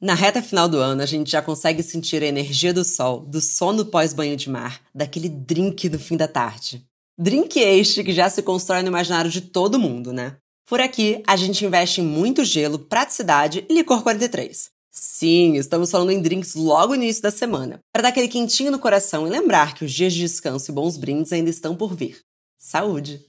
Na 0.00 0.14
reta 0.14 0.40
final 0.40 0.68
do 0.68 0.78
ano, 0.78 1.02
a 1.02 1.06
gente 1.06 1.28
já 1.28 1.42
consegue 1.42 1.82
sentir 1.82 2.22
a 2.22 2.26
energia 2.26 2.72
do 2.72 2.84
sol, 2.84 3.18
do 3.20 3.40
sono 3.40 3.84
pós-banho 3.84 4.36
de 4.36 4.48
mar, 4.48 4.80
daquele 4.94 5.28
drink 5.28 5.88
do 5.88 5.98
fim 5.98 6.16
da 6.16 6.28
tarde. 6.28 6.86
Drink 7.18 7.58
este 7.58 8.04
que 8.04 8.12
já 8.12 8.30
se 8.30 8.40
constrói 8.40 8.82
no 8.82 8.88
imaginário 8.88 9.28
de 9.28 9.40
todo 9.40 9.78
mundo, 9.78 10.12
né? 10.12 10.36
Por 10.68 10.80
aqui, 10.80 11.20
a 11.26 11.34
gente 11.34 11.64
investe 11.64 12.00
em 12.00 12.04
muito 12.04 12.44
gelo, 12.44 12.78
praticidade 12.78 13.66
e 13.68 13.74
licor 13.74 14.04
43. 14.04 14.70
Sim, 14.92 15.56
estamos 15.56 15.90
falando 15.90 16.12
em 16.12 16.22
drinks 16.22 16.54
logo 16.54 16.94
no 16.94 17.02
início 17.02 17.22
da 17.22 17.32
semana, 17.32 17.80
para 17.92 18.02
dar 18.02 18.10
aquele 18.10 18.28
quentinho 18.28 18.70
no 18.70 18.78
coração 18.78 19.26
e 19.26 19.30
lembrar 19.30 19.74
que 19.74 19.84
os 19.84 19.92
dias 19.92 20.12
de 20.12 20.20
descanso 20.20 20.70
e 20.70 20.74
bons 20.74 20.96
brindes 20.96 21.32
ainda 21.32 21.50
estão 21.50 21.74
por 21.74 21.96
vir. 21.96 22.20
Saúde! 22.56 23.20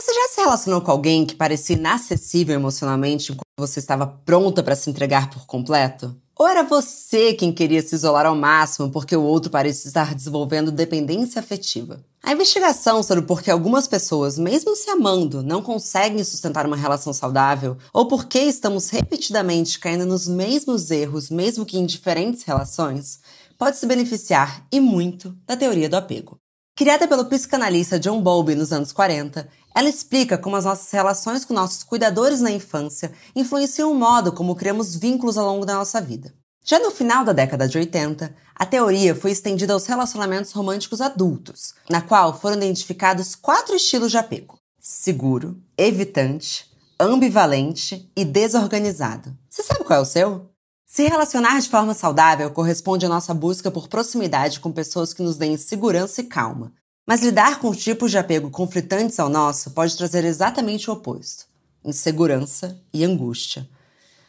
Você 0.00 0.14
já 0.14 0.28
se 0.28 0.40
relacionou 0.40 0.80
com 0.80 0.92
alguém 0.92 1.26
que 1.26 1.34
parecia 1.34 1.74
inacessível 1.74 2.54
emocionalmente 2.54 3.32
enquanto 3.32 3.48
você 3.58 3.80
estava 3.80 4.06
pronta 4.06 4.62
para 4.62 4.76
se 4.76 4.88
entregar 4.88 5.28
por 5.28 5.44
completo? 5.44 6.16
Ou 6.38 6.46
era 6.46 6.62
você 6.62 7.34
quem 7.34 7.52
queria 7.52 7.82
se 7.82 7.96
isolar 7.96 8.24
ao 8.24 8.36
máximo 8.36 8.92
porque 8.92 9.16
o 9.16 9.24
outro 9.24 9.50
parecia 9.50 9.88
estar 9.88 10.14
desenvolvendo 10.14 10.70
dependência 10.70 11.40
afetiva? 11.40 12.00
A 12.22 12.32
investigação 12.32 13.02
sobre 13.02 13.24
por 13.24 13.42
que 13.42 13.50
algumas 13.50 13.88
pessoas, 13.88 14.38
mesmo 14.38 14.76
se 14.76 14.88
amando, 14.88 15.42
não 15.42 15.60
conseguem 15.60 16.22
sustentar 16.22 16.64
uma 16.64 16.76
relação 16.76 17.12
saudável, 17.12 17.76
ou 17.92 18.06
por 18.06 18.26
que 18.26 18.38
estamos 18.38 18.90
repetidamente 18.90 19.80
caindo 19.80 20.06
nos 20.06 20.28
mesmos 20.28 20.92
erros, 20.92 21.28
mesmo 21.28 21.66
que 21.66 21.76
em 21.76 21.84
diferentes 21.84 22.44
relações, 22.44 23.18
pode 23.58 23.76
se 23.76 23.86
beneficiar 23.86 24.64
e 24.70 24.78
muito 24.78 25.36
da 25.44 25.56
teoria 25.56 25.88
do 25.88 25.96
apego. 25.96 26.38
Criada 26.78 27.08
pelo 27.08 27.24
psicanalista 27.24 27.98
John 27.98 28.22
Bowlby 28.22 28.54
nos 28.54 28.72
anos 28.72 28.92
40, 28.92 29.48
ela 29.78 29.88
explica 29.88 30.36
como 30.36 30.56
as 30.56 30.64
nossas 30.64 30.90
relações 30.90 31.44
com 31.44 31.54
nossos 31.54 31.84
cuidadores 31.84 32.40
na 32.40 32.50
infância 32.50 33.12
influenciam 33.32 33.92
o 33.92 33.94
modo 33.94 34.32
como 34.32 34.56
criamos 34.56 34.96
vínculos 34.96 35.38
ao 35.38 35.46
longo 35.46 35.64
da 35.64 35.74
nossa 35.74 36.00
vida. 36.00 36.34
Já 36.64 36.80
no 36.80 36.90
final 36.90 37.24
da 37.24 37.32
década 37.32 37.68
de 37.68 37.78
80, 37.78 38.34
a 38.56 38.66
teoria 38.66 39.14
foi 39.14 39.30
estendida 39.30 39.72
aos 39.72 39.86
relacionamentos 39.86 40.50
românticos 40.50 41.00
adultos, 41.00 41.74
na 41.88 42.02
qual 42.02 42.36
foram 42.36 42.56
identificados 42.56 43.36
quatro 43.36 43.76
estilos 43.76 44.10
de 44.10 44.18
apego: 44.18 44.58
seguro, 44.80 45.56
evitante, 45.76 46.68
ambivalente 46.98 48.10
e 48.16 48.24
desorganizado. 48.24 49.32
Você 49.48 49.62
sabe 49.62 49.84
qual 49.84 50.00
é 50.00 50.02
o 50.02 50.04
seu? 50.04 50.50
Se 50.84 51.06
relacionar 51.06 51.60
de 51.60 51.68
forma 51.68 51.94
saudável 51.94 52.50
corresponde 52.50 53.06
à 53.06 53.08
nossa 53.08 53.32
busca 53.32 53.70
por 53.70 53.86
proximidade 53.86 54.58
com 54.58 54.72
pessoas 54.72 55.14
que 55.14 55.22
nos 55.22 55.36
deem 55.36 55.56
segurança 55.56 56.20
e 56.20 56.24
calma. 56.24 56.72
Mas 57.08 57.22
lidar 57.22 57.58
com 57.58 57.74
tipos 57.74 58.10
de 58.10 58.18
apego 58.18 58.50
conflitantes 58.50 59.18
ao 59.18 59.30
nosso 59.30 59.70
pode 59.70 59.96
trazer 59.96 60.26
exatamente 60.26 60.90
o 60.90 60.92
oposto: 60.92 61.46
insegurança 61.82 62.78
e 62.92 63.02
angústia. 63.02 63.66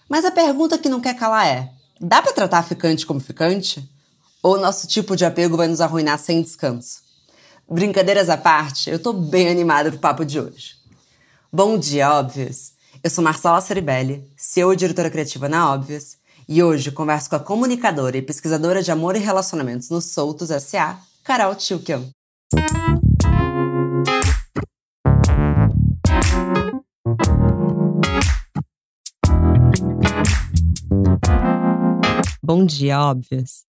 Mas 0.08 0.23
a 0.23 0.31
pergunta 0.31 0.77
que 0.77 0.88
não 0.88 1.02
quer 1.02 1.13
calar 1.13 1.45
é: 1.45 1.73
dá 1.99 2.21
para 2.21 2.31
tratar 2.31 2.63
ficante 2.63 3.05
como 3.05 3.19
ficante? 3.19 3.86
Ou 4.41 4.58
nosso 4.58 4.88
tipo 4.88 5.13
de 5.17 5.25
apego 5.25 5.58
vai 5.58 5.67
nos 5.67 5.81
arruinar 5.81 6.17
sem 6.19 6.41
descanso? 6.41 7.02
Brincadeiras 7.69 8.30
à 8.30 8.38
parte, 8.38 8.89
eu 8.89 8.97
tô 8.97 9.11
bem 9.11 9.49
animada 9.49 9.91
pro 9.91 9.99
papo 9.99 10.23
de 10.23 10.39
hoje. 10.39 10.75
Bom 11.52 11.77
dia, 11.77 12.09
óbvios! 12.14 12.71
Eu 13.03 13.09
sou 13.09 13.21
Marcela 13.21 13.59
Ceribelli, 13.59 14.25
CEO 14.38 14.71
e 14.71 14.77
diretora 14.77 15.09
criativa 15.09 15.49
na 15.49 15.69
Óbvias, 15.73 16.17
e 16.47 16.64
hoje 16.64 16.91
converso 16.91 17.30
com 17.30 17.36
a 17.36 17.39
comunicadora 17.41 18.16
e 18.16 18.21
pesquisadora 18.21 18.81
de 18.81 18.89
amor 18.89 19.17
e 19.17 19.19
relacionamentos 19.19 19.89
no 19.89 19.99
Soltos 19.99 20.49
S.A., 20.49 20.97
Carol 21.25 21.55
Tilkian. 21.55 22.09
Bom 32.42 32.66
dia, 32.66 33.00
óbvios. 33.00 33.68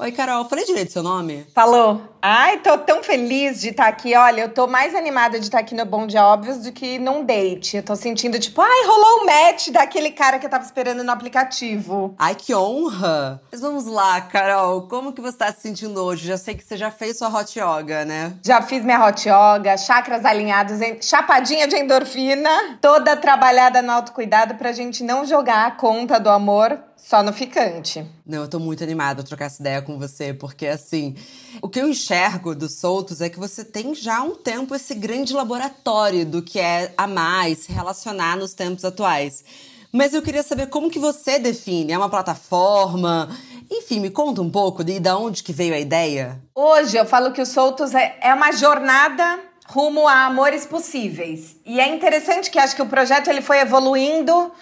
Oi, 0.00 0.10
Carol, 0.10 0.46
falei 0.46 0.64
direito 0.64 0.90
seu 0.90 1.02
nome? 1.02 1.46
Falou. 1.54 2.00
Ai, 2.20 2.58
tô 2.58 2.78
tão 2.78 3.02
feliz 3.02 3.60
de 3.60 3.68
estar 3.68 3.84
tá 3.84 3.88
aqui. 3.90 4.16
Olha, 4.16 4.42
eu 4.42 4.48
tô 4.48 4.66
mais 4.66 4.94
animada 4.94 5.38
de 5.38 5.44
estar 5.44 5.58
tá 5.58 5.62
aqui 5.62 5.74
no 5.74 5.84
Bom 5.84 6.06
Dia 6.06 6.24
Óbvios 6.24 6.58
do 6.58 6.72
que 6.72 6.98
num 6.98 7.24
date. 7.24 7.76
Eu 7.76 7.82
tô 7.82 7.94
sentindo, 7.94 8.38
tipo, 8.38 8.62
ai, 8.62 8.86
rolou 8.86 9.18
o 9.18 9.22
um 9.22 9.26
match 9.26 9.68
daquele 9.68 10.10
cara 10.10 10.38
que 10.38 10.46
eu 10.46 10.50
tava 10.50 10.64
esperando 10.64 11.04
no 11.04 11.12
aplicativo. 11.12 12.14
Ai, 12.18 12.34
que 12.34 12.54
honra! 12.54 13.42
Mas 13.52 13.60
vamos 13.60 13.84
lá, 13.86 14.20
Carol, 14.22 14.88
como 14.88 15.12
que 15.12 15.20
você 15.20 15.36
tá 15.36 15.52
se 15.52 15.60
sentindo 15.60 16.02
hoje? 16.02 16.26
Já 16.26 16.38
sei 16.38 16.54
que 16.54 16.64
você 16.64 16.76
já 16.76 16.90
fez 16.90 17.18
sua 17.18 17.28
hot 17.28 17.58
yoga, 17.58 18.04
né? 18.04 18.32
Já 18.44 18.62
fiz 18.62 18.82
minha 18.82 19.04
hot 19.06 19.28
yoga, 19.28 19.76
chakras 19.76 20.24
alinhados, 20.24 20.78
chapadinha 21.02 21.68
de 21.68 21.76
endorfina, 21.76 22.78
toda 22.80 23.14
trabalhada 23.14 23.82
no 23.82 23.92
autocuidado 23.92 24.54
pra 24.54 24.72
gente 24.72 25.04
não 25.04 25.26
jogar 25.26 25.66
a 25.66 25.70
conta 25.72 26.18
do 26.18 26.30
amor 26.30 26.78
só 27.02 27.20
no 27.22 27.32
ficante. 27.32 28.06
Não, 28.24 28.42
eu 28.42 28.48
tô 28.48 28.60
muito 28.60 28.84
animada 28.84 29.22
a 29.22 29.24
trocar 29.24 29.46
essa 29.46 29.60
ideia 29.60 29.82
com 29.82 29.98
você, 29.98 30.32
porque 30.32 30.68
assim, 30.68 31.16
o 31.60 31.68
que 31.68 31.80
eu 31.80 31.88
enxergo 31.88 32.54
dos 32.54 32.76
soltos 32.76 33.20
é 33.20 33.28
que 33.28 33.38
você 33.38 33.64
tem 33.64 33.92
já 33.92 34.18
há 34.18 34.22
um 34.22 34.36
tempo 34.36 34.74
esse 34.74 34.94
grande 34.94 35.32
laboratório 35.32 36.24
do 36.24 36.40
que 36.40 36.60
é 36.60 36.94
amar 36.96 37.50
e 37.50 37.56
se 37.56 37.72
relacionar 37.72 38.36
nos 38.36 38.54
tempos 38.54 38.84
atuais. 38.84 39.44
Mas 39.92 40.14
eu 40.14 40.22
queria 40.22 40.44
saber 40.44 40.68
como 40.68 40.88
que 40.88 40.98
você 40.98 41.38
define, 41.38 41.92
é 41.92 41.98
uma 41.98 42.08
plataforma? 42.08 43.28
Enfim, 43.70 43.98
me 43.98 44.08
conta 44.08 44.40
um 44.40 44.50
pouco 44.50 44.84
de, 44.84 45.00
de 45.00 45.10
onde 45.10 45.42
que 45.42 45.52
veio 45.52 45.74
a 45.74 45.80
ideia. 45.80 46.40
Hoje 46.54 46.96
eu 46.96 47.04
falo 47.04 47.32
que 47.32 47.42
o 47.42 47.46
Soltos 47.46 47.94
é, 47.94 48.16
é 48.22 48.32
uma 48.32 48.52
jornada 48.52 49.40
rumo 49.66 50.06
a 50.06 50.26
amores 50.26 50.66
possíveis. 50.66 51.56
E 51.66 51.80
é 51.80 51.88
interessante 51.88 52.50
que 52.50 52.58
acho 52.58 52.76
que 52.76 52.82
o 52.82 52.86
projeto 52.86 53.28
ele 53.28 53.42
foi 53.42 53.58
evoluindo 53.58 54.52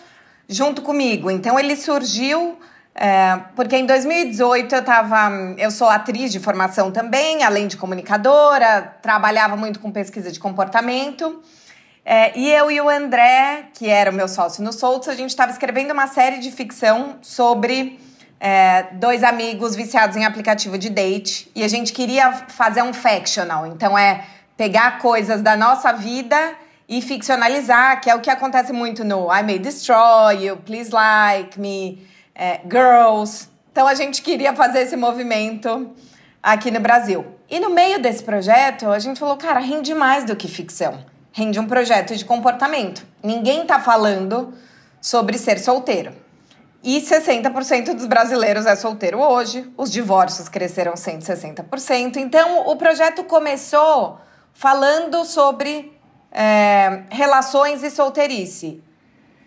junto 0.51 0.83
comigo. 0.83 1.31
Então 1.31 1.59
ele 1.59 1.77
surgiu 1.77 2.59
é, 2.95 3.41
porque 3.55 3.77
em 3.77 3.87
2018 3.87 4.75
eu 4.75 4.85
tava. 4.85 5.31
Eu 5.57 5.71
sou 5.71 5.89
atriz 5.89 6.33
de 6.33 6.41
formação 6.41 6.91
também, 6.91 7.43
além 7.43 7.67
de 7.67 7.77
comunicadora, 7.77 8.95
trabalhava 9.01 9.57
muito 9.57 9.81
com 9.81 9.91
pesquisa 9.91 10.31
de 10.31 10.41
comportamento. 10.41 11.41
É, 12.05 12.37
e 12.37 12.51
eu 12.51 12.71
e 12.71 12.81
o 12.81 12.89
André, 12.89 13.67
que 13.75 13.89
era 13.89 14.11
o 14.11 14.15
meu 14.15 14.27
sócio 14.27 14.65
no 14.65 14.73
Soltos, 14.73 15.09
a 15.09 15.15
gente 15.15 15.31
estava 15.31 15.53
escrevendo 15.53 15.93
uma 15.93 16.09
série 16.09 16.39
de 16.39 16.51
ficção 16.51 17.19
sobre 17.23 18.01
é, 18.41 18.87
dois 18.93 19.23
amigos 19.23 19.77
viciados 19.77 20.17
em 20.17 20.25
aplicativo 20.25 20.77
de 20.77 20.91
date. 20.91 21.51
E 21.55 21.63
a 21.63 21.69
gente 21.69 21.93
queria 21.93 22.33
fazer 22.33 22.83
um 22.83 22.93
factional. 22.93 23.67
Então 23.67 23.97
é 23.97 24.25
pegar 24.57 24.99
coisas 24.99 25.41
da 25.41 25.57
nossa 25.57 25.93
vida 25.93 26.55
e 26.91 27.01
ficcionalizar, 27.01 28.01
que 28.01 28.11
é 28.11 28.15
o 28.17 28.21
que 28.21 28.29
acontece 28.29 28.73
muito 28.73 29.05
no 29.05 29.33
I 29.33 29.45
May 29.45 29.61
Destroy 29.61 30.45
You, 30.45 30.57
Please 30.57 30.91
Like 30.91 31.59
Me, 31.59 32.05
é, 32.35 32.61
Girls. 32.69 33.49
Então 33.71 33.87
a 33.87 33.95
gente 33.95 34.21
queria 34.21 34.57
fazer 34.57 34.81
esse 34.81 34.97
movimento 34.97 35.95
aqui 36.43 36.69
no 36.69 36.81
Brasil. 36.81 37.25
E 37.49 37.61
no 37.61 37.71
meio 37.71 38.03
desse 38.03 38.25
projeto, 38.25 38.89
a 38.89 38.99
gente 38.99 39.21
falou, 39.21 39.37
cara, 39.37 39.61
rende 39.61 39.95
mais 39.95 40.25
do 40.25 40.35
que 40.35 40.49
ficção. 40.49 41.05
Rende 41.31 41.61
um 41.61 41.67
projeto 41.69 42.17
de 42.17 42.25
comportamento. 42.25 43.07
Ninguém 43.23 43.65
tá 43.65 43.79
falando 43.79 44.53
sobre 45.01 45.39
ser 45.39 45.61
solteiro. 45.61 46.13
E 46.83 47.01
60% 47.01 47.95
dos 47.95 48.07
brasileiros 48.07 48.67
é 48.67 48.75
solteiro 48.75 49.21
hoje. 49.21 49.71
Os 49.77 49.93
divórcios 49.93 50.49
cresceram 50.49 50.95
160%. 50.95 52.17
Então, 52.17 52.67
o 52.67 52.75
projeto 52.75 53.23
começou 53.23 54.19
falando 54.53 55.25
sobre 55.25 56.00
é, 56.33 57.05
relações 57.11 57.83
e 57.83 57.91
solteirice. 57.91 58.83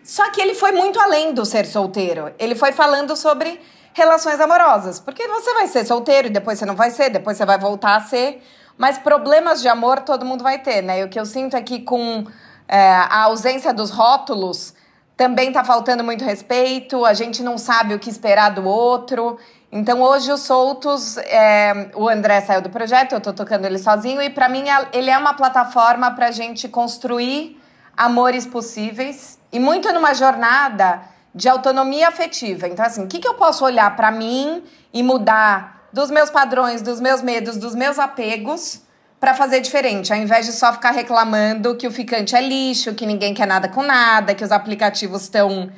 Só 0.02 0.30
que 0.30 0.40
ele 0.40 0.54
foi 0.54 0.72
muito 0.72 1.00
além 1.00 1.32
do 1.32 1.44
ser 1.44 1.64
solteiro. 1.66 2.32
Ele 2.38 2.54
foi 2.54 2.72
falando 2.72 3.16
sobre 3.16 3.58
relações 3.94 4.38
amorosas. 4.38 5.00
Porque 5.00 5.26
você 5.26 5.54
vai 5.54 5.66
ser 5.66 5.86
solteiro 5.86 6.28
e 6.28 6.30
depois 6.30 6.58
você 6.58 6.66
não 6.66 6.76
vai 6.76 6.90
ser, 6.90 7.08
depois 7.08 7.36
você 7.36 7.46
vai 7.46 7.58
voltar 7.58 7.96
a 7.96 8.00
ser. 8.00 8.42
Mas 8.76 8.98
problemas 8.98 9.62
de 9.62 9.68
amor 9.68 10.00
todo 10.00 10.26
mundo 10.26 10.42
vai 10.42 10.58
ter, 10.58 10.82
né? 10.82 11.00
E 11.00 11.04
o 11.04 11.08
que 11.08 11.18
eu 11.18 11.24
sinto 11.24 11.56
é 11.56 11.62
que 11.62 11.80
com 11.80 12.26
é, 12.68 12.90
a 12.90 13.22
ausência 13.22 13.72
dos 13.72 13.90
rótulos 13.90 14.74
também 15.16 15.52
tá 15.52 15.62
faltando 15.62 16.02
muito 16.02 16.24
respeito, 16.24 17.04
a 17.04 17.14
gente 17.14 17.40
não 17.40 17.56
sabe 17.56 17.94
o 17.94 18.00
que 18.00 18.10
esperar 18.10 18.50
do 18.50 18.66
outro. 18.66 19.38
Então 19.76 20.00
hoje 20.02 20.30
os 20.30 20.42
Soltos, 20.42 21.16
é, 21.16 21.90
o 21.96 22.08
André 22.08 22.40
saiu 22.42 22.62
do 22.62 22.70
projeto, 22.70 23.12
eu 23.12 23.20
tô 23.20 23.32
tocando 23.32 23.64
ele 23.64 23.76
sozinho 23.76 24.22
e 24.22 24.30
para 24.30 24.48
mim 24.48 24.66
ele 24.92 25.10
é 25.10 25.18
uma 25.18 25.34
plataforma 25.34 26.12
para 26.12 26.30
gente 26.30 26.68
construir 26.68 27.60
amores 27.96 28.46
possíveis 28.46 29.36
e 29.50 29.58
muito 29.58 29.92
numa 29.92 30.14
jornada 30.14 31.02
de 31.34 31.48
autonomia 31.48 32.06
afetiva. 32.06 32.68
Então 32.68 32.86
assim, 32.86 33.02
o 33.02 33.08
que, 33.08 33.18
que 33.18 33.26
eu 33.26 33.34
posso 33.34 33.64
olhar 33.64 33.96
para 33.96 34.12
mim 34.12 34.62
e 34.92 35.02
mudar 35.02 35.88
dos 35.92 36.08
meus 36.08 36.30
padrões, 36.30 36.80
dos 36.80 37.00
meus 37.00 37.20
medos, 37.20 37.56
dos 37.56 37.74
meus 37.74 37.98
apegos 37.98 38.80
para 39.18 39.34
fazer 39.34 39.58
diferente, 39.58 40.12
ao 40.12 40.18
invés 40.20 40.46
de 40.46 40.52
só 40.52 40.72
ficar 40.72 40.92
reclamando 40.92 41.74
que 41.74 41.88
o 41.88 41.90
ficante 41.90 42.36
é 42.36 42.40
lixo, 42.40 42.94
que 42.94 43.04
ninguém 43.04 43.34
quer 43.34 43.48
nada 43.48 43.68
com 43.68 43.82
nada, 43.82 44.36
que 44.36 44.44
os 44.44 44.52
aplicativos 44.52 45.22
estão 45.22 45.68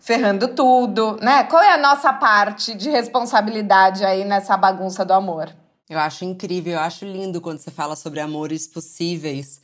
ferrando 0.00 0.48
tudo, 0.48 1.16
né? 1.20 1.44
Qual 1.44 1.62
é 1.62 1.72
a 1.72 1.78
nossa 1.78 2.12
parte 2.12 2.74
de 2.74 2.88
responsabilidade 2.90 4.04
aí 4.04 4.24
nessa 4.24 4.56
bagunça 4.56 5.04
do 5.04 5.12
amor? 5.12 5.54
Eu 5.88 5.98
acho 5.98 6.24
incrível, 6.24 6.74
eu 6.74 6.80
acho 6.80 7.04
lindo 7.04 7.40
quando 7.40 7.58
você 7.58 7.70
fala 7.70 7.94
sobre 7.94 8.20
amores 8.20 8.66
possíveis, 8.66 9.60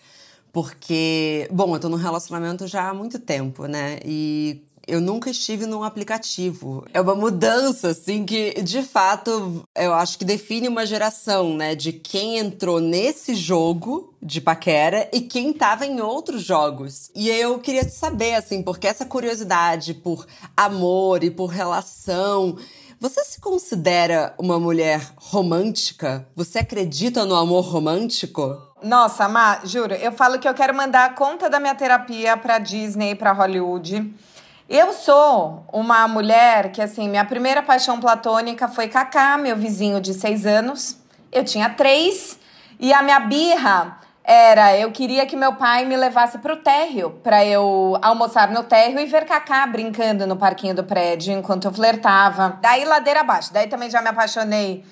porque, 0.53 1.49
bom, 1.51 1.75
eu 1.75 1.81
tô 1.81 1.89
num 1.89 1.97
relacionamento 1.97 2.67
já 2.67 2.89
há 2.89 2.95
muito 2.95 3.19
tempo, 3.19 3.67
né? 3.67 3.99
E 4.05 4.63
Eu 4.87 5.01
nunca 5.01 5.29
estive 5.29 5.67
num 5.67 5.83
aplicativo. 5.83 6.87
É 6.95 7.01
uma 7.01 7.15
mudança, 7.15 7.89
assim, 7.89 8.25
que 8.25 8.63
de 8.63 8.83
fato 8.83 9.65
eu 9.75 9.93
acho 9.93 10.17
que 10.17 10.25
define 10.25 10.69
uma 10.69 10.87
geração, 10.87 11.57
né? 11.57 11.75
De 11.75 11.93
quem 11.93 12.39
entrou 12.39 12.79
nesse 12.79 13.35
jogo 13.35 14.15
de 14.23 14.41
paquera 14.41 15.09
e 15.13 15.23
quem 15.23 15.53
tava 15.53 15.85
em 15.85 16.01
outros 16.01 16.43
jogos. 16.43 17.11
E 17.17 17.29
eu 17.29 17.59
queria 17.59 17.89
saber, 17.89 18.35
assim, 18.35 18.63
porque 18.63 18.87
essa 18.87 19.05
curiosidade 19.05 19.93
por 19.93 20.25
amor 20.57 21.25
e 21.25 21.31
por 21.31 21.47
relação. 21.47 22.57
Você 23.01 23.25
se 23.25 23.41
considera 23.41 24.35
uma 24.39 24.59
mulher 24.59 25.13
romântica? 25.17 26.27
Você 26.35 26.61
acredita 26.61 27.27
no 27.27 27.35
amor 27.35 27.65
romântico? 27.65 28.57
Nossa, 28.83 29.29
Má, 29.29 29.61
juro, 29.65 29.95
eu 29.95 30.13
falo 30.13 30.39
que 30.39 30.49
eu 30.49 30.55
quero 30.55 30.75
mandar 30.75 31.07
a 31.07 31.13
conta 31.13 31.51
da 31.51 31.59
minha 31.59 31.75
terapia 31.75 32.37
pra 32.37 32.59
Disney, 32.59 33.15
pra 33.15 33.33
Hollywood. 33.33 34.15
Eu 34.69 34.93
sou 34.93 35.65
uma 35.73 36.09
mulher 36.09 36.73
que, 36.73 36.83
assim, 36.83 37.09
minha 37.09 37.25
primeira 37.25 37.63
paixão 37.63 38.01
platônica 38.01 38.67
foi 38.67 38.89
Kaká, 38.89 39.39
meu 39.39 39.57
vizinho 39.57 40.01
de 40.01 40.13
seis 40.13 40.45
anos. 40.45 40.99
Eu 41.31 41.45
tinha 41.45 41.71
três. 41.71 42.37
E 42.81 42.93
a 42.93 43.01
minha 43.01 43.21
birra 43.21 44.01
era 44.25 44.77
eu 44.77 44.91
queria 44.91 45.25
que 45.25 45.37
meu 45.37 45.55
pai 45.55 45.85
me 45.85 45.97
levasse 45.97 46.39
pro 46.39 46.57
térreo 46.57 47.11
para 47.23 47.45
eu 47.45 47.97
almoçar 48.03 48.51
no 48.51 48.65
térreo 48.65 48.99
e 48.99 49.07
ver 49.07 49.25
Cacá 49.25 49.65
brincando 49.69 50.27
no 50.27 50.35
parquinho 50.35 50.75
do 50.75 50.83
prédio 50.83 51.33
enquanto 51.33 51.67
eu 51.67 51.73
flertava. 51.73 52.59
Daí 52.61 52.85
ladeira 52.85 53.21
abaixo. 53.21 53.53
Daí 53.53 53.69
também 53.69 53.89
já 53.89 54.03
me 54.03 54.09
apaixonei 54.09 54.85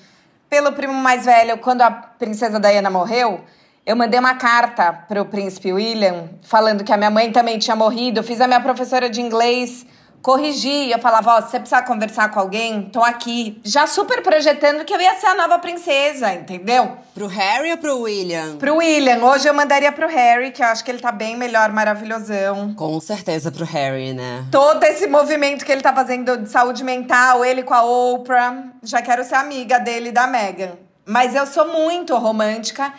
pelo 0.49 0.71
primo 0.71 0.93
mais 0.93 1.25
velho 1.25 1.57
quando 1.57 1.81
a 1.81 1.91
princesa 1.91 2.61
Diana 2.61 2.89
morreu. 2.89 3.43
Eu 3.85 3.95
mandei 3.95 4.19
uma 4.19 4.33
carta 4.33 4.91
pro 4.91 5.25
príncipe 5.25 5.71
William 5.71 6.29
falando 6.41 6.83
que 6.83 6.91
a 6.91 6.97
minha 6.97 7.11
mãe 7.11 7.31
também 7.31 7.59
tinha 7.59 7.75
morrido. 7.75 8.19
Eu 8.19 8.23
fiz 8.23 8.41
a 8.41 8.47
minha 8.47 8.59
professora 8.59 9.07
de 9.07 9.21
inglês 9.21 9.85
corrigir. 10.23 10.89
Eu 10.89 10.97
falava, 10.97 11.35
ó, 11.35 11.41
se 11.41 11.51
você 11.51 11.59
precisar 11.59 11.83
conversar 11.83 12.31
com 12.31 12.39
alguém, 12.39 12.89
tô 12.91 13.03
aqui. 13.03 13.61
Já 13.63 13.85
super 13.85 14.23
projetando 14.23 14.83
que 14.83 14.91
eu 14.91 14.99
ia 14.99 15.13
ser 15.19 15.27
a 15.27 15.35
nova 15.35 15.59
princesa, 15.59 16.33
entendeu? 16.33 16.97
Pro 17.13 17.27
Harry 17.27 17.73
ou 17.73 17.77
pro 17.77 17.99
William? 17.99 18.57
Pro 18.57 18.77
William. 18.77 19.23
Hoje 19.23 19.47
eu 19.47 19.53
mandaria 19.53 19.91
pro 19.91 20.07
Harry, 20.07 20.49
que 20.49 20.63
eu 20.63 20.67
acho 20.67 20.83
que 20.83 20.89
ele 20.89 20.99
tá 20.99 21.11
bem 21.11 21.37
melhor, 21.37 21.71
maravilhosão. 21.71 22.73
Com 22.73 22.99
certeza 22.99 23.51
pro 23.51 23.65
Harry, 23.65 24.13
né? 24.13 24.45
Todo 24.51 24.83
esse 24.83 25.05
movimento 25.05 25.63
que 25.63 25.71
ele 25.71 25.81
tá 25.81 25.93
fazendo 25.93 26.37
de 26.37 26.49
saúde 26.49 26.83
mental, 26.83 27.45
ele 27.45 27.61
com 27.61 27.75
a 27.75 27.83
Oprah. 27.83 28.63
Já 28.81 28.99
quero 29.03 29.23
ser 29.23 29.35
amiga 29.35 29.77
dele 29.77 30.09
e 30.09 30.11
da 30.11 30.25
Meghan. 30.25 30.71
Mas 31.05 31.35
eu 31.35 31.45
sou 31.45 31.67
muito 31.67 32.17
romântica. 32.17 32.91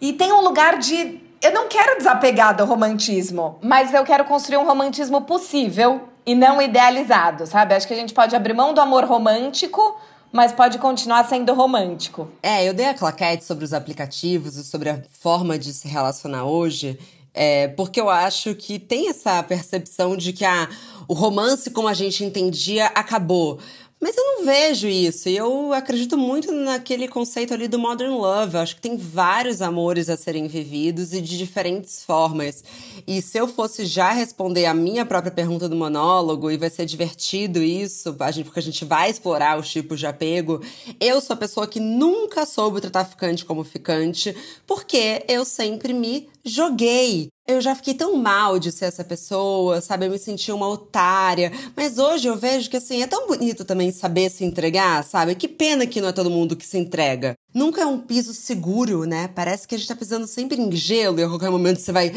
E 0.00 0.12
tem 0.12 0.32
um 0.32 0.40
lugar 0.40 0.78
de 0.78 1.20
eu 1.40 1.52
não 1.52 1.68
quero 1.68 1.98
desapegar 1.98 2.56
do 2.56 2.64
romantismo, 2.64 3.58
mas 3.62 3.94
eu 3.94 4.04
quero 4.04 4.24
construir 4.24 4.58
um 4.58 4.66
romantismo 4.66 5.22
possível 5.22 6.08
e 6.26 6.34
não 6.34 6.60
idealizado, 6.60 7.46
sabe? 7.46 7.74
Acho 7.74 7.86
que 7.86 7.94
a 7.94 7.96
gente 7.96 8.12
pode 8.12 8.34
abrir 8.34 8.54
mão 8.54 8.74
do 8.74 8.80
amor 8.80 9.04
romântico, 9.04 9.96
mas 10.32 10.52
pode 10.52 10.78
continuar 10.78 11.24
sendo 11.28 11.54
romântico. 11.54 12.28
É, 12.42 12.68
eu 12.68 12.74
dei 12.74 12.86
a 12.86 12.94
claquete 12.94 13.44
sobre 13.44 13.64
os 13.64 13.72
aplicativos 13.72 14.56
e 14.56 14.64
sobre 14.64 14.90
a 14.90 15.02
forma 15.10 15.58
de 15.58 15.72
se 15.72 15.88
relacionar 15.88 16.44
hoje. 16.44 16.98
É, 17.32 17.68
porque 17.68 18.00
eu 18.00 18.10
acho 18.10 18.54
que 18.54 18.78
tem 18.78 19.08
essa 19.08 19.40
percepção 19.44 20.16
de 20.16 20.32
que 20.32 20.44
ah, 20.44 20.68
o 21.06 21.14
romance, 21.14 21.70
como 21.70 21.86
a 21.86 21.94
gente 21.94 22.24
entendia, 22.24 22.86
acabou. 22.86 23.60
Mas 24.00 24.16
eu 24.16 24.24
não 24.24 24.44
vejo 24.44 24.86
isso. 24.86 25.28
E 25.28 25.36
eu 25.36 25.72
acredito 25.72 26.16
muito 26.16 26.52
naquele 26.52 27.08
conceito 27.08 27.52
ali 27.52 27.66
do 27.66 27.78
modern 27.78 28.12
love. 28.12 28.54
Eu 28.54 28.60
acho 28.60 28.76
que 28.76 28.80
tem 28.80 28.96
vários 28.96 29.60
amores 29.60 30.08
a 30.08 30.16
serem 30.16 30.46
vividos 30.46 31.12
e 31.12 31.20
de 31.20 31.36
diferentes 31.36 32.04
formas. 32.04 32.62
E 33.06 33.20
se 33.20 33.38
eu 33.38 33.48
fosse 33.48 33.84
já 33.86 34.12
responder 34.12 34.66
a 34.66 34.74
minha 34.74 35.04
própria 35.04 35.32
pergunta 35.32 35.68
do 35.68 35.74
monólogo, 35.74 36.50
e 36.50 36.56
vai 36.56 36.70
ser 36.70 36.86
divertido 36.86 37.60
isso, 37.60 38.14
porque 38.44 38.60
a 38.60 38.62
gente 38.62 38.84
vai 38.84 39.10
explorar 39.10 39.58
os 39.58 39.68
tipos 39.68 39.98
de 39.98 40.06
apego, 40.06 40.62
eu 41.00 41.20
sou 41.20 41.34
a 41.34 41.36
pessoa 41.36 41.66
que 41.66 41.80
nunca 41.80 42.46
soube 42.46 42.80
tratar 42.80 43.04
ficante 43.04 43.44
como 43.44 43.64
ficante, 43.64 44.34
porque 44.64 45.24
eu 45.26 45.44
sempre 45.44 45.92
me 45.92 46.28
joguei. 46.44 47.28
Eu 47.46 47.60
já 47.60 47.74
fiquei 47.74 47.94
tão 47.94 48.16
mal 48.16 48.58
de 48.58 48.70
ser 48.70 48.86
essa 48.86 49.02
pessoa, 49.02 49.80
sabe? 49.80 50.06
Eu 50.06 50.10
me 50.10 50.18
senti 50.18 50.52
uma 50.52 50.68
otária. 50.68 51.50
Mas 51.74 51.98
hoje 51.98 52.28
eu 52.28 52.36
vejo 52.36 52.68
que, 52.68 52.76
assim, 52.76 53.02
é 53.02 53.06
tão 53.06 53.26
bonito 53.26 53.64
também 53.64 53.90
saber 53.90 54.30
se 54.30 54.44
entregar, 54.44 55.02
sabe? 55.02 55.34
Que 55.34 55.48
pena 55.48 55.86
que 55.86 56.00
não 56.00 56.08
é 56.08 56.12
todo 56.12 56.30
mundo 56.30 56.56
que 56.56 56.66
se 56.66 56.76
entrega. 56.76 57.34
Nunca 57.54 57.80
é 57.80 57.86
um 57.86 57.98
piso 57.98 58.34
seguro, 58.34 59.04
né? 59.04 59.28
Parece 59.28 59.66
que 59.66 59.74
a 59.74 59.78
gente 59.78 59.88
tá 59.88 59.96
pisando 59.96 60.26
sempre 60.26 60.60
em 60.60 60.70
gelo 60.72 61.18
e 61.18 61.22
a 61.22 61.28
qualquer 61.28 61.50
momento 61.50 61.80
você 61.80 61.92
vai 61.92 62.12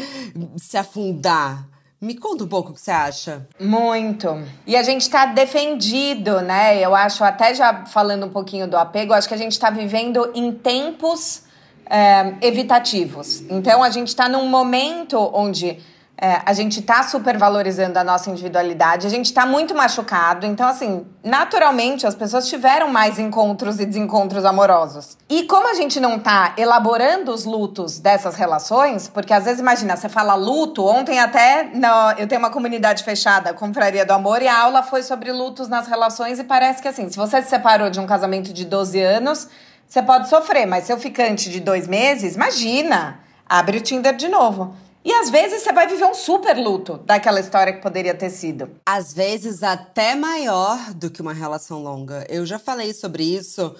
se 0.58 0.76
afundar. 0.76 1.66
Me 2.02 2.16
conta 2.16 2.42
um 2.42 2.48
pouco 2.48 2.72
o 2.72 2.74
que 2.74 2.80
você 2.80 2.90
acha. 2.90 3.46
Muito. 3.60 4.26
E 4.66 4.74
a 4.74 4.82
gente 4.82 5.08
tá 5.08 5.24
defendido, 5.24 6.40
né? 6.40 6.84
Eu 6.84 6.96
acho, 6.96 7.22
até 7.22 7.54
já 7.54 7.86
falando 7.86 8.26
um 8.26 8.28
pouquinho 8.28 8.66
do 8.66 8.76
apego, 8.76 9.12
acho 9.12 9.28
que 9.28 9.34
a 9.34 9.38
gente 9.38 9.56
tá 9.56 9.70
vivendo 9.70 10.32
em 10.34 10.50
tempos 10.50 11.44
é, 11.92 12.36
evitativos. 12.40 13.42
Então, 13.50 13.82
a 13.82 13.90
gente 13.90 14.08
está 14.08 14.26
num 14.26 14.48
momento 14.48 15.18
onde 15.34 15.78
é, 16.16 16.40
a 16.46 16.54
gente 16.54 16.80
está 16.80 17.02
supervalorizando 17.02 17.98
a 17.98 18.04
nossa 18.04 18.30
individualidade, 18.30 19.06
a 19.06 19.10
gente 19.10 19.26
está 19.26 19.44
muito 19.44 19.74
machucado. 19.74 20.46
Então, 20.46 20.66
assim, 20.66 21.04
naturalmente 21.22 22.06
as 22.06 22.14
pessoas 22.14 22.48
tiveram 22.48 22.88
mais 22.88 23.18
encontros 23.18 23.78
e 23.78 23.84
desencontros 23.84 24.46
amorosos. 24.46 25.18
E 25.28 25.42
como 25.42 25.68
a 25.68 25.74
gente 25.74 26.00
não 26.00 26.16
está 26.16 26.54
elaborando 26.56 27.30
os 27.30 27.44
lutos 27.44 27.98
dessas 27.98 28.36
relações, 28.36 29.06
porque 29.06 29.34
às 29.34 29.44
vezes, 29.44 29.60
imagina, 29.60 29.94
você 29.94 30.08
fala 30.08 30.34
luto, 30.34 30.86
ontem 30.86 31.18
até 31.18 31.64
no, 31.74 32.12
eu 32.16 32.26
tenho 32.26 32.38
uma 32.38 32.50
comunidade 32.50 33.04
fechada, 33.04 33.52
Confraria 33.52 34.06
do 34.06 34.12
Amor, 34.12 34.40
e 34.40 34.48
a 34.48 34.58
aula 34.62 34.82
foi 34.82 35.02
sobre 35.02 35.30
lutos 35.30 35.68
nas 35.68 35.88
relações, 35.88 36.38
e 36.38 36.44
parece 36.44 36.80
que 36.80 36.88
assim, 36.88 37.10
se 37.10 37.16
você 37.18 37.42
se 37.42 37.50
separou 37.50 37.90
de 37.90 38.00
um 38.00 38.06
casamento 38.06 38.50
de 38.50 38.64
12 38.64 38.98
anos 38.98 39.48
você 39.92 40.02
pode 40.02 40.26
sofrer, 40.30 40.64
mas 40.64 40.84
seu 40.84 40.98
ficante 40.98 41.50
de 41.50 41.60
dois 41.60 41.86
meses, 41.86 42.34
imagina, 42.34 43.20
abre 43.46 43.76
o 43.76 43.80
Tinder 43.82 44.16
de 44.16 44.26
novo. 44.26 44.74
E 45.04 45.12
às 45.12 45.28
vezes 45.28 45.62
você 45.62 45.70
vai 45.70 45.86
viver 45.86 46.06
um 46.06 46.14
super 46.14 46.56
luto 46.56 46.96
daquela 47.04 47.38
história 47.38 47.74
que 47.74 47.82
poderia 47.82 48.14
ter 48.14 48.30
sido. 48.30 48.70
Às 48.86 49.12
vezes 49.12 49.62
até 49.62 50.14
maior 50.14 50.78
do 50.94 51.10
que 51.10 51.20
uma 51.20 51.34
relação 51.34 51.82
longa. 51.82 52.24
Eu 52.30 52.46
já 52.46 52.58
falei 52.58 52.94
sobre 52.94 53.22
isso 53.22 53.76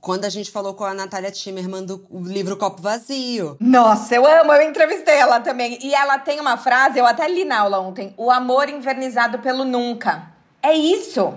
quando 0.00 0.24
a 0.24 0.28
gente 0.28 0.50
falou 0.50 0.74
com 0.74 0.82
a 0.82 0.94
Natália 0.94 1.30
Timmerman 1.30 1.84
do 1.84 2.04
livro 2.10 2.56
Copo 2.56 2.82
Vazio. 2.82 3.56
Nossa, 3.60 4.16
eu 4.16 4.26
amo, 4.26 4.52
eu 4.52 4.68
entrevistei 4.68 5.14
ela 5.14 5.38
também. 5.38 5.78
E 5.80 5.94
ela 5.94 6.18
tem 6.18 6.40
uma 6.40 6.56
frase, 6.56 6.98
eu 6.98 7.06
até 7.06 7.28
li 7.28 7.44
na 7.44 7.60
aula 7.60 7.78
ontem: 7.78 8.12
o 8.16 8.32
amor 8.32 8.68
invernizado 8.68 9.38
pelo 9.38 9.64
nunca. 9.64 10.32
É 10.60 10.72
isso. 10.72 11.32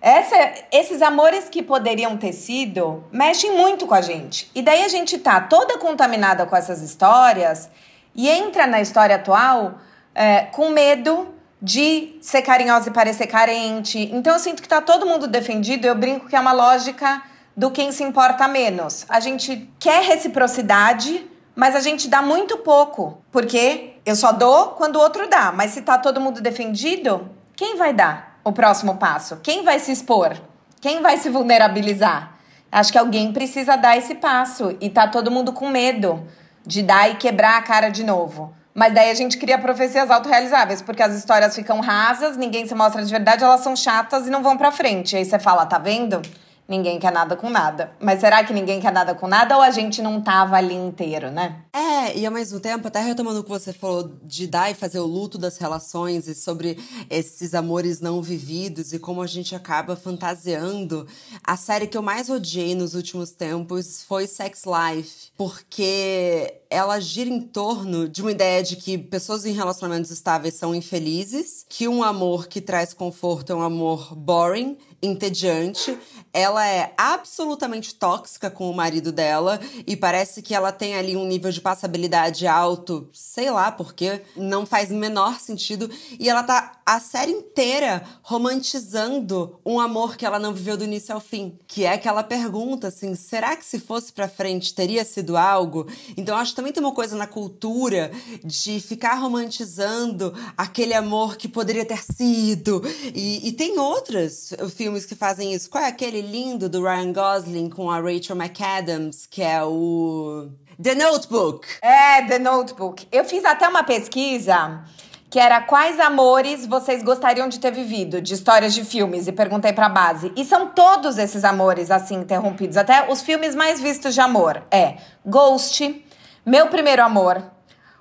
Essa, 0.00 0.54
esses 0.70 1.02
amores 1.02 1.48
que 1.48 1.62
poderiam 1.62 2.16
ter 2.16 2.32
sido 2.32 3.04
mexem 3.10 3.56
muito 3.56 3.86
com 3.86 3.94
a 3.94 4.00
gente. 4.00 4.50
E 4.54 4.62
daí 4.62 4.84
a 4.84 4.88
gente 4.88 5.18
tá 5.18 5.40
toda 5.40 5.78
contaminada 5.78 6.46
com 6.46 6.54
essas 6.54 6.82
histórias 6.82 7.68
e 8.14 8.28
entra 8.28 8.66
na 8.66 8.80
história 8.80 9.16
atual 9.16 9.78
é, 10.14 10.42
com 10.42 10.70
medo 10.70 11.34
de 11.60 12.16
ser 12.20 12.42
carinhosa 12.42 12.88
e 12.88 12.92
parecer 12.92 13.26
carente. 13.26 14.08
Então 14.12 14.34
eu 14.34 14.38
sinto 14.38 14.62
que 14.62 14.68
tá 14.68 14.80
todo 14.80 15.06
mundo 15.06 15.26
defendido. 15.26 15.86
Eu 15.86 15.94
brinco 15.94 16.28
que 16.28 16.36
é 16.36 16.40
uma 16.40 16.52
lógica 16.52 17.22
do 17.56 17.70
quem 17.70 17.90
se 17.90 18.04
importa 18.04 18.46
menos. 18.46 19.04
A 19.08 19.18
gente 19.18 19.68
quer 19.80 20.04
reciprocidade, 20.04 21.28
mas 21.56 21.74
a 21.74 21.80
gente 21.80 22.08
dá 22.08 22.22
muito 22.22 22.58
pouco. 22.58 23.20
Porque 23.32 23.94
eu 24.06 24.14
só 24.14 24.30
dou 24.30 24.68
quando 24.68 24.94
o 24.96 25.00
outro 25.00 25.28
dá. 25.28 25.50
Mas 25.50 25.72
se 25.72 25.82
tá 25.82 25.98
todo 25.98 26.20
mundo 26.20 26.40
defendido, 26.40 27.28
quem 27.56 27.76
vai 27.76 27.92
dar? 27.92 28.27
O 28.48 28.52
próximo 28.52 28.96
passo? 28.96 29.38
Quem 29.42 29.64
vai 29.64 29.78
se 29.78 29.92
expor? 29.92 30.36
Quem 30.80 31.02
vai 31.02 31.18
se 31.18 31.28
vulnerabilizar? 31.28 32.36
Acho 32.70 32.92
que 32.92 32.98
alguém 32.98 33.32
precisa 33.32 33.76
dar 33.76 33.96
esse 33.96 34.14
passo 34.14 34.76
e 34.80 34.90
tá 34.90 35.06
todo 35.08 35.30
mundo 35.30 35.52
com 35.52 35.68
medo 35.68 36.26
de 36.66 36.82
dar 36.82 37.10
e 37.10 37.16
quebrar 37.16 37.56
a 37.56 37.62
cara 37.62 37.88
de 37.88 38.04
novo. 38.04 38.54
Mas 38.74 38.94
daí 38.94 39.10
a 39.10 39.14
gente 39.14 39.38
cria 39.38 39.58
profecias 39.58 40.10
autorrealizáveis, 40.10 40.80
porque 40.80 41.02
as 41.02 41.14
histórias 41.14 41.54
ficam 41.54 41.80
rasas, 41.80 42.36
ninguém 42.36 42.66
se 42.66 42.74
mostra 42.74 43.04
de 43.04 43.10
verdade, 43.10 43.42
elas 43.42 43.60
são 43.60 43.74
chatas 43.74 44.26
e 44.26 44.30
não 44.30 44.42
vão 44.42 44.56
pra 44.56 44.70
frente. 44.70 45.16
Aí 45.16 45.24
você 45.24 45.38
fala, 45.38 45.66
tá 45.66 45.78
vendo? 45.78 46.22
Ninguém 46.68 46.98
quer 46.98 47.10
nada 47.10 47.34
com 47.34 47.48
nada. 47.48 47.92
Mas 47.98 48.20
será 48.20 48.44
que 48.44 48.52
ninguém 48.52 48.78
quer 48.80 48.92
nada 48.92 49.14
com 49.14 49.26
nada 49.26 49.56
ou 49.56 49.62
a 49.62 49.70
gente 49.70 50.02
não 50.02 50.20
tava 50.20 50.56
ali 50.56 50.74
inteiro, 50.74 51.30
né? 51.30 51.64
É, 51.72 52.16
e 52.16 52.26
ao 52.26 52.32
mesmo 52.32 52.60
tempo, 52.60 52.86
até 52.86 53.00
retomando 53.00 53.40
o 53.40 53.42
que 53.42 53.48
você 53.48 53.72
falou 53.72 54.18
de 54.22 54.46
dar 54.46 54.70
e 54.70 54.74
fazer 54.74 55.00
o 55.00 55.06
luto 55.06 55.38
das 55.38 55.56
relações 55.56 56.28
e 56.28 56.34
sobre 56.34 56.78
esses 57.08 57.54
amores 57.54 58.00
não 58.00 58.20
vividos 58.20 58.92
e 58.92 58.98
como 58.98 59.22
a 59.22 59.26
gente 59.26 59.54
acaba 59.54 59.96
fantasiando, 59.96 61.06
a 61.42 61.56
série 61.56 61.86
que 61.86 61.96
eu 61.96 62.02
mais 62.02 62.28
odiei 62.28 62.74
nos 62.74 62.94
últimos 62.94 63.30
tempos 63.30 64.02
foi 64.02 64.26
Sex 64.26 64.64
Life, 64.66 65.30
porque 65.36 66.58
ela 66.70 67.00
gira 67.00 67.30
em 67.30 67.40
torno 67.40 68.08
de 68.08 68.20
uma 68.20 68.30
ideia 68.30 68.62
de 68.62 68.76
que 68.76 68.98
pessoas 68.98 69.46
em 69.46 69.52
relacionamentos 69.52 70.10
estáveis 70.10 70.54
são 70.54 70.74
infelizes, 70.74 71.64
que 71.68 71.88
um 71.88 72.02
amor 72.02 72.46
que 72.46 72.60
traz 72.60 72.92
conforto 72.92 73.52
é 73.52 73.56
um 73.56 73.62
amor 73.62 74.14
boring 74.14 74.76
entediante. 75.02 75.96
Ela 76.32 76.66
é 76.66 76.92
absolutamente 76.96 77.94
tóxica 77.94 78.50
com 78.50 78.70
o 78.70 78.74
marido 78.74 79.10
dela 79.10 79.60
e 79.86 79.96
parece 79.96 80.42
que 80.42 80.54
ela 80.54 80.70
tem 80.70 80.94
ali 80.94 81.16
um 81.16 81.26
nível 81.26 81.50
de 81.50 81.60
passabilidade 81.60 82.46
alto, 82.46 83.08
sei 83.12 83.50
lá 83.50 83.72
porque, 83.72 84.22
não 84.36 84.66
faz 84.66 84.90
o 84.90 84.94
menor 84.94 85.40
sentido. 85.40 85.90
E 86.18 86.28
ela 86.28 86.42
tá 86.42 86.77
a 86.88 86.98
série 87.00 87.32
inteira 87.32 88.02
romantizando 88.22 89.60
um 89.64 89.78
amor 89.78 90.16
que 90.16 90.24
ela 90.24 90.38
não 90.38 90.54
viveu 90.54 90.74
do 90.74 90.84
início 90.84 91.14
ao 91.14 91.20
fim. 91.20 91.58
Que 91.66 91.84
é 91.84 91.92
aquela 91.92 92.22
pergunta 92.22 92.88
assim: 92.88 93.14
será 93.14 93.54
que 93.54 93.64
se 93.66 93.78
fosse 93.78 94.10
pra 94.10 94.26
frente 94.26 94.74
teria 94.74 95.04
sido 95.04 95.36
algo? 95.36 95.86
Então 96.16 96.34
acho 96.34 96.52
que 96.52 96.56
também 96.56 96.72
tem 96.72 96.82
uma 96.82 96.94
coisa 96.94 97.14
na 97.14 97.26
cultura 97.26 98.10
de 98.42 98.80
ficar 98.80 99.16
romantizando 99.16 100.32
aquele 100.56 100.94
amor 100.94 101.36
que 101.36 101.46
poderia 101.46 101.84
ter 101.84 102.02
sido. 102.02 102.80
E, 103.14 103.46
e 103.46 103.52
tem 103.52 103.78
outros 103.78 104.54
filmes 104.74 105.04
que 105.04 105.14
fazem 105.14 105.52
isso. 105.52 105.68
Qual 105.68 105.84
é 105.84 105.88
aquele 105.88 106.22
lindo 106.22 106.70
do 106.70 106.82
Ryan 106.82 107.12
Gosling 107.12 107.68
com 107.68 107.90
a 107.90 108.00
Rachel 108.00 108.34
McAdams, 108.34 109.26
que 109.26 109.42
é 109.42 109.62
o. 109.62 110.48
The 110.82 110.94
Notebook. 110.94 111.66
É, 111.82 112.22
The 112.22 112.38
Notebook. 112.38 113.06
Eu 113.12 113.26
fiz 113.26 113.44
até 113.44 113.68
uma 113.68 113.82
pesquisa 113.82 114.84
que 115.30 115.38
era 115.38 115.60
quais 115.60 116.00
amores 116.00 116.66
vocês 116.66 117.02
gostariam 117.02 117.48
de 117.48 117.60
ter 117.60 117.70
vivido, 117.70 118.20
de 118.20 118.32
histórias 118.32 118.72
de 118.72 118.84
filmes, 118.84 119.26
e 119.26 119.32
perguntei 119.32 119.72
pra 119.72 119.88
base. 119.88 120.32
E 120.34 120.44
são 120.44 120.68
todos 120.68 121.18
esses 121.18 121.44
amores 121.44 121.90
assim 121.90 122.16
interrompidos, 122.16 122.76
até 122.76 123.10
os 123.10 123.20
filmes 123.20 123.54
mais 123.54 123.80
vistos 123.80 124.14
de 124.14 124.20
amor. 124.20 124.62
É 124.70 124.96
Ghost, 125.24 126.04
Meu 126.46 126.68
Primeiro 126.68 127.02
Amor, 127.02 127.42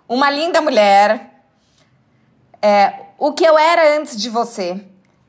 Uma 0.08 0.30
Linda 0.30 0.62
Mulher, 0.62 1.44
é, 2.62 2.94
O 3.18 3.34
que 3.34 3.44
eu 3.44 3.58
era 3.58 3.98
antes 3.98 4.16
de 4.16 4.30
você. 4.30 4.82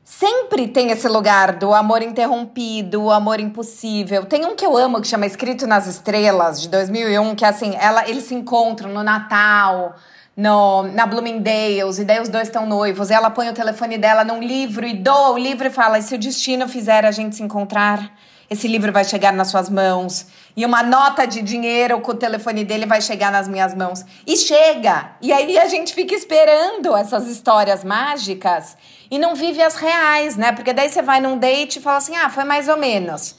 Sempre 0.03 0.67
tem 0.67 0.89
esse 0.89 1.07
lugar 1.07 1.53
do 1.53 1.71
amor 1.71 2.01
interrompido, 2.01 3.03
o 3.03 3.11
amor 3.11 3.39
impossível. 3.39 4.25
Tem 4.25 4.43
um 4.43 4.55
que 4.55 4.65
eu 4.65 4.75
amo 4.75 4.99
que 5.01 5.07
chama 5.07 5.27
Escrito 5.27 5.67
nas 5.67 5.85
Estrelas, 5.85 6.59
de 6.59 6.67
2001, 6.69 7.35
que 7.35 7.45
é 7.45 7.47
assim, 7.47 7.75
ela, 7.79 8.09
eles 8.09 8.23
se 8.23 8.33
encontram 8.33 8.89
no 8.91 9.03
Natal, 9.03 9.95
no, 10.39 10.83
na 10.83 11.05
Bloomingdale's, 11.05 11.99
e 11.99 12.05
daí 12.05 12.21
os 12.21 12.29
dois 12.29 12.47
estão 12.47 12.65
noivos, 12.65 13.09
e 13.09 13.13
ela 13.13 13.29
põe 13.29 13.49
o 13.49 13.53
telefone 13.53 13.97
dela 13.97 14.23
num 14.23 14.41
livro 14.41 14.87
e 14.87 14.93
doa 14.93 15.31
o 15.31 15.37
livro 15.37 15.67
e 15.67 15.69
fala: 15.69 15.99
e 15.99 16.01
se 16.01 16.15
o 16.15 16.17
destino 16.17 16.67
fizer 16.67 17.05
a 17.05 17.11
gente 17.11 17.35
se 17.35 17.43
encontrar? 17.43 18.15
Esse 18.49 18.67
livro 18.67 18.91
vai 18.91 19.03
chegar 19.03 19.31
nas 19.31 19.49
suas 19.49 19.69
mãos. 19.69 20.25
E 20.57 20.65
uma 20.65 20.81
nota 20.81 21.27
de 21.27 21.43
dinheiro 21.43 22.01
com 22.01 22.13
o 22.13 22.15
telefone 22.15 22.63
dele 22.63 22.87
vai 22.87 22.99
chegar 22.99 23.31
nas 23.31 23.47
minhas 23.47 23.75
mãos. 23.75 24.03
E 24.25 24.35
chega! 24.35 25.11
E 25.21 25.31
aí 25.31 25.59
a 25.59 25.67
gente 25.67 25.93
fica 25.93 26.15
esperando 26.15 26.95
essas 26.95 27.27
histórias 27.27 27.83
mágicas 27.83 28.75
e 29.11 29.19
não 29.19 29.35
vive 29.35 29.61
as 29.61 29.75
reais, 29.75 30.35
né? 30.35 30.51
Porque 30.51 30.73
daí 30.73 30.89
você 30.89 31.03
vai 31.03 31.19
num 31.19 31.37
date 31.37 31.77
e 31.77 31.81
fala 31.81 31.97
assim: 31.97 32.15
ah, 32.15 32.29
foi 32.29 32.45
mais 32.45 32.67
ou 32.69 32.77
menos. 32.77 33.35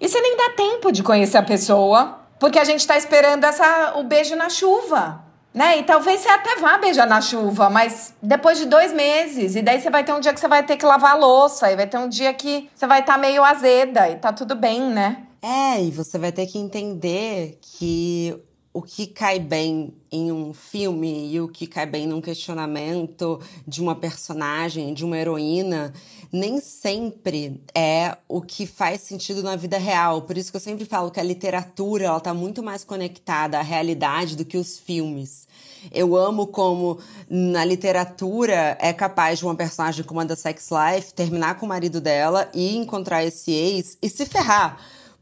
E 0.00 0.08
você 0.08 0.20
nem 0.20 0.36
dá 0.36 0.50
tempo 0.50 0.92
de 0.92 1.02
conhecer 1.02 1.36
a 1.36 1.42
pessoa, 1.42 2.20
porque 2.38 2.60
a 2.60 2.64
gente 2.64 2.86
tá 2.86 2.96
esperando 2.96 3.44
essa, 3.44 3.94
o 3.96 4.04
beijo 4.04 4.36
na 4.36 4.48
chuva. 4.48 5.27
Né? 5.58 5.80
E 5.80 5.82
talvez 5.82 6.20
você 6.20 6.28
até 6.28 6.54
vá 6.60 6.78
beijar 6.78 7.04
na 7.04 7.20
chuva, 7.20 7.68
mas 7.68 8.14
depois 8.22 8.58
de 8.58 8.64
dois 8.64 8.92
meses. 8.92 9.56
E 9.56 9.60
daí 9.60 9.80
você 9.80 9.90
vai 9.90 10.04
ter 10.04 10.12
um 10.12 10.20
dia 10.20 10.32
que 10.32 10.38
você 10.38 10.46
vai 10.46 10.64
ter 10.64 10.76
que 10.76 10.86
lavar 10.86 11.16
a 11.16 11.18
louça. 11.18 11.68
E 11.68 11.74
vai 11.74 11.88
ter 11.88 11.98
um 11.98 12.08
dia 12.08 12.32
que 12.32 12.70
você 12.72 12.86
vai 12.86 13.00
estar 13.00 13.14
tá 13.14 13.18
meio 13.18 13.42
azeda. 13.42 14.08
E 14.08 14.14
tá 14.14 14.32
tudo 14.32 14.54
bem, 14.54 14.80
né? 14.80 15.26
É, 15.42 15.82
e 15.82 15.90
você 15.90 16.16
vai 16.16 16.30
ter 16.30 16.46
que 16.46 16.58
entender 16.58 17.58
que 17.60 18.40
o 18.72 18.82
que 18.82 19.08
cai 19.08 19.40
bem 19.40 19.92
em 20.12 20.30
um 20.30 20.54
filme 20.54 21.32
e 21.32 21.40
o 21.40 21.48
que 21.48 21.66
cai 21.66 21.86
bem 21.86 22.06
num 22.06 22.20
questionamento 22.20 23.40
de 23.66 23.82
uma 23.82 23.96
personagem, 23.96 24.94
de 24.94 25.04
uma 25.04 25.18
heroína, 25.18 25.92
nem 26.30 26.60
sempre 26.60 27.60
é 27.74 28.16
o 28.28 28.40
que 28.40 28.64
faz 28.64 29.00
sentido 29.00 29.42
na 29.42 29.56
vida 29.56 29.76
real. 29.76 30.22
Por 30.22 30.38
isso 30.38 30.52
que 30.52 30.56
eu 30.56 30.60
sempre 30.60 30.84
falo 30.84 31.10
que 31.10 31.18
a 31.18 31.24
literatura 31.24 32.04
ela 32.04 32.20
tá 32.20 32.32
muito 32.32 32.62
mais 32.62 32.84
conectada 32.84 33.58
à 33.58 33.62
realidade 33.62 34.36
do 34.36 34.44
que 34.44 34.56
os 34.56 34.78
filmes. 34.78 35.47
Eu 35.92 36.16
amo 36.16 36.46
como 36.46 36.98
na 37.28 37.64
literatura 37.64 38.76
é 38.80 38.92
capaz 38.92 39.38
de 39.38 39.44
uma 39.44 39.54
personagem 39.54 40.04
como 40.04 40.20
a 40.20 40.24
da 40.24 40.36
Sex 40.36 40.68
Life 40.70 41.14
terminar 41.14 41.56
com 41.56 41.66
o 41.66 41.68
marido 41.68 42.00
dela 42.00 42.48
e 42.54 42.76
encontrar 42.76 43.24
esse 43.24 43.50
ex 43.50 43.96
e 44.02 44.08
se 44.08 44.26
ferrar 44.26 44.78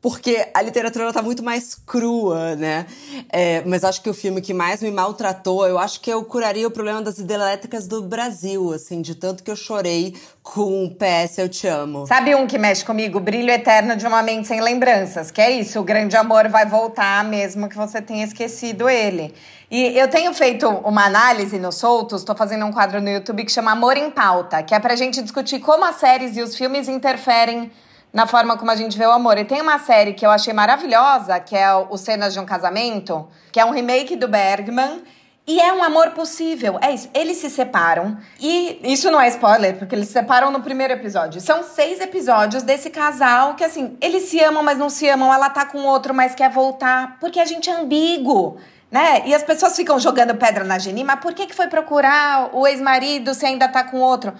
porque 0.06 0.46
a 0.54 0.62
literatura 0.62 1.12
tá 1.12 1.20
muito 1.20 1.42
mais 1.42 1.74
crua, 1.74 2.54
né? 2.54 2.86
É, 3.28 3.64
mas 3.66 3.82
acho 3.82 4.00
que 4.00 4.08
o 4.08 4.14
filme 4.14 4.40
que 4.40 4.54
mais 4.54 4.80
me 4.80 4.88
maltratou, 4.88 5.66
eu 5.66 5.80
acho 5.80 6.00
que 6.00 6.08
eu 6.08 6.24
curaria 6.24 6.64
o 6.64 6.70
problema 6.70 7.02
das 7.02 7.18
hidrelétricas 7.18 7.88
do 7.88 8.02
Brasil, 8.02 8.72
assim, 8.72 9.02
de 9.02 9.16
tanto 9.16 9.42
que 9.42 9.50
eu 9.50 9.56
chorei 9.56 10.14
com 10.44 10.88
PS 10.90 11.38
Eu 11.38 11.48
Te 11.48 11.66
Amo. 11.66 12.06
Sabe 12.06 12.36
um 12.36 12.46
que 12.46 12.56
mexe 12.56 12.84
comigo? 12.84 13.18
Brilho 13.18 13.50
Eterno 13.50 13.96
de 13.96 14.06
uma 14.06 14.22
Mente 14.22 14.46
Sem 14.46 14.60
Lembranças, 14.60 15.32
que 15.32 15.40
é 15.40 15.50
isso, 15.50 15.80
o 15.80 15.82
grande 15.82 16.16
amor 16.16 16.48
vai 16.48 16.66
voltar 16.66 17.24
mesmo 17.24 17.68
que 17.68 17.76
você 17.76 18.00
tenha 18.00 18.24
esquecido 18.24 18.88
ele. 18.88 19.34
E 19.68 19.98
eu 19.98 20.06
tenho 20.06 20.32
feito 20.32 20.68
uma 20.68 21.04
análise 21.04 21.58
no 21.58 21.72
Soltos, 21.72 22.20
estou 22.20 22.36
fazendo 22.36 22.64
um 22.64 22.70
quadro 22.70 23.00
no 23.00 23.10
YouTube 23.10 23.44
que 23.44 23.50
chama 23.50 23.72
Amor 23.72 23.96
em 23.96 24.08
Pauta, 24.08 24.62
que 24.62 24.72
é 24.72 24.78
pra 24.78 24.94
gente 24.94 25.20
discutir 25.20 25.58
como 25.58 25.84
as 25.84 25.96
séries 25.96 26.36
e 26.36 26.42
os 26.42 26.54
filmes 26.56 26.88
interferem 26.88 27.72
na 28.16 28.26
forma 28.26 28.56
como 28.56 28.70
a 28.70 28.74
gente 28.74 28.96
vê 28.96 29.04
o 29.04 29.12
amor. 29.12 29.36
E 29.36 29.44
tem 29.44 29.60
uma 29.60 29.78
série 29.78 30.14
que 30.14 30.24
eu 30.24 30.30
achei 30.30 30.54
maravilhosa, 30.54 31.38
que 31.38 31.54
é 31.54 31.70
o 31.74 31.98
Cenas 31.98 32.32
de 32.32 32.40
um 32.40 32.46
Casamento, 32.46 33.28
que 33.52 33.60
é 33.60 33.64
um 33.64 33.70
remake 33.70 34.16
do 34.16 34.26
Bergman. 34.26 35.02
E 35.46 35.60
é 35.60 35.70
um 35.70 35.84
amor 35.84 36.12
possível. 36.12 36.78
É 36.80 36.92
isso. 36.92 37.10
Eles 37.12 37.36
se 37.36 37.50
separam. 37.50 38.16
E 38.40 38.80
isso 38.82 39.10
não 39.10 39.20
é 39.20 39.28
spoiler, 39.28 39.76
porque 39.76 39.94
eles 39.94 40.06
se 40.06 40.14
separam 40.14 40.50
no 40.50 40.62
primeiro 40.62 40.94
episódio. 40.94 41.42
São 41.42 41.62
seis 41.62 42.00
episódios 42.00 42.62
desse 42.62 42.88
casal 42.88 43.54
que, 43.54 43.62
assim, 43.62 43.98
eles 44.00 44.22
se 44.30 44.42
amam, 44.42 44.62
mas 44.62 44.78
não 44.78 44.88
se 44.88 45.06
amam. 45.06 45.30
Ela 45.30 45.50
tá 45.50 45.66
com 45.66 45.84
outro, 45.84 46.14
mas 46.14 46.34
quer 46.34 46.48
voltar. 46.48 47.18
Porque 47.20 47.38
a 47.38 47.44
gente 47.44 47.68
é 47.68 47.74
ambíguo. 47.74 48.56
Né? 48.90 49.24
E 49.26 49.34
as 49.34 49.42
pessoas 49.42 49.76
ficam 49.76 49.98
jogando 49.98 50.34
pedra 50.36 50.64
na 50.64 50.78
Geni, 50.78 51.04
mas 51.04 51.20
por 51.20 51.34
que, 51.34 51.46
que 51.46 51.54
foi 51.54 51.66
procurar 51.66 52.48
o 52.54 52.66
ex-marido 52.66 53.34
se 53.34 53.44
ainda 53.44 53.68
tá 53.68 53.84
com 53.84 53.98
outro? 53.98 54.32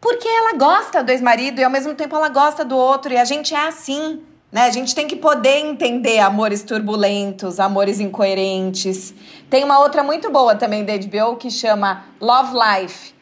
Porque 0.00 0.26
ela 0.26 0.54
gosta 0.54 1.04
do 1.04 1.10
ex-marido 1.10 1.60
e 1.60 1.64
ao 1.64 1.70
mesmo 1.70 1.94
tempo 1.94 2.16
ela 2.16 2.28
gosta 2.28 2.64
do 2.64 2.76
outro. 2.76 3.12
E 3.12 3.18
a 3.18 3.24
gente 3.24 3.54
é 3.54 3.68
assim. 3.68 4.22
Né? 4.50 4.62
A 4.62 4.70
gente 4.70 4.94
tem 4.94 5.06
que 5.06 5.16
poder 5.16 5.58
entender 5.58 6.18
amores 6.18 6.62
turbulentos, 6.62 7.60
amores 7.60 8.00
incoerentes. 8.00 9.14
Tem 9.48 9.62
uma 9.62 9.78
outra 9.78 10.02
muito 10.02 10.30
boa 10.30 10.54
também 10.54 10.84
da 10.84 10.94
HBO 10.96 11.36
que 11.36 11.50
chama 11.50 12.04
Love 12.20 12.54
Life, 12.54 13.14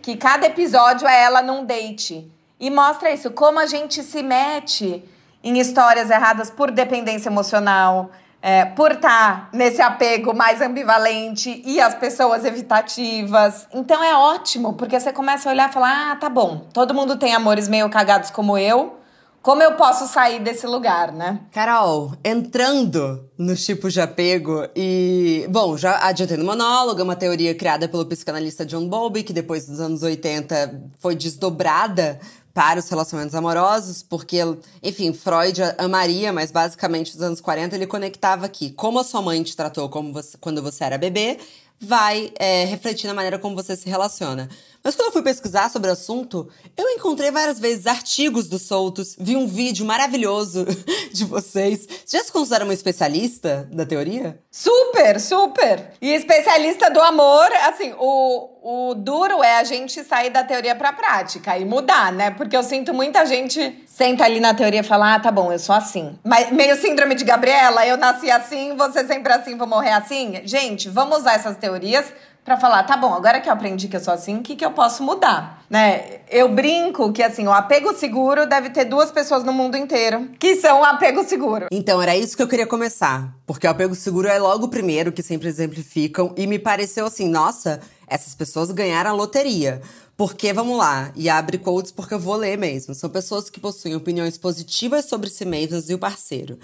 que 0.00 0.16
cada 0.16 0.46
episódio 0.46 1.06
é 1.06 1.22
ela 1.22 1.42
num 1.42 1.64
date. 1.64 2.28
E 2.58 2.70
mostra 2.70 3.12
isso, 3.12 3.30
como 3.30 3.60
a 3.60 3.66
gente 3.66 4.02
se 4.02 4.22
mete 4.22 5.04
em 5.44 5.58
histórias 5.58 6.10
erradas 6.10 6.50
por 6.50 6.70
dependência 6.70 7.28
emocional, 7.28 8.10
é, 8.42 8.64
por 8.64 8.90
estar 8.90 9.42
tá 9.44 9.48
nesse 9.52 9.80
apego 9.80 10.34
mais 10.34 10.60
ambivalente 10.60 11.62
e 11.64 11.80
as 11.80 11.94
pessoas 11.94 12.44
evitativas. 12.44 13.68
Então 13.72 14.02
é 14.02 14.16
ótimo, 14.16 14.72
porque 14.72 14.98
você 14.98 15.12
começa 15.12 15.48
a 15.48 15.52
olhar 15.52 15.70
e 15.70 15.72
falar: 15.72 16.10
ah, 16.10 16.16
tá 16.16 16.28
bom, 16.28 16.66
todo 16.72 16.92
mundo 16.92 17.16
tem 17.16 17.32
amores 17.32 17.68
meio 17.68 17.88
cagados 17.88 18.30
como 18.30 18.58
eu. 18.58 18.98
Como 19.40 19.60
eu 19.60 19.72
posso 19.72 20.06
sair 20.06 20.38
desse 20.38 20.68
lugar, 20.68 21.10
né? 21.10 21.40
Carol, 21.50 22.12
entrando 22.24 23.28
nos 23.36 23.64
tipos 23.64 23.92
de 23.92 24.00
apego 24.00 24.68
e. 24.74 25.44
Bom, 25.50 25.76
já 25.76 25.98
adiantei 26.06 26.36
no 26.36 26.44
monólogo, 26.44 27.00
é 27.00 27.02
uma 27.02 27.16
teoria 27.16 27.52
criada 27.52 27.88
pelo 27.88 28.06
psicanalista 28.06 28.64
John 28.64 28.86
Bowlby, 28.86 29.24
que 29.24 29.32
depois 29.32 29.66
dos 29.66 29.80
anos 29.80 30.04
80 30.04 30.82
foi 31.00 31.16
desdobrada 31.16 32.20
para 32.54 32.80
os 32.80 32.88
relacionamentos 32.88 33.34
amorosos, 33.34 34.02
porque, 34.02 34.38
enfim, 34.82 35.12
Freud 35.12 35.60
amaria, 35.78 36.32
mas 36.32 36.50
basicamente 36.50 37.14
nos 37.14 37.22
anos 37.22 37.40
40 37.40 37.74
ele 37.74 37.86
conectava 37.86 38.46
aqui 38.46 38.70
como 38.70 38.98
a 38.98 39.04
sua 39.04 39.22
mãe 39.22 39.42
te 39.42 39.56
tratou 39.56 39.88
você, 40.12 40.36
quando 40.38 40.62
você 40.62 40.84
era 40.84 40.98
bebê, 40.98 41.38
vai 41.80 42.32
é, 42.38 42.64
refletir 42.64 43.08
na 43.08 43.14
maneira 43.14 43.38
como 43.38 43.56
você 43.56 43.74
se 43.76 43.88
relaciona. 43.88 44.48
Mas 44.82 44.96
quando 44.96 45.08
eu 45.08 45.12
fui 45.12 45.22
pesquisar 45.22 45.70
sobre 45.70 45.88
o 45.88 45.92
assunto, 45.92 46.48
eu 46.76 46.88
encontrei 46.90 47.30
várias 47.30 47.60
vezes 47.60 47.86
artigos 47.86 48.48
dos 48.48 48.62
soltos, 48.62 49.14
vi 49.18 49.36
um 49.36 49.46
vídeo 49.46 49.86
maravilhoso 49.86 50.66
de 51.12 51.24
vocês. 51.24 51.86
Você 52.04 52.16
já 52.18 52.24
se 52.24 52.32
considera 52.32 52.64
uma 52.64 52.74
especialista 52.74 53.68
da 53.72 53.86
teoria? 53.86 54.40
Super, 54.50 55.20
super! 55.20 55.92
E 56.00 56.12
especialista 56.12 56.90
do 56.90 57.00
amor, 57.00 57.50
assim, 57.68 57.94
o, 57.98 58.90
o 58.90 58.94
duro 58.94 59.42
é 59.42 59.58
a 59.58 59.64
gente 59.64 60.02
sair 60.02 60.30
da 60.30 60.42
teoria 60.42 60.74
pra 60.74 60.92
prática 60.92 61.56
e 61.56 61.64
mudar, 61.64 62.12
né? 62.12 62.30
Porque 62.30 62.56
eu 62.56 62.62
sinto 62.62 62.92
muita 62.92 63.24
gente 63.24 63.84
senta 63.86 64.24
ali 64.24 64.40
na 64.40 64.54
teoria 64.54 64.80
e 64.80 64.84
fala: 64.84 65.14
ah, 65.14 65.20
tá 65.20 65.30
bom, 65.30 65.52
eu 65.52 65.58
sou 65.58 65.74
assim. 65.74 66.18
Mas 66.24 66.50
meio 66.50 66.76
síndrome 66.76 67.14
de 67.14 67.24
Gabriela, 67.24 67.86
eu 67.86 67.96
nasci 67.96 68.30
assim, 68.30 68.76
você 68.76 69.06
sempre 69.06 69.32
assim, 69.32 69.56
vou 69.56 69.66
morrer 69.66 69.92
assim. 69.92 70.40
Gente, 70.44 70.88
vamos 70.88 71.18
usar 71.18 71.34
essas 71.34 71.56
teorias 71.56 72.06
para 72.44 72.56
falar, 72.56 72.82
tá 72.82 72.96
bom, 72.96 73.14
agora 73.14 73.40
que 73.40 73.48
eu 73.48 73.52
aprendi 73.52 73.86
que 73.86 73.96
eu 73.96 74.00
sou 74.00 74.12
assim, 74.12 74.38
o 74.38 74.42
que, 74.42 74.56
que 74.56 74.64
eu 74.64 74.72
posso 74.72 75.02
mudar? 75.02 75.62
Né? 75.70 76.20
Eu 76.28 76.48
brinco 76.48 77.12
que 77.12 77.22
assim, 77.22 77.46
o 77.46 77.52
apego 77.52 77.94
seguro 77.94 78.46
deve 78.46 78.70
ter 78.70 78.84
duas 78.84 79.12
pessoas 79.12 79.44
no 79.44 79.52
mundo 79.52 79.76
inteiro 79.76 80.28
que 80.38 80.56
são 80.56 80.82
apego 80.82 81.22
seguro. 81.22 81.66
Então, 81.70 82.02
era 82.02 82.16
isso 82.16 82.36
que 82.36 82.42
eu 82.42 82.48
queria 82.48 82.66
começar. 82.66 83.32
Porque 83.46 83.66
o 83.66 83.70
apego 83.70 83.94
seguro 83.94 84.26
é 84.28 84.38
logo 84.38 84.66
o 84.66 84.68
primeiro 84.68 85.12
que 85.12 85.22
sempre 85.22 85.48
exemplificam. 85.48 86.34
E 86.36 86.46
me 86.46 86.58
pareceu 86.58 87.06
assim, 87.06 87.28
nossa, 87.28 87.80
essas 88.08 88.34
pessoas 88.34 88.70
ganharam 88.72 89.10
a 89.10 89.14
loteria. 89.14 89.80
Porque, 90.24 90.52
vamos 90.52 90.78
lá, 90.78 91.10
e 91.16 91.28
abre 91.28 91.58
quotes 91.58 91.90
porque 91.90 92.14
eu 92.14 92.20
vou 92.20 92.36
ler 92.36 92.56
mesmo. 92.56 92.94
São 92.94 93.10
pessoas 93.10 93.50
que 93.50 93.58
possuem 93.58 93.96
opiniões 93.96 94.38
positivas 94.38 95.06
sobre 95.06 95.28
si 95.28 95.44
mesmas 95.44 95.90
e 95.90 95.94
o 95.94 95.98
parceiro. 95.98 96.60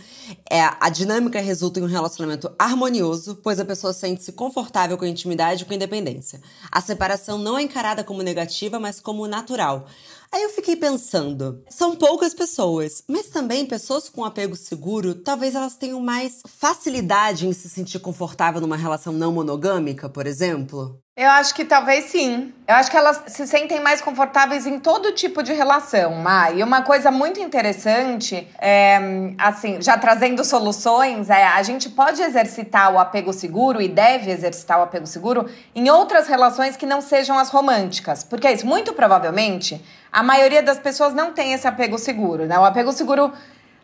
É, 0.49 0.61
a 0.63 0.89
dinâmica 0.89 1.41
resulta 1.41 1.81
em 1.81 1.83
um 1.83 1.87
relacionamento 1.87 2.53
harmonioso, 2.57 3.35
pois 3.43 3.59
a 3.59 3.65
pessoa 3.65 3.93
sente-se 3.93 4.31
confortável 4.31 4.97
com 4.97 5.05
a 5.05 5.09
intimidade 5.09 5.65
e 5.65 5.67
com 5.67 5.73
a 5.73 5.75
independência. 5.75 6.41
A 6.71 6.81
separação 6.81 7.37
não 7.37 7.59
é 7.59 7.63
encarada 7.63 8.05
como 8.05 8.23
negativa, 8.23 8.79
mas 8.79 9.01
como 9.01 9.27
natural. 9.27 9.89
Aí 10.33 10.43
eu 10.43 10.51
fiquei 10.51 10.77
pensando, 10.77 11.63
são 11.71 11.97
poucas 11.97 12.35
pessoas, 12.35 13.03
mas 13.09 13.29
também 13.29 13.65
pessoas 13.65 14.09
com 14.09 14.25
apego 14.25 14.57
seguro, 14.57 15.15
talvez 15.15 15.55
elas 15.55 15.75
tenham 15.75 16.01
mais 16.01 16.43
facilidade 16.47 17.47
em 17.47 17.53
se 17.53 17.69
sentir 17.69 17.99
confortável 17.99 18.61
numa 18.61 18.77
relação 18.77 19.13
não 19.13 19.33
monogâmica, 19.33 20.09
por 20.09 20.27
exemplo? 20.27 21.01
Eu 21.19 21.31
acho 21.31 21.53
que 21.53 21.65
talvez 21.65 22.05
sim. 22.05 22.53
Eu 22.65 22.77
acho 22.77 22.89
que 22.89 22.97
elas 22.97 23.21
se 23.27 23.45
sentem 23.45 23.81
mais 23.81 24.01
confortáveis 24.01 24.69
em 24.69 24.79
todo 24.79 25.11
tipo 25.11 25.43
de 25.43 25.53
relação, 25.53 26.15
Mai. 26.15 26.59
E 26.59 26.63
uma 26.63 26.83
coisa 26.83 27.11
muito 27.11 27.41
interessante, 27.41 28.47
é, 28.61 29.35
assim, 29.37 29.83
já 29.83 29.99
trazendo 29.99 30.45
soluções, 30.45 31.29
é 31.29 31.45
a 31.45 31.61
gente 31.65 31.89
pode 31.91 32.23
exercitar 32.23 32.95
o 32.95 33.01
apego 33.01 33.33
seguro 33.33 33.83
e 33.83 33.89
deve 33.89 34.31
exercitar 34.31 34.79
o 34.79 34.83
apego 34.83 35.09
seguro 35.09 35.51
em 35.75 35.91
outras 35.91 36.29
relações 36.29 36.77
que 36.77 36.87
não 36.87 37.01
sejam 37.01 37.37
as 37.37 37.51
românticas. 37.51 38.23
Porque 38.23 38.47
é 38.47 38.53
isso, 38.53 38.65
muito 38.65 38.93
provavelmente, 38.93 39.85
a 40.13 40.23
maioria 40.23 40.63
das 40.63 40.79
pessoas 40.79 41.15
não 41.15 41.33
tem 41.33 41.53
esse 41.53 41.67
apego 41.67 41.99
seguro, 41.99 42.47
né? 42.47 42.59
O 42.59 42.65
apego 42.65 42.93
seguro 42.93 43.33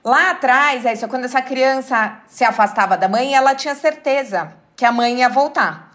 lá 0.02 0.30
atrás, 0.30 0.84
é 0.84 0.92
isso, 0.92 1.08
quando 1.08 1.24
essa 1.24 1.42
criança 1.42 2.18
se 2.26 2.44
afastava 2.44 2.96
da 2.96 3.08
mãe, 3.08 3.34
ela 3.34 3.54
tinha 3.54 3.74
certeza 3.74 4.52
que 4.76 4.84
a 4.84 4.92
mãe 4.92 5.18
ia 5.20 5.28
voltar. 5.28 5.94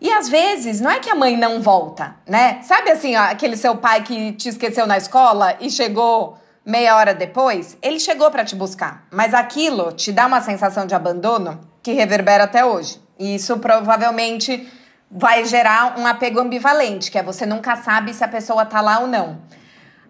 E 0.00 0.10
às 0.10 0.28
vezes, 0.28 0.80
não 0.80 0.90
é 0.90 0.98
que 0.98 1.10
a 1.10 1.14
mãe 1.14 1.36
não 1.36 1.60
volta, 1.60 2.16
né? 2.26 2.60
Sabe 2.62 2.90
assim, 2.90 3.16
ó, 3.16 3.22
aquele 3.24 3.56
seu 3.56 3.76
pai 3.76 4.02
que 4.02 4.32
te 4.32 4.48
esqueceu 4.48 4.86
na 4.86 4.96
escola 4.96 5.56
e 5.60 5.68
chegou 5.70 6.38
meia 6.64 6.96
hora 6.96 7.12
depois? 7.12 7.76
Ele 7.82 8.00
chegou 8.00 8.30
para 8.30 8.44
te 8.44 8.56
buscar, 8.56 9.04
mas 9.10 9.34
aquilo 9.34 9.92
te 9.92 10.10
dá 10.10 10.26
uma 10.26 10.40
sensação 10.40 10.86
de 10.86 10.94
abandono 10.94 11.60
que 11.82 11.92
reverbera 11.92 12.44
até 12.44 12.64
hoje. 12.64 12.98
E 13.18 13.34
isso 13.34 13.58
provavelmente 13.58 14.66
vai 15.10 15.44
gerar 15.44 15.98
um 15.98 16.06
apego 16.06 16.40
ambivalente, 16.40 17.10
que 17.10 17.18
é 17.18 17.22
você 17.22 17.44
nunca 17.44 17.76
sabe 17.76 18.14
se 18.14 18.24
a 18.24 18.28
pessoa 18.28 18.64
tá 18.64 18.80
lá 18.80 19.00
ou 19.00 19.06
não. 19.06 19.38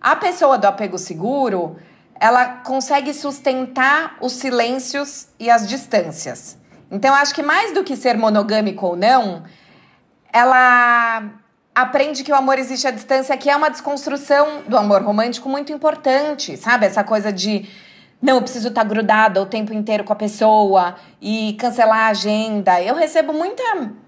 A 0.01 0.17
pessoa 0.17 0.57
do 0.57 0.67
apego 0.67 0.97
seguro, 0.97 1.77
ela 2.19 2.47
consegue 2.65 3.13
sustentar 3.13 4.17
os 4.21 4.33
silêncios 4.33 5.29
e 5.39 5.51
as 5.51 5.69
distâncias. 5.69 6.57
Então, 6.91 7.15
acho 7.15 7.35
que 7.35 7.43
mais 7.43 7.73
do 7.73 7.85
que 7.85 7.97
ser 7.97 8.17
monogâmico 8.17 8.87
ou 8.87 8.97
não, 8.97 9.43
ela 10.33 11.25
aprende 11.75 12.25
que 12.25 12.33
o 12.33 12.35
amor 12.35 12.59
existe 12.59 12.87
à 12.87 12.91
distância, 12.91 13.37
que 13.37 13.49
é 13.49 13.57
uma 13.57 13.71
desconstrução 13.71 14.63
do 14.67 14.77
amor 14.77 15.03
romântico 15.03 15.49
muito 15.49 15.73
importante, 15.73 16.57
sabe? 16.57 16.87
Essa 16.87 17.05
coisa 17.05 17.33
de 17.33 17.69
não, 18.21 18.37
eu 18.37 18.43
preciso 18.43 18.69
estar 18.69 18.85
grudada 18.85 19.41
o 19.41 19.47
tempo 19.47 19.73
inteiro 19.73 20.05
com 20.05 20.13
a 20.13 20.17
pessoa 20.17 20.97
e 21.23 21.55
cancelar 21.59 22.01
a 22.01 22.09
agenda. 22.09 22.81
Eu 22.83 22.95
recebo 22.95 23.33
muita 23.33 23.63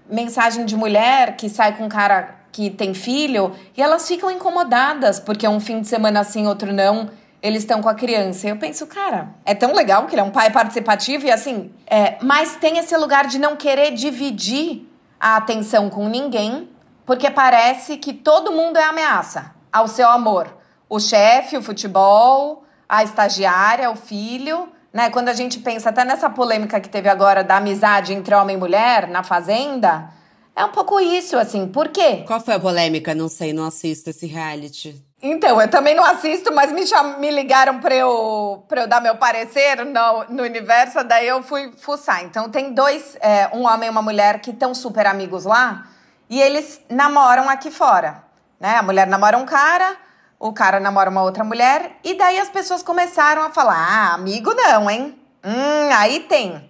mensagem 0.07 0.65
de 0.65 0.75
mulher 0.75 1.35
que 1.35 1.49
sai 1.49 1.75
com 1.75 1.89
cara 1.89 2.42
que 2.53 2.69
tem 2.69 2.93
filho 2.93 3.51
e 3.75 3.81
elas 3.81 4.07
ficam 4.07 4.31
incomodadas 4.31 5.19
porque 5.19 5.45
um 5.45 5.59
fim 5.59 5.81
de 5.81 5.87
semana 5.87 6.19
assim, 6.19 6.47
outro 6.47 6.71
não, 6.71 7.09
eles 7.41 7.63
estão 7.63 7.81
com 7.81 7.89
a 7.89 7.95
criança. 7.95 8.47
Eu 8.47 8.55
penso, 8.55 8.87
cara, 8.87 9.29
é 9.43 9.53
tão 9.53 9.73
legal 9.73 10.05
que 10.05 10.13
ele 10.13 10.21
é 10.21 10.23
um 10.23 10.31
pai 10.31 10.51
participativo 10.51 11.25
e 11.25 11.31
assim, 11.31 11.73
é, 11.87 12.17
mas 12.21 12.55
tem 12.55 12.77
esse 12.77 12.95
lugar 12.95 13.27
de 13.27 13.39
não 13.39 13.57
querer 13.57 13.91
dividir 13.91 14.87
a 15.19 15.35
atenção 15.35 15.89
com 15.89 16.07
ninguém, 16.07 16.69
porque 17.05 17.29
parece 17.29 17.97
que 17.97 18.13
todo 18.13 18.51
mundo 18.51 18.77
é 18.77 18.83
ameaça 18.83 19.51
ao 19.71 19.87
seu 19.87 20.07
amor. 20.07 20.47
O 20.87 20.99
chefe, 20.99 21.57
o 21.57 21.63
futebol, 21.63 22.63
a 22.87 23.03
estagiária, 23.03 23.89
o 23.89 23.95
filho, 23.95 24.69
né? 24.93 25.09
Quando 25.09 25.29
a 25.29 25.33
gente 25.33 25.59
pensa 25.59 25.89
até 25.89 26.05
nessa 26.05 26.29
polêmica 26.29 26.79
que 26.79 26.87
teve 26.87 27.09
agora 27.09 27.43
da 27.43 27.57
amizade 27.57 28.13
entre 28.13 28.35
homem 28.35 28.55
e 28.55 28.59
mulher 28.59 29.07
na 29.07 29.23
fazenda, 29.23 30.09
é 30.55 30.63
um 30.63 30.69
pouco 30.69 30.99
isso, 30.99 31.37
assim. 31.37 31.67
Por 31.67 31.89
quê? 31.89 32.23
Qual 32.27 32.39
foi 32.39 32.53
a 32.55 32.59
polêmica? 32.59 33.15
Não 33.15 33.27
sei, 33.27 33.53
não 33.53 33.65
assisto 33.65 34.09
esse 34.09 34.27
reality. 34.27 35.03
Então, 35.21 35.59
eu 35.59 35.69
também 35.69 35.95
não 35.95 36.03
assisto, 36.03 36.53
mas 36.53 36.71
me, 36.71 36.85
cham... 36.85 37.17
me 37.17 37.31
ligaram 37.31 37.79
pra 37.79 37.95
eu, 37.95 38.63
pra 38.67 38.81
eu 38.81 38.87
dar 38.87 39.01
meu 39.01 39.15
parecer 39.15 39.83
no, 39.85 40.25
no 40.25 40.43
universo, 40.43 41.03
daí 41.03 41.27
eu 41.27 41.41
fui 41.41 41.71
fuçar. 41.77 42.23
Então, 42.23 42.49
tem 42.49 42.73
dois, 42.73 43.17
é, 43.21 43.49
um 43.53 43.65
homem 43.65 43.87
e 43.87 43.89
uma 43.89 44.01
mulher 44.01 44.41
que 44.41 44.51
estão 44.51 44.75
super 44.75 45.07
amigos 45.07 45.45
lá, 45.45 45.87
e 46.29 46.41
eles 46.41 46.81
namoram 46.89 47.49
aqui 47.49 47.71
fora. 47.71 48.21
Né? 48.59 48.75
A 48.75 48.83
mulher 48.83 49.07
namora 49.07 49.37
um 49.37 49.45
cara, 49.45 49.95
o 50.37 50.51
cara 50.51 50.79
namora 50.79 51.09
uma 51.09 51.23
outra 51.23 51.43
mulher, 51.43 51.97
e 52.03 52.15
daí 52.15 52.37
as 52.37 52.49
pessoas 52.49 52.83
começaram 52.83 53.43
a 53.43 53.49
falar: 53.49 53.77
ah, 53.77 54.13
amigo 54.13 54.53
não, 54.53 54.89
hein? 54.89 55.17
Hum, 55.43 55.93
aí 55.95 56.19
tem. 56.21 56.69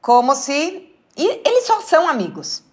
Como 0.00 0.34
se. 0.34 0.88
E 1.16 1.40
eles 1.46 1.66
só 1.66 1.80
são 1.82 2.08
amigos. 2.08 2.64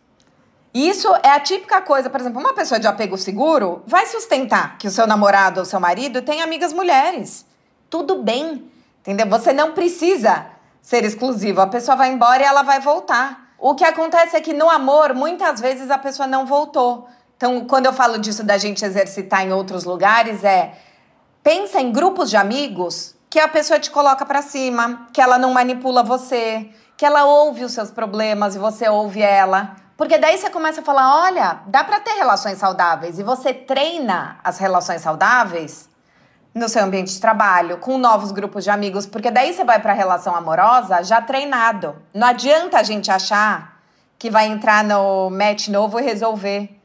Isso 0.73 1.07
é 1.23 1.29
a 1.29 1.39
típica 1.39 1.81
coisa, 1.81 2.09
por 2.09 2.19
exemplo, 2.19 2.39
uma 2.39 2.53
pessoa 2.53 2.79
de 2.79 2.87
apego 2.87 3.17
seguro 3.17 3.81
vai 3.87 4.05
sustentar 4.05 4.77
que 4.77 4.87
o 4.87 4.91
seu 4.91 5.07
namorado 5.07 5.59
ou 5.59 5.65
seu 5.65 5.79
marido 5.79 6.21
tem 6.21 6.41
amigas 6.41 6.71
mulheres. 6.71 7.45
Tudo 7.89 8.21
bem, 8.21 8.69
entendeu? 9.01 9.27
Você 9.27 9.51
não 9.51 9.73
precisa 9.73 10.45
ser 10.81 11.03
exclusivo. 11.03 11.61
A 11.61 11.67
pessoa 11.67 11.97
vai 11.97 12.11
embora 12.11 12.43
e 12.43 12.45
ela 12.45 12.61
vai 12.61 12.79
voltar. 12.79 13.49
O 13.57 13.73
que 13.73 13.83
acontece 13.83 14.37
é 14.37 14.41
que 14.41 14.53
no 14.53 14.69
amor, 14.69 15.13
muitas 15.13 15.59
vezes 15.59 15.89
a 15.89 15.97
pessoa 15.97 16.27
não 16.27 16.45
voltou. 16.45 17.07
Então, 17.35 17.65
quando 17.65 17.87
eu 17.87 17.93
falo 17.93 18.19
disso 18.19 18.43
da 18.43 18.57
gente 18.57 18.85
exercitar 18.85 19.45
em 19.45 19.51
outros 19.51 19.85
lugares, 19.85 20.43
é 20.43 20.73
pensa 21.41 21.81
em 21.81 21.91
grupos 21.91 22.29
de 22.29 22.37
amigos 22.37 23.15
que 23.29 23.39
a 23.39 23.47
pessoa 23.47 23.79
te 23.79 23.89
coloca 23.89 24.25
para 24.25 24.41
cima, 24.41 25.07
que 25.13 25.21
ela 25.21 25.37
não 25.37 25.53
manipula 25.53 26.03
você, 26.03 26.69
que 26.97 27.05
ela 27.05 27.25
ouve 27.25 27.63
os 27.63 27.71
seus 27.71 27.89
problemas 27.91 28.55
e 28.55 28.59
você 28.59 28.87
ouve 28.87 29.21
ela. 29.21 29.75
Porque 29.99 30.17
daí 30.17 30.37
você 30.37 30.49
começa 30.49 30.79
a 30.79 30.83
falar: 30.83 31.25
olha, 31.25 31.59
dá 31.67 31.83
para 31.83 31.99
ter 31.99 32.13
relações 32.13 32.57
saudáveis. 32.57 33.19
E 33.19 33.23
você 33.23 33.53
treina 33.53 34.39
as 34.41 34.57
relações 34.57 35.01
saudáveis 35.01 35.89
no 36.55 36.69
seu 36.69 36.85
ambiente 36.85 37.11
de 37.11 37.19
trabalho, 37.19 37.79
com 37.79 37.97
novos 37.97 38.31
grupos 38.31 38.63
de 38.63 38.69
amigos. 38.69 39.05
Porque 39.05 39.29
daí 39.29 39.53
você 39.53 39.65
vai 39.65 39.81
para 39.81 39.91
a 39.91 39.95
relação 39.95 40.33
amorosa 40.33 41.03
já 41.03 41.21
treinado. 41.21 41.97
Não 42.13 42.27
adianta 42.27 42.79
a 42.79 42.83
gente 42.83 43.11
achar 43.11 43.77
que 44.17 44.31
vai 44.31 44.47
entrar 44.47 44.85
no 44.85 45.29
match 45.29 45.67
novo 45.67 45.99
e 45.99 46.03
resolver 46.03 46.79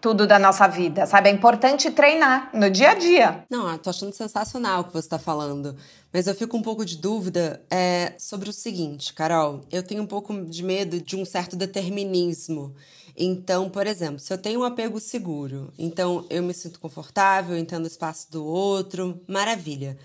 tudo 0.00 0.24
da 0.24 0.38
nossa 0.38 0.68
vida, 0.68 1.06
sabe? 1.06 1.28
É 1.28 1.32
importante 1.32 1.90
treinar 1.90 2.50
no 2.54 2.70
dia 2.70 2.90
a 2.90 2.94
dia. 2.94 3.44
Não, 3.50 3.70
eu 3.70 3.78
tô 3.78 3.90
achando 3.90 4.14
sensacional 4.14 4.82
o 4.82 4.84
que 4.84 4.92
você 4.92 5.08
tá 5.08 5.18
falando. 5.18 5.76
Mas 6.12 6.26
eu 6.26 6.34
fico 6.34 6.56
um 6.56 6.62
pouco 6.62 6.84
de 6.84 6.96
dúvida 6.96 7.64
é, 7.70 8.14
sobre 8.18 8.50
o 8.50 8.52
seguinte, 8.52 9.14
Carol. 9.14 9.60
Eu 9.70 9.82
tenho 9.82 10.02
um 10.02 10.06
pouco 10.06 10.44
de 10.44 10.62
medo 10.62 11.00
de 11.00 11.16
um 11.16 11.24
certo 11.24 11.54
determinismo. 11.54 12.74
Então, 13.16 13.70
por 13.70 13.86
exemplo, 13.86 14.18
se 14.18 14.32
eu 14.32 14.38
tenho 14.38 14.60
um 14.60 14.64
apego 14.64 14.98
seguro, 14.98 15.72
então 15.78 16.26
eu 16.28 16.42
me 16.42 16.54
sinto 16.54 16.80
confortável, 16.80 17.56
entendo 17.56 17.84
o 17.84 17.88
espaço 17.88 18.30
do 18.30 18.44
outro, 18.44 19.20
maravilha. 19.28 19.96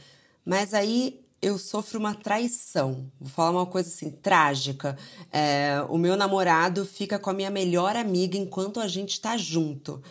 Mas 0.46 0.74
aí 0.74 1.26
eu 1.41 1.58
sofro 1.58 2.00
uma 2.00 2.13
traição. 2.13 3.12
Vou 3.20 3.30
falar 3.30 3.52
uma 3.52 3.65
coisa 3.65 3.89
assim, 3.89 4.12
trágica. 4.12 4.98
É, 5.32 5.84
o 5.89 5.98
meu 5.98 6.15
namorado 6.15 6.86
fica 6.86 7.18
com 7.18 7.30
a 7.30 7.34
minha 7.34 7.50
melhor 7.50 7.96
amiga 7.96 8.38
enquanto 8.38 8.80
a 8.80 8.88
gente 8.88 9.20
tá 9.20 9.38
junto. 9.38 10.02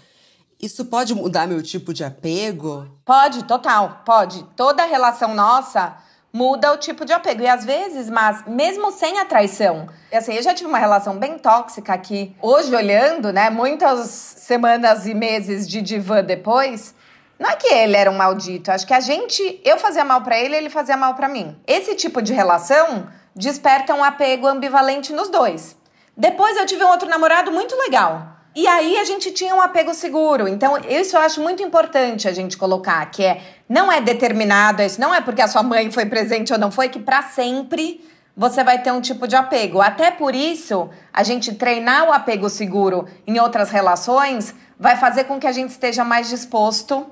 Isso 0.64 0.86
pode 0.86 1.14
mudar 1.14 1.46
meu 1.46 1.62
tipo 1.62 1.92
de 1.92 2.02
apego? 2.02 2.88
Pode, 3.04 3.44
total, 3.44 4.00
pode. 4.02 4.42
Toda 4.56 4.86
relação 4.86 5.34
nossa 5.34 5.94
muda 6.32 6.72
o 6.72 6.78
tipo 6.78 7.04
de 7.04 7.12
apego. 7.12 7.42
E 7.42 7.46
às 7.46 7.66
vezes, 7.66 8.08
mas 8.08 8.46
mesmo 8.46 8.90
sem 8.90 9.18
a 9.18 9.26
traição. 9.26 9.86
Assim, 10.10 10.32
eu 10.32 10.42
já 10.42 10.54
tive 10.54 10.70
uma 10.70 10.78
relação 10.78 11.18
bem 11.18 11.36
tóxica 11.36 11.98
que, 11.98 12.34
hoje 12.40 12.74
olhando, 12.74 13.30
né, 13.30 13.50
muitas 13.50 14.08
semanas 14.08 15.06
e 15.06 15.12
meses 15.12 15.68
de 15.68 15.82
divã 15.82 16.24
depois, 16.24 16.94
não 17.38 17.50
é 17.50 17.56
que 17.56 17.68
ele 17.68 17.94
era 17.94 18.10
um 18.10 18.16
maldito, 18.16 18.70
acho 18.70 18.86
que 18.86 18.94
a 18.94 19.00
gente, 19.00 19.60
eu 19.66 19.76
fazia 19.78 20.02
mal 20.02 20.22
para 20.22 20.38
ele, 20.38 20.56
ele 20.56 20.70
fazia 20.70 20.96
mal 20.96 21.12
para 21.12 21.28
mim. 21.28 21.54
Esse 21.66 21.94
tipo 21.94 22.22
de 22.22 22.32
relação 22.32 23.06
desperta 23.36 23.92
um 23.92 24.02
apego 24.02 24.46
ambivalente 24.46 25.12
nos 25.12 25.28
dois. 25.28 25.76
Depois 26.16 26.56
eu 26.56 26.64
tive 26.64 26.82
um 26.82 26.88
outro 26.88 27.06
namorado 27.06 27.52
muito 27.52 27.76
legal. 27.76 28.33
E 28.54 28.68
aí 28.68 28.96
a 28.98 29.04
gente 29.04 29.32
tinha 29.32 29.54
um 29.54 29.60
apego 29.60 29.92
seguro. 29.92 30.46
Então, 30.46 30.78
isso 30.88 31.16
eu 31.16 31.20
acho 31.20 31.40
muito 31.40 31.62
importante 31.62 32.28
a 32.28 32.32
gente 32.32 32.56
colocar, 32.56 33.04
que 33.06 33.24
é 33.24 33.40
não 33.68 33.90
é 33.90 34.00
determinado, 34.00 34.82
isso 34.82 35.00
não 35.00 35.12
é 35.12 35.20
porque 35.20 35.42
a 35.42 35.48
sua 35.48 35.62
mãe 35.62 35.90
foi 35.90 36.06
presente 36.06 36.52
ou 36.52 36.58
não 36.58 36.70
foi 36.70 36.88
que 36.88 37.00
para 37.00 37.22
sempre 37.22 38.04
você 38.36 38.62
vai 38.62 38.80
ter 38.80 38.92
um 38.92 39.00
tipo 39.00 39.26
de 39.26 39.34
apego. 39.34 39.80
Até 39.80 40.10
por 40.10 40.34
isso, 40.34 40.88
a 41.12 41.22
gente 41.22 41.54
treinar 41.54 42.08
o 42.08 42.12
apego 42.12 42.48
seguro 42.48 43.08
em 43.26 43.40
outras 43.40 43.70
relações 43.70 44.54
vai 44.78 44.96
fazer 44.96 45.24
com 45.24 45.38
que 45.38 45.46
a 45.46 45.52
gente 45.52 45.70
esteja 45.70 46.04
mais 46.04 46.28
disposto 46.28 47.06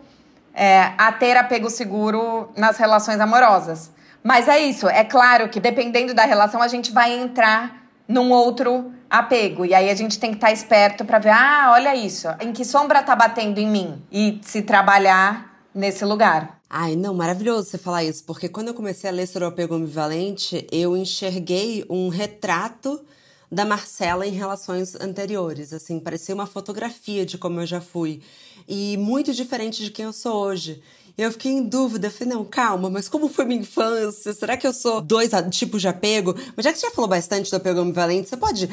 é, 0.54 0.92
a 0.98 1.10
ter 1.12 1.36
apego 1.36 1.70
seguro 1.70 2.50
nas 2.56 2.76
relações 2.76 3.20
amorosas. 3.20 3.90
Mas 4.22 4.46
é 4.46 4.60
isso, 4.60 4.88
é 4.88 5.02
claro 5.02 5.48
que 5.48 5.58
dependendo 5.58 6.14
da 6.14 6.24
relação, 6.24 6.62
a 6.62 6.68
gente 6.68 6.92
vai 6.92 7.12
entrar 7.12 7.82
num 8.06 8.30
outro 8.30 8.92
apego. 9.12 9.66
E 9.66 9.74
aí 9.74 9.90
a 9.90 9.94
gente 9.94 10.18
tem 10.18 10.30
que 10.30 10.38
estar 10.38 10.46
tá 10.46 10.52
esperto 10.52 11.04
para 11.04 11.18
ver, 11.18 11.30
ah, 11.30 11.72
olha 11.74 11.94
isso, 11.94 12.26
em 12.40 12.50
que 12.52 12.64
sombra 12.64 13.02
tá 13.02 13.14
batendo 13.14 13.58
em 13.58 13.68
mim? 13.68 14.02
E 14.10 14.40
se 14.42 14.62
trabalhar 14.62 15.66
nesse 15.74 16.04
lugar. 16.04 16.58
Ai, 16.68 16.96
não, 16.96 17.12
maravilhoso 17.12 17.68
você 17.68 17.76
falar 17.76 18.02
isso, 18.02 18.24
porque 18.24 18.48
quando 18.48 18.68
eu 18.68 18.74
comecei 18.74 19.10
a 19.10 19.12
ler 19.12 19.26
sobre 19.26 19.44
o 19.44 19.48
apego 19.48 19.74
ambivalente, 19.74 20.66
eu 20.72 20.96
enxerguei 20.96 21.84
um 21.90 22.08
retrato 22.08 23.04
da 23.50 23.66
Marcela 23.66 24.26
em 24.26 24.30
relações 24.30 24.94
anteriores, 24.94 25.74
assim, 25.74 26.00
parecia 26.00 26.34
uma 26.34 26.46
fotografia 26.46 27.26
de 27.26 27.36
como 27.36 27.60
eu 27.60 27.66
já 27.66 27.82
fui 27.82 28.22
e 28.66 28.96
muito 28.96 29.34
diferente 29.34 29.84
de 29.84 29.90
quem 29.90 30.06
eu 30.06 30.12
sou 30.12 30.34
hoje. 30.34 30.82
Eu 31.16 31.30
fiquei 31.30 31.52
em 31.52 31.62
dúvida, 31.62 32.10
falei, 32.10 32.32
não, 32.32 32.44
calma, 32.44 32.88
mas 32.88 33.06
como 33.06 33.28
foi 33.28 33.44
minha 33.44 33.60
infância? 33.60 34.32
Será 34.32 34.56
que 34.56 34.66
eu 34.66 34.72
sou 34.72 35.00
dois 35.00 35.30
tipos 35.50 35.82
de 35.82 35.88
apego? 35.88 36.34
Mas 36.56 36.64
já 36.64 36.72
que 36.72 36.78
você 36.78 36.86
já 36.86 36.92
falou 36.92 37.08
bastante 37.08 37.50
do 37.50 37.56
apego 37.56 37.80
ambivalente, 37.80 38.28
você 38.28 38.36
pode, 38.36 38.70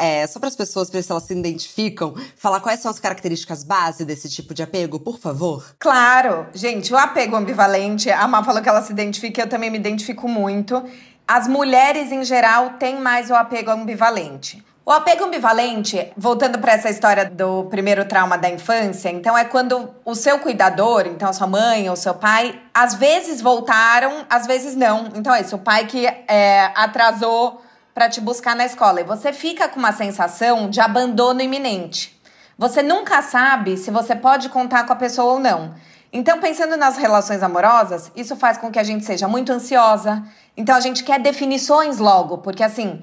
é, 0.00 0.26
só 0.26 0.40
para 0.40 0.48
as 0.48 0.56
pessoas, 0.56 0.90
ver 0.90 1.02
se 1.02 1.12
elas 1.12 1.22
se 1.22 1.32
identificam, 1.32 2.14
falar 2.36 2.60
quais 2.60 2.80
são 2.80 2.90
as 2.90 2.98
características 2.98 3.62
base 3.62 4.04
desse 4.04 4.28
tipo 4.28 4.52
de 4.52 4.64
apego, 4.64 4.98
por 4.98 5.18
favor? 5.18 5.76
Claro! 5.78 6.46
Gente, 6.52 6.92
o 6.92 6.96
apego 6.96 7.36
ambivalente, 7.36 8.10
a 8.10 8.26
Má 8.26 8.42
falou 8.42 8.60
que 8.60 8.68
ela 8.68 8.82
se 8.82 8.92
identifica, 8.92 9.42
eu 9.42 9.48
também 9.48 9.70
me 9.70 9.78
identifico 9.78 10.28
muito. 10.28 10.82
As 11.26 11.46
mulheres, 11.46 12.10
em 12.10 12.24
geral, 12.24 12.70
têm 12.78 13.00
mais 13.00 13.30
o 13.30 13.34
apego 13.34 13.70
ambivalente. 13.70 14.64
O 14.88 14.92
apego 14.92 15.24
ambivalente, 15.24 16.12
voltando 16.16 16.60
para 16.60 16.74
essa 16.74 16.88
história 16.88 17.24
do 17.24 17.64
primeiro 17.64 18.04
trauma 18.04 18.38
da 18.38 18.48
infância, 18.48 19.08
então 19.08 19.36
é 19.36 19.44
quando 19.44 19.90
o 20.04 20.14
seu 20.14 20.38
cuidador, 20.38 21.08
então 21.08 21.28
a 21.28 21.32
sua 21.32 21.48
mãe 21.48 21.90
ou 21.90 21.96
seu 21.96 22.14
pai, 22.14 22.62
às 22.72 22.94
vezes 22.94 23.40
voltaram, 23.40 24.24
às 24.30 24.46
vezes 24.46 24.76
não. 24.76 25.08
Então 25.16 25.34
é 25.34 25.40
isso, 25.40 25.56
o 25.56 25.58
pai 25.58 25.86
que 25.86 26.06
é, 26.06 26.70
atrasou 26.76 27.60
para 27.92 28.08
te 28.08 28.20
buscar 28.20 28.54
na 28.54 28.64
escola 28.64 29.00
e 29.00 29.04
você 29.04 29.32
fica 29.32 29.68
com 29.68 29.80
uma 29.80 29.90
sensação 29.90 30.70
de 30.70 30.80
abandono 30.80 31.42
iminente. 31.42 32.16
Você 32.56 32.80
nunca 32.80 33.20
sabe 33.22 33.76
se 33.76 33.90
você 33.90 34.14
pode 34.14 34.48
contar 34.50 34.86
com 34.86 34.92
a 34.92 34.96
pessoa 34.96 35.32
ou 35.32 35.40
não. 35.40 35.74
Então, 36.12 36.38
pensando 36.38 36.76
nas 36.76 36.96
relações 36.96 37.42
amorosas, 37.42 38.12
isso 38.14 38.36
faz 38.36 38.56
com 38.56 38.70
que 38.70 38.78
a 38.78 38.84
gente 38.84 39.04
seja 39.04 39.26
muito 39.26 39.50
ansiosa. 39.50 40.22
Então, 40.56 40.76
a 40.76 40.80
gente 40.80 41.02
quer 41.02 41.18
definições 41.18 41.98
logo, 41.98 42.38
porque 42.38 42.62
assim, 42.62 43.02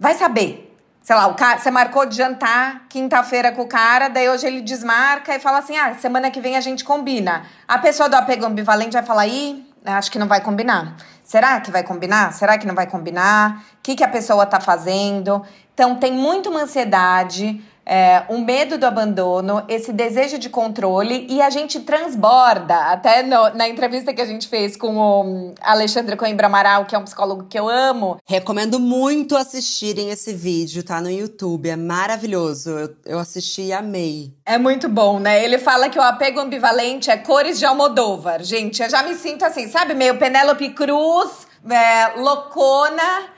vai 0.00 0.14
saber, 0.14 0.67
sei 1.08 1.16
lá, 1.16 1.26
o 1.26 1.34
cara, 1.34 1.58
você 1.58 1.70
marcou 1.70 2.04
de 2.04 2.14
jantar 2.14 2.82
quinta-feira 2.86 3.50
com 3.50 3.62
o 3.62 3.66
cara, 3.66 4.08
daí 4.08 4.28
hoje 4.28 4.46
ele 4.46 4.60
desmarca 4.60 5.34
e 5.34 5.40
fala 5.40 5.56
assim: 5.56 5.74
ah, 5.74 5.94
semana 5.94 6.30
que 6.30 6.38
vem 6.38 6.54
a 6.54 6.60
gente 6.60 6.84
combina. 6.84 7.44
A 7.66 7.78
pessoa 7.78 8.10
do 8.10 8.14
apego 8.14 8.44
ambivalente 8.44 8.92
vai 8.92 9.02
falar: 9.02 9.26
ih, 9.26 9.66
acho 9.86 10.10
que 10.10 10.18
não 10.18 10.28
vai 10.28 10.42
combinar. 10.42 10.96
Será 11.24 11.62
que 11.62 11.70
vai 11.70 11.82
combinar? 11.82 12.34
Será 12.34 12.58
que 12.58 12.66
não 12.66 12.74
vai 12.74 12.86
combinar? 12.86 13.64
O 13.78 13.82
que, 13.82 13.94
que 13.96 14.04
a 14.04 14.08
pessoa 14.08 14.44
tá 14.44 14.60
fazendo? 14.60 15.42
Então, 15.72 15.96
tem 15.96 16.12
muito 16.12 16.50
uma 16.50 16.60
ansiedade 16.60 17.58
é, 17.88 18.24
um 18.28 18.44
medo 18.44 18.76
do 18.76 18.84
abandono, 18.84 19.64
esse 19.66 19.94
desejo 19.94 20.38
de 20.38 20.50
controle 20.50 21.26
e 21.30 21.40
a 21.40 21.48
gente 21.48 21.80
transborda, 21.80 22.76
até 22.76 23.22
no, 23.22 23.48
na 23.54 23.66
entrevista 23.66 24.12
que 24.12 24.20
a 24.20 24.26
gente 24.26 24.46
fez 24.46 24.76
com 24.76 24.96
o 24.98 25.54
Alexandre 25.62 26.14
Coimbra 26.14 26.48
Amaral, 26.48 26.84
que 26.84 26.94
é 26.94 26.98
um 26.98 27.04
psicólogo 27.04 27.46
que 27.48 27.58
eu 27.58 27.66
amo. 27.66 28.18
Recomendo 28.26 28.78
muito 28.78 29.34
assistirem 29.36 30.10
esse 30.10 30.34
vídeo, 30.34 30.82
tá 30.82 31.00
no 31.00 31.10
YouTube, 31.10 31.70
é 31.70 31.76
maravilhoso. 31.76 32.70
Eu, 32.70 32.96
eu 33.06 33.18
assisti 33.18 33.62
e 33.62 33.72
amei. 33.72 34.34
É 34.44 34.58
muito 34.58 34.86
bom, 34.86 35.18
né? 35.18 35.42
Ele 35.42 35.56
fala 35.56 35.88
que 35.88 35.98
o 35.98 36.02
apego 36.02 36.40
ambivalente 36.40 37.10
é 37.10 37.16
cores 37.16 37.58
de 37.58 37.64
Almodóvar. 37.64 38.42
Gente, 38.42 38.82
eu 38.82 38.90
já 38.90 39.02
me 39.02 39.14
sinto 39.14 39.46
assim, 39.46 39.66
sabe? 39.66 39.94
Meio 39.94 40.18
Penélope 40.18 40.68
Cruz, 40.70 41.46
é, 41.70 42.20
loucona 42.20 43.37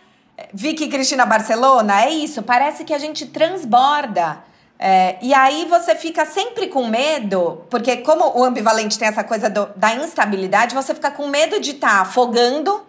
Vicky 0.53 0.89
Cristina 0.89 1.27
Barcelona, 1.27 2.05
é 2.05 2.11
isso, 2.11 2.43
parece 2.43 2.85
que 2.85 2.95
a 2.95 2.99
gente 2.99 3.27
transborda. 3.27 4.39
É, 4.79 5.19
e 5.21 5.35
aí 5.35 5.67
você 5.69 5.95
fica 5.95 6.25
sempre 6.25 6.69
com 6.69 6.87
medo, 6.87 7.65
porque 7.69 7.99
como 7.99 8.39
o 8.39 8.43
ambivalente 8.43 8.99
tem 8.99 9.09
essa 9.09 9.23
coisa 9.23 9.51
do, 9.51 9.67
da 9.77 9.95
instabilidade, 9.95 10.75
você 10.75 10.95
fica 10.95 11.11
com 11.11 11.29
medo 11.29 11.61
de 11.61 11.73
estar 11.73 11.97
tá 11.97 12.01
afogando 12.01 12.87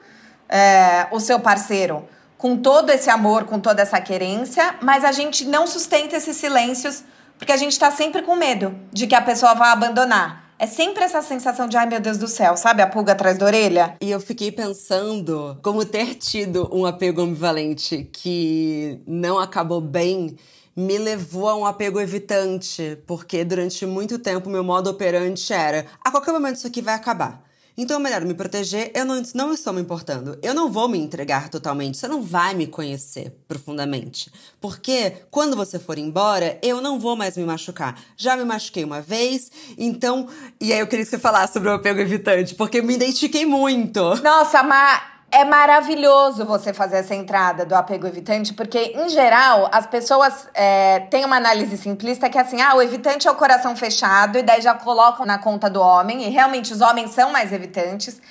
é, 0.47 1.07
o 1.11 1.19
seu 1.19 1.39
parceiro 1.39 2.07
com 2.37 2.57
todo 2.57 2.89
esse 2.89 3.09
amor, 3.09 3.43
com 3.43 3.59
toda 3.59 3.83
essa 3.83 4.01
querência, 4.01 4.75
mas 4.81 5.03
a 5.03 5.11
gente 5.11 5.45
não 5.45 5.67
sustenta 5.67 6.15
esses 6.15 6.35
silêncios 6.37 7.03
porque 7.37 7.51
a 7.51 7.57
gente 7.57 7.73
está 7.73 7.91
sempre 7.91 8.21
com 8.21 8.35
medo 8.35 8.79
de 8.91 9.05
que 9.05 9.15
a 9.15 9.21
pessoa 9.21 9.53
vá 9.53 9.71
abandonar. 9.71 10.50
É 10.61 10.67
sempre 10.67 11.03
essa 11.03 11.23
sensação 11.23 11.67
de, 11.67 11.75
ai 11.75 11.87
meu 11.87 11.99
Deus 11.99 12.19
do 12.19 12.27
céu, 12.27 12.55
sabe? 12.55 12.83
A 12.83 12.87
pulga 12.87 13.13
atrás 13.13 13.35
da 13.35 13.47
orelha. 13.47 13.95
E 13.99 14.11
eu 14.11 14.19
fiquei 14.19 14.51
pensando 14.51 15.57
como 15.63 15.83
ter 15.83 16.13
tido 16.13 16.69
um 16.71 16.85
apego 16.85 17.21
ambivalente 17.21 18.07
que 18.13 19.01
não 19.07 19.39
acabou 19.39 19.81
bem 19.81 20.37
me 20.75 20.99
levou 20.99 21.49
a 21.49 21.55
um 21.55 21.65
apego 21.65 21.99
evitante, 21.99 22.95
porque 23.07 23.43
durante 23.43 23.87
muito 23.87 24.19
tempo 24.19 24.51
meu 24.51 24.63
modo 24.63 24.91
operante 24.91 25.51
era: 25.51 25.87
a 25.99 26.11
qualquer 26.11 26.31
momento 26.31 26.57
isso 26.57 26.67
aqui 26.67 26.79
vai 26.79 26.93
acabar. 26.93 27.43
Então 27.77 27.99
é 27.99 28.03
melhor 28.03 28.23
me 28.25 28.33
proteger, 28.33 28.91
eu 28.93 29.05
não, 29.05 29.21
não 29.33 29.53
estou 29.53 29.73
me 29.73 29.81
importando. 29.81 30.37
Eu 30.41 30.53
não 30.53 30.71
vou 30.71 30.87
me 30.87 30.97
entregar 30.97 31.49
totalmente, 31.49 31.97
você 31.97 32.07
não 32.07 32.21
vai 32.21 32.53
me 32.53 32.67
conhecer 32.67 33.33
profundamente. 33.47 34.31
Porque 34.59 35.13
quando 35.29 35.55
você 35.55 35.79
for 35.79 35.97
embora, 35.97 36.59
eu 36.61 36.81
não 36.81 36.99
vou 36.99 37.15
mais 37.15 37.37
me 37.37 37.43
machucar. 37.43 37.99
Já 38.17 38.35
me 38.35 38.43
machuquei 38.43 38.83
uma 38.83 39.01
vez, 39.01 39.51
então. 39.77 40.27
E 40.59 40.73
aí 40.73 40.79
eu 40.79 40.87
queria 40.87 41.05
que 41.05 41.11
você 41.11 41.19
falasse 41.19 41.53
sobre 41.53 41.69
o 41.69 41.73
apego 41.73 41.99
evitante, 41.99 42.55
porque 42.55 42.79
eu 42.79 42.83
me 42.83 42.93
identifiquei 42.93 43.45
muito. 43.45 44.15
Nossa, 44.21 44.63
mas 44.63 45.10
é 45.31 45.45
maravilhoso 45.45 46.45
você 46.45 46.73
fazer 46.73 46.97
essa 46.97 47.15
entrada 47.15 47.65
do 47.65 47.73
apego 47.73 48.05
evitante, 48.05 48.53
porque, 48.53 48.93
em 48.95 49.07
geral, 49.07 49.69
as 49.71 49.87
pessoas 49.87 50.47
é, 50.53 50.99
têm 51.09 51.23
uma 51.23 51.37
análise 51.37 51.77
simplista 51.77 52.29
que 52.29 52.37
é 52.37 52.41
assim: 52.41 52.61
ah, 52.61 52.75
o 52.75 52.81
evitante 52.81 53.27
é 53.27 53.31
o 53.31 53.35
coração 53.35 53.75
fechado, 53.75 54.37
e 54.37 54.43
daí 54.43 54.61
já 54.61 54.73
colocam 54.73 55.25
na 55.25 55.37
conta 55.37 55.69
do 55.69 55.79
homem, 55.79 56.23
e 56.23 56.29
realmente 56.29 56.73
os 56.73 56.81
homens 56.81 57.11
são 57.11 57.31
mais 57.31 57.53
evitantes, 57.53 58.21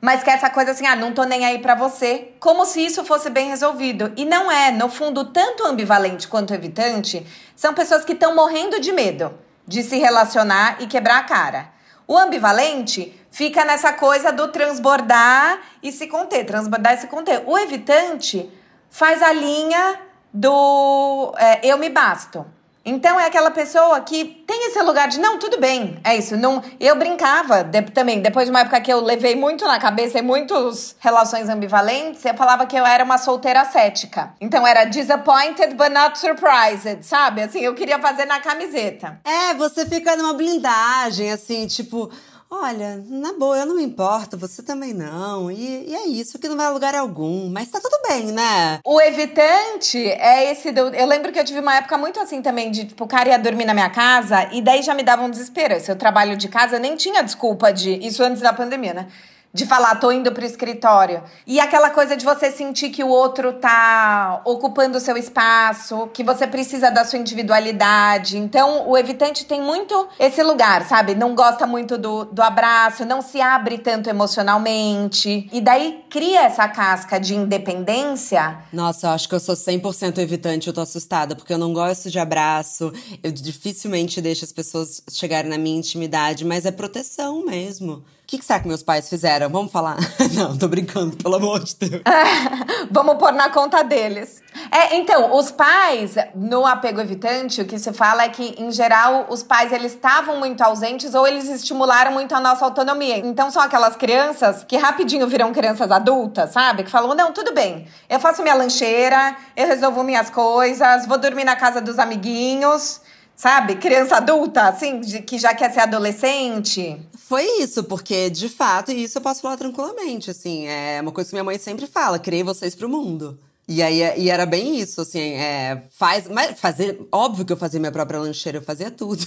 mas 0.00 0.22
que 0.22 0.28
é 0.28 0.34
essa 0.34 0.50
coisa 0.50 0.72
assim: 0.72 0.86
ah, 0.86 0.94
não 0.94 1.12
tô 1.12 1.24
nem 1.24 1.46
aí 1.46 1.58
para 1.58 1.74
você, 1.74 2.32
como 2.38 2.66
se 2.66 2.84
isso 2.84 3.04
fosse 3.04 3.30
bem 3.30 3.48
resolvido. 3.48 4.12
E 4.16 4.26
não 4.26 4.52
é. 4.52 4.70
No 4.70 4.90
fundo, 4.90 5.24
tanto 5.24 5.64
ambivalente 5.64 6.28
quanto 6.28 6.52
evitante 6.52 7.26
são 7.56 7.72
pessoas 7.72 8.04
que 8.04 8.12
estão 8.12 8.34
morrendo 8.34 8.78
de 8.78 8.92
medo 8.92 9.32
de 9.66 9.82
se 9.82 9.98
relacionar 9.98 10.76
e 10.80 10.86
quebrar 10.86 11.18
a 11.18 11.22
cara. 11.22 11.68
O 12.06 12.18
ambivalente 12.18 13.19
fica 13.30 13.64
nessa 13.64 13.92
coisa 13.92 14.32
do 14.32 14.48
transbordar 14.48 15.60
e 15.82 15.92
se 15.92 16.06
conter, 16.06 16.44
transbordar 16.44 16.94
e 16.94 16.98
se 16.98 17.06
conter. 17.06 17.42
O 17.46 17.56
evitante 17.58 18.50
faz 18.90 19.22
a 19.22 19.32
linha 19.32 20.00
do 20.32 21.34
é, 21.38 21.60
eu 21.66 21.78
me 21.78 21.88
basto. 21.88 22.44
Então 22.84 23.20
é 23.20 23.26
aquela 23.26 23.50
pessoa 23.50 24.00
que 24.00 24.24
tem 24.24 24.68
esse 24.68 24.80
lugar 24.82 25.06
de 25.06 25.20
não, 25.20 25.38
tudo 25.38 25.60
bem, 25.60 25.98
é 26.02 26.16
isso. 26.16 26.34
Não, 26.36 26.62
eu 26.80 26.96
brincava 26.96 27.62
de, 27.62 27.82
também, 27.82 28.22
depois 28.22 28.46
de 28.46 28.50
uma 28.50 28.60
época 28.60 28.80
que 28.80 28.90
eu 28.90 29.00
levei 29.00 29.36
muito 29.36 29.66
na 29.66 29.78
cabeça 29.78 30.18
e 30.18 30.22
muitas 30.22 30.96
relações 30.98 31.48
ambivalentes, 31.50 32.24
eu 32.24 32.34
falava 32.34 32.64
que 32.64 32.74
eu 32.74 32.86
era 32.86 33.04
uma 33.04 33.18
solteira 33.18 33.66
cética. 33.66 34.32
Então 34.40 34.66
era 34.66 34.84
disappointed 34.84 35.74
but 35.74 35.90
not 35.90 36.18
surprised, 36.18 37.04
sabe? 37.04 37.42
Assim, 37.42 37.60
eu 37.60 37.74
queria 37.74 37.98
fazer 37.98 38.24
na 38.24 38.40
camiseta. 38.40 39.20
É, 39.24 39.52
você 39.54 39.84
fica 39.84 40.16
numa 40.16 40.32
blindagem, 40.32 41.30
assim, 41.30 41.66
tipo, 41.66 42.10
Olha, 42.52 43.00
na 43.08 43.32
boa, 43.34 43.58
eu 43.58 43.64
não 43.64 43.76
me 43.76 43.84
importo, 43.84 44.36
você 44.36 44.60
também 44.60 44.92
não. 44.92 45.52
E, 45.52 45.88
e, 45.88 45.94
é 45.94 46.08
isso, 46.08 46.36
que 46.36 46.48
não 46.48 46.56
vai 46.56 46.66
a 46.66 46.70
lugar 46.70 46.96
algum. 46.96 47.48
Mas 47.48 47.68
tá 47.70 47.80
tudo 47.80 47.96
bem, 48.08 48.32
né? 48.32 48.80
O 48.84 49.00
evitante 49.00 49.96
é 49.98 50.50
esse. 50.50 50.72
Do, 50.72 50.88
eu 50.88 51.06
lembro 51.06 51.30
que 51.30 51.38
eu 51.38 51.44
tive 51.44 51.60
uma 51.60 51.76
época 51.76 51.96
muito 51.96 52.18
assim 52.18 52.42
também, 52.42 52.72
de 52.72 52.86
tipo, 52.86 53.04
o 53.04 53.06
cara 53.06 53.28
ia 53.28 53.38
dormir 53.38 53.66
na 53.66 53.72
minha 53.72 53.88
casa 53.88 54.48
e 54.52 54.60
daí 54.60 54.82
já 54.82 54.94
me 54.94 55.04
dava 55.04 55.22
um 55.22 55.30
desespero. 55.30 55.78
Se 55.78 55.92
eu 55.92 55.96
trabalho 55.96 56.36
de 56.36 56.48
casa, 56.48 56.74
eu 56.74 56.80
nem 56.80 56.96
tinha 56.96 57.22
desculpa 57.22 57.72
de. 57.72 58.04
Isso 58.04 58.20
antes 58.24 58.42
da 58.42 58.52
pandemia, 58.52 58.94
né? 58.94 59.06
De 59.52 59.66
falar, 59.66 59.96
tô 59.96 60.12
indo 60.12 60.30
pro 60.30 60.44
escritório. 60.44 61.22
E 61.46 61.58
aquela 61.58 61.90
coisa 61.90 62.16
de 62.16 62.24
você 62.24 62.50
sentir 62.50 62.90
que 62.90 63.02
o 63.02 63.08
outro 63.08 63.54
tá 63.54 64.40
ocupando 64.44 64.98
o 64.98 65.00
seu 65.00 65.16
espaço, 65.16 66.08
que 66.12 66.22
você 66.22 66.46
precisa 66.46 66.90
da 66.90 67.04
sua 67.04 67.18
individualidade. 67.18 68.38
Então, 68.38 68.88
o 68.88 68.96
evitante 68.96 69.44
tem 69.44 69.60
muito 69.60 70.08
esse 70.18 70.42
lugar, 70.42 70.86
sabe? 70.86 71.16
Não 71.16 71.34
gosta 71.34 71.66
muito 71.66 71.98
do, 71.98 72.24
do 72.26 72.42
abraço, 72.42 73.04
não 73.04 73.20
se 73.20 73.40
abre 73.40 73.78
tanto 73.78 74.08
emocionalmente. 74.08 75.48
E 75.52 75.60
daí 75.60 76.04
cria 76.08 76.42
essa 76.42 76.68
casca 76.68 77.18
de 77.18 77.34
independência. 77.34 78.58
Nossa, 78.72 79.08
eu 79.08 79.10
acho 79.10 79.28
que 79.28 79.34
eu 79.34 79.40
sou 79.40 79.56
100% 79.56 80.18
evitante, 80.18 80.68
eu 80.68 80.72
tô 80.72 80.80
assustada, 80.80 81.34
porque 81.34 81.52
eu 81.52 81.58
não 81.58 81.72
gosto 81.72 82.08
de 82.08 82.18
abraço, 82.20 82.92
eu 83.22 83.32
dificilmente 83.32 84.20
deixo 84.20 84.44
as 84.44 84.52
pessoas 84.52 85.02
chegarem 85.10 85.50
na 85.50 85.58
minha 85.58 85.78
intimidade, 85.78 86.44
mas 86.44 86.64
é 86.64 86.70
proteção 86.70 87.44
mesmo 87.44 88.04
que, 88.30 88.38
que 88.38 88.44
será 88.44 88.60
que 88.60 88.68
meus 88.68 88.82
pais 88.82 89.08
fizeram? 89.08 89.48
Vamos 89.48 89.72
falar? 89.72 89.96
Não, 90.34 90.56
tô 90.56 90.68
brincando, 90.68 91.16
pelo 91.16 91.34
amor 91.34 91.64
de 91.64 91.74
Deus. 91.74 92.02
Vamos 92.88 93.16
pôr 93.16 93.32
na 93.32 93.50
conta 93.50 93.82
deles. 93.82 94.40
É, 94.70 94.96
então, 94.96 95.36
os 95.36 95.50
pais, 95.50 96.14
no 96.32 96.64
apego 96.64 97.00
evitante, 97.00 97.60
o 97.60 97.64
que 97.64 97.76
se 97.76 97.92
fala 97.92 98.22
é 98.22 98.28
que, 98.28 98.54
em 98.56 98.70
geral, 98.70 99.26
os 99.30 99.42
pais 99.42 99.72
eles 99.72 99.94
estavam 99.94 100.38
muito 100.38 100.60
ausentes 100.62 101.12
ou 101.12 101.26
eles 101.26 101.48
estimularam 101.48 102.12
muito 102.12 102.32
a 102.32 102.40
nossa 102.40 102.64
autonomia. 102.64 103.18
Então, 103.18 103.50
são 103.50 103.60
aquelas 103.60 103.96
crianças 103.96 104.62
que 104.62 104.76
rapidinho 104.76 105.26
viram 105.26 105.52
crianças 105.52 105.90
adultas, 105.90 106.52
sabe? 106.52 106.84
Que 106.84 106.90
falam: 106.90 107.16
não, 107.16 107.32
tudo 107.32 107.52
bem, 107.52 107.88
eu 108.08 108.20
faço 108.20 108.42
minha 108.42 108.54
lancheira, 108.54 109.36
eu 109.56 109.66
resolvo 109.66 110.04
minhas 110.04 110.30
coisas, 110.30 111.04
vou 111.04 111.18
dormir 111.18 111.42
na 111.42 111.56
casa 111.56 111.80
dos 111.80 111.98
amiguinhos 111.98 113.00
sabe? 113.40 113.76
Criança 113.76 114.16
adulta, 114.16 114.64
assim, 114.64 115.00
de, 115.00 115.22
que 115.22 115.38
já 115.38 115.54
quer 115.54 115.72
ser 115.72 115.80
adolescente. 115.80 117.00
Foi 117.26 117.42
isso, 117.62 117.82
porque 117.84 118.28
de 118.28 118.50
fato, 118.50 118.92
e 118.92 119.04
isso 119.04 119.16
eu 119.16 119.22
posso 119.22 119.40
falar 119.40 119.56
tranquilamente, 119.56 120.30
assim, 120.30 120.66
é 120.66 121.00
uma 121.00 121.10
coisa 121.10 121.30
que 121.30 121.34
minha 121.34 121.44
mãe 121.44 121.56
sempre 121.56 121.86
fala: 121.86 122.18
criei 122.18 122.42
vocês 122.42 122.74
pro 122.74 122.88
mundo. 122.88 123.38
E 123.66 123.82
aí 123.82 124.00
e 124.20 124.28
era 124.28 124.44
bem 124.44 124.78
isso, 124.78 125.00
assim, 125.00 125.34
é, 125.34 125.84
faz, 125.92 126.28
mas 126.28 126.58
fazer, 126.58 127.00
óbvio 127.10 127.44
que 127.44 127.52
eu 127.52 127.56
fazia 127.56 127.78
minha 127.78 127.92
própria 127.92 128.18
lancheira, 128.18 128.58
eu 128.58 128.62
fazia 128.62 128.90
tudo. 128.90 129.24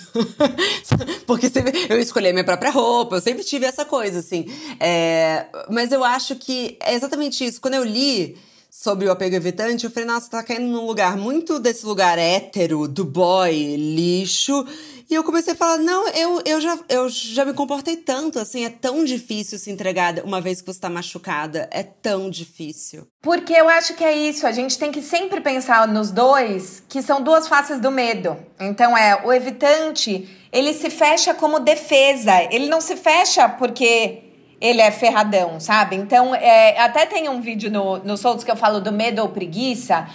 Porque 1.26 1.50
sempre, 1.50 1.88
eu 1.90 1.98
escolhia 1.98 2.34
minha 2.34 2.44
própria 2.44 2.70
roupa, 2.70 3.16
eu 3.16 3.22
sempre 3.22 3.44
tive 3.44 3.66
essa 3.66 3.86
coisa, 3.86 4.20
assim. 4.20 4.46
É, 4.80 5.46
mas 5.72 5.92
eu 5.92 6.04
acho 6.04 6.36
que 6.36 6.78
é 6.82 6.94
exatamente 6.94 7.44
isso. 7.44 7.62
Quando 7.62 7.76
eu 7.76 7.86
li, 7.86 8.38
sobre 8.76 9.08
o 9.08 9.12
apego 9.12 9.36
evitante, 9.36 9.88
falei, 9.88 10.10
nossa, 10.10 10.32
tá 10.32 10.42
caindo 10.42 10.66
num 10.66 10.88
lugar 10.88 11.16
muito 11.16 11.60
desse 11.60 11.86
lugar 11.86 12.18
hétero, 12.18 12.88
do 12.88 13.06
boy, 13.06 13.76
lixo. 13.78 14.66
E 15.08 15.14
eu 15.14 15.24
comecei 15.24 15.54
a 15.54 15.56
falar, 15.56 15.78
não, 15.78 16.08
eu, 16.08 16.42
eu, 16.44 16.60
já, 16.60 16.80
eu 16.90 17.08
já 17.08 17.46
me 17.46 17.54
comportei 17.54 17.96
tanto, 17.96 18.40
assim, 18.40 18.66
é 18.66 18.72
tão 18.72 19.06
difícil 19.06 19.60
se 19.60 19.70
entregar 19.70 20.26
uma 20.26 20.42
vez 20.42 20.60
que 20.60 20.66
você 20.66 20.80
tá 20.80 20.90
machucada. 20.90 21.70
É 21.72 21.84
tão 21.84 22.32
difícil. 22.32 23.08
Porque 23.22 23.54
eu 23.54 23.70
acho 23.70 23.94
que 23.94 24.04
é 24.04 24.12
isso, 24.12 24.48
a 24.48 24.52
gente 24.52 24.76
tem 24.80 24.92
que 24.92 25.04
sempre 25.04 25.40
pensar 25.40 25.88
nos 25.88 26.10
dois, 26.10 26.82
que 26.90 27.04
são 27.04 27.22
duas 27.22 27.48
faces 27.48 27.80
do 27.80 27.92
medo. 27.92 28.36
Então 28.60 28.98
é, 28.98 29.24
o 29.24 29.32
evitante, 29.32 30.28
ele 30.52 30.74
se 30.74 30.90
fecha 30.90 31.32
como 31.36 31.60
defesa, 31.60 32.32
ele 32.52 32.68
não 32.68 32.82
se 32.82 32.96
fecha 32.96 33.48
porque 33.48 34.33
ele 34.64 34.80
é 34.80 34.90
ferradão, 34.92 35.60
sabe? 35.60 35.98
Então, 35.98 36.34
é, 36.34 36.80
até 36.80 37.06
tem 37.06 37.28
um 37.28 37.42
vídeo 37.42 37.70
no, 37.70 37.98
no 37.98 38.16
Soltos 38.16 38.46
que 38.46 38.50
eu 38.50 38.56
falo 38.56 38.80
do 38.80 38.94
medo 38.94 39.22
ou 39.22 39.28
preguiça. 39.28 40.08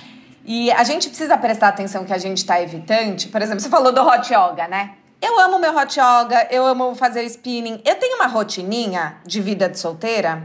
E 0.42 0.72
a 0.72 0.82
gente 0.84 1.06
precisa 1.06 1.36
prestar 1.36 1.68
atenção 1.68 2.06
que 2.06 2.14
a 2.14 2.18
gente 2.18 2.38
está 2.38 2.58
evitante. 2.62 3.28
Por 3.28 3.42
exemplo, 3.42 3.60
você 3.60 3.68
falou 3.68 3.92
do 3.92 4.00
hot 4.00 4.26
yoga, 4.32 4.66
né? 4.66 4.92
Eu 5.20 5.38
amo 5.38 5.58
meu 5.58 5.76
hot 5.76 6.00
yoga, 6.00 6.48
eu 6.50 6.64
amo 6.64 6.94
fazer 6.94 7.24
spinning. 7.24 7.82
Eu 7.84 7.96
tenho 7.96 8.16
uma 8.16 8.26
rotininha 8.26 9.18
de 9.26 9.38
vida 9.42 9.68
de 9.68 9.78
solteira 9.78 10.42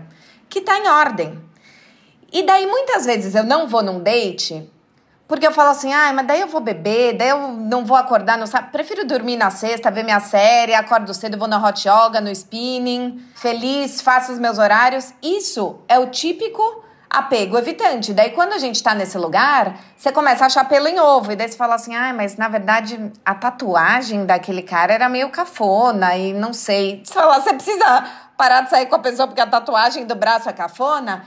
que 0.50 0.60
tá 0.60 0.78
em 0.78 0.90
ordem. 0.90 1.42
E 2.30 2.44
daí, 2.44 2.68
muitas 2.68 3.06
vezes, 3.06 3.34
eu 3.36 3.46
não 3.46 3.70
vou 3.70 3.82
num 3.82 4.02
date 4.02 4.70
porque 5.28 5.48
eu 5.48 5.52
falo 5.52 5.70
assim, 5.70 5.92
ah, 5.94 6.12
mas 6.14 6.28
daí 6.28 6.42
eu 6.42 6.48
vou 6.48 6.60
beber, 6.60 7.18
daí 7.18 7.30
eu 7.30 7.48
não 7.48 7.86
vou 7.86 7.96
acordar 7.96 8.38
no 8.38 8.46
sábado. 8.46 8.72
Prefiro 8.72 9.06
dormir 9.06 9.38
na 9.38 9.50
sexta, 9.50 9.90
ver 9.90 10.04
minha 10.04 10.20
série, 10.20 10.74
acordo 10.74 11.14
cedo, 11.14 11.38
vou 11.38 11.48
no 11.48 11.58
hot 11.58 11.88
yoga, 11.88 12.20
no 12.20 12.30
spinning, 12.30 13.24
feliz, 13.36 14.02
faço 14.02 14.34
os 14.34 14.40
meus 14.40 14.58
horários. 14.58 15.14
Isso 15.24 15.80
é 15.88 15.98
o 15.98 16.08
típico 16.08 16.84
apego 17.10 17.58
evitante. 17.58 18.14
Daí, 18.14 18.32
quando 18.32 18.54
a 18.54 18.58
gente 18.58 18.84
tá 18.84 18.94
nesse 18.94 19.18
lugar, 19.18 19.78
você 19.96 20.12
começa 20.12 20.44
a 20.44 20.48
achar 20.48 20.68
pelo 20.68 20.88
em 20.88 21.00
ovo. 21.00 21.32
E 21.32 21.36
daí 21.36 21.48
você 21.48 21.56
fala 21.56 21.76
assim, 21.76 21.96
ah, 21.96 22.14
mas 22.14 22.36
na 22.36 22.50
verdade 22.50 23.12
a 23.24 23.34
tatuagem 23.34 24.26
daquele 24.26 24.62
cara 24.62 24.94
era 24.94 25.08
meio 25.08 25.30
cafona 25.30 26.18
e 26.18 26.34
não 26.34 26.52
sei. 26.52 27.02
Você 27.06 27.14
fala, 27.14 27.40
você 27.40 27.54
precisa 27.54 28.04
parar 28.36 28.62
de 28.62 28.72
sair 28.72 28.88
com 28.88 28.96
a 28.96 29.00
pessoa 29.00 29.28
porque 29.28 29.42
a 29.42 29.48
tatuagem 29.48 30.06
do 30.06 30.16
braço 30.16 30.50
é 30.50 30.54
cafona 30.54 31.24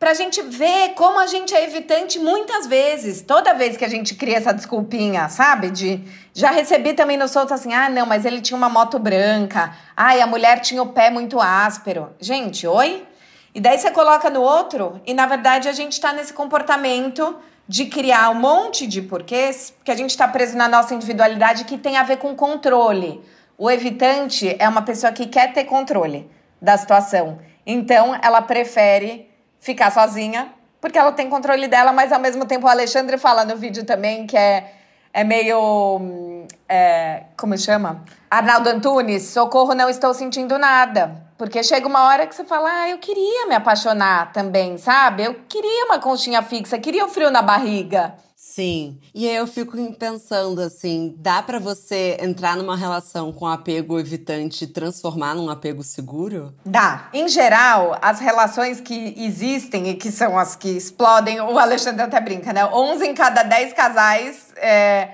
para 0.00 0.12
a 0.12 0.14
gente 0.14 0.40
ver 0.40 0.94
como 0.94 1.20
a 1.20 1.26
gente 1.26 1.54
é 1.54 1.62
evitante 1.62 2.18
muitas 2.18 2.66
vezes. 2.66 3.20
Toda 3.20 3.52
vez 3.52 3.76
que 3.76 3.84
a 3.84 3.88
gente 3.88 4.14
cria 4.14 4.38
essa 4.38 4.52
desculpinha, 4.52 5.28
sabe? 5.28 5.70
De 5.70 6.02
já 6.32 6.50
recebi 6.50 6.94
também 6.94 7.18
no 7.18 7.28
solto 7.28 7.52
assim: 7.52 7.74
ah, 7.74 7.90
não, 7.90 8.06
mas 8.06 8.24
ele 8.24 8.40
tinha 8.40 8.56
uma 8.56 8.70
moto 8.70 8.98
branca. 8.98 9.76
Ai, 9.94 10.22
a 10.22 10.26
mulher 10.26 10.60
tinha 10.60 10.82
o 10.82 10.88
pé 10.88 11.10
muito 11.10 11.38
áspero. 11.38 12.14
Gente, 12.18 12.66
oi? 12.66 13.06
E 13.54 13.60
daí 13.60 13.76
você 13.76 13.90
coloca 13.90 14.30
no 14.30 14.40
outro, 14.40 15.00
e 15.04 15.12
na 15.12 15.26
verdade 15.26 15.68
a 15.68 15.72
gente 15.72 15.92
está 15.92 16.12
nesse 16.12 16.32
comportamento 16.32 17.36
de 17.68 17.86
criar 17.86 18.30
um 18.30 18.34
monte 18.34 18.86
de 18.86 19.02
porquês, 19.02 19.74
que 19.84 19.90
a 19.90 19.96
gente 19.96 20.10
está 20.10 20.26
preso 20.26 20.56
na 20.56 20.68
nossa 20.68 20.94
individualidade 20.94 21.64
que 21.64 21.76
tem 21.76 21.96
a 21.96 22.04
ver 22.04 22.16
com 22.16 22.34
controle. 22.34 23.20
O 23.58 23.70
evitante 23.70 24.56
é 24.58 24.68
uma 24.68 24.82
pessoa 24.82 25.12
que 25.12 25.26
quer 25.26 25.52
ter 25.52 25.64
controle 25.64 26.30
da 26.62 26.76
situação. 26.78 27.38
Então, 27.66 28.18
ela 28.22 28.40
prefere 28.40 29.29
ficar 29.60 29.92
sozinha, 29.92 30.52
porque 30.80 30.98
ela 30.98 31.12
tem 31.12 31.28
controle 31.28 31.68
dela, 31.68 31.92
mas 31.92 32.12
ao 32.12 32.18
mesmo 32.18 32.46
tempo 32.46 32.66
o 32.66 32.68
Alexandre 32.70 33.18
fala 33.18 33.44
no 33.44 33.56
vídeo 33.56 33.84
também 33.84 34.26
que 34.26 34.36
é, 34.36 34.72
é 35.12 35.22
meio. 35.22 36.46
É, 36.68 37.24
como 37.36 37.56
chama? 37.58 38.02
Arnaldo 38.30 38.70
Antunes, 38.70 39.24
socorro, 39.24 39.74
não 39.74 39.90
estou 39.90 40.14
sentindo 40.14 40.58
nada. 40.58 41.29
Porque 41.40 41.62
chega 41.62 41.88
uma 41.88 42.04
hora 42.04 42.26
que 42.26 42.34
você 42.34 42.44
fala, 42.44 42.68
ah, 42.70 42.90
eu 42.90 42.98
queria 42.98 43.46
me 43.46 43.54
apaixonar 43.54 44.30
também, 44.30 44.76
sabe? 44.76 45.24
Eu 45.24 45.36
queria 45.48 45.86
uma 45.86 45.98
conchinha 45.98 46.42
fixa, 46.42 46.78
queria 46.78 47.02
o 47.02 47.06
um 47.06 47.10
frio 47.10 47.30
na 47.30 47.40
barriga. 47.40 48.14
Sim. 48.36 49.00
E 49.14 49.26
aí 49.26 49.36
eu 49.36 49.46
fico 49.46 49.74
pensando 49.94 50.60
assim, 50.60 51.14
dá 51.16 51.42
para 51.42 51.58
você 51.58 52.18
entrar 52.20 52.58
numa 52.58 52.76
relação 52.76 53.32
com 53.32 53.46
apego 53.46 53.98
evitante 53.98 54.64
e 54.64 54.66
transformar 54.66 55.34
num 55.34 55.48
apego 55.48 55.82
seguro? 55.82 56.54
Dá. 56.62 57.08
Em 57.10 57.26
geral, 57.26 57.96
as 58.02 58.20
relações 58.20 58.78
que 58.78 59.14
existem 59.16 59.88
e 59.88 59.94
que 59.94 60.12
são 60.12 60.38
as 60.38 60.54
que 60.54 60.68
explodem, 60.68 61.40
o 61.40 61.58
Alexandre 61.58 62.02
até 62.02 62.20
brinca, 62.20 62.52
né? 62.52 62.66
11 62.66 63.06
em 63.06 63.14
cada 63.14 63.42
10 63.44 63.72
casais 63.72 64.48
é, 64.58 65.08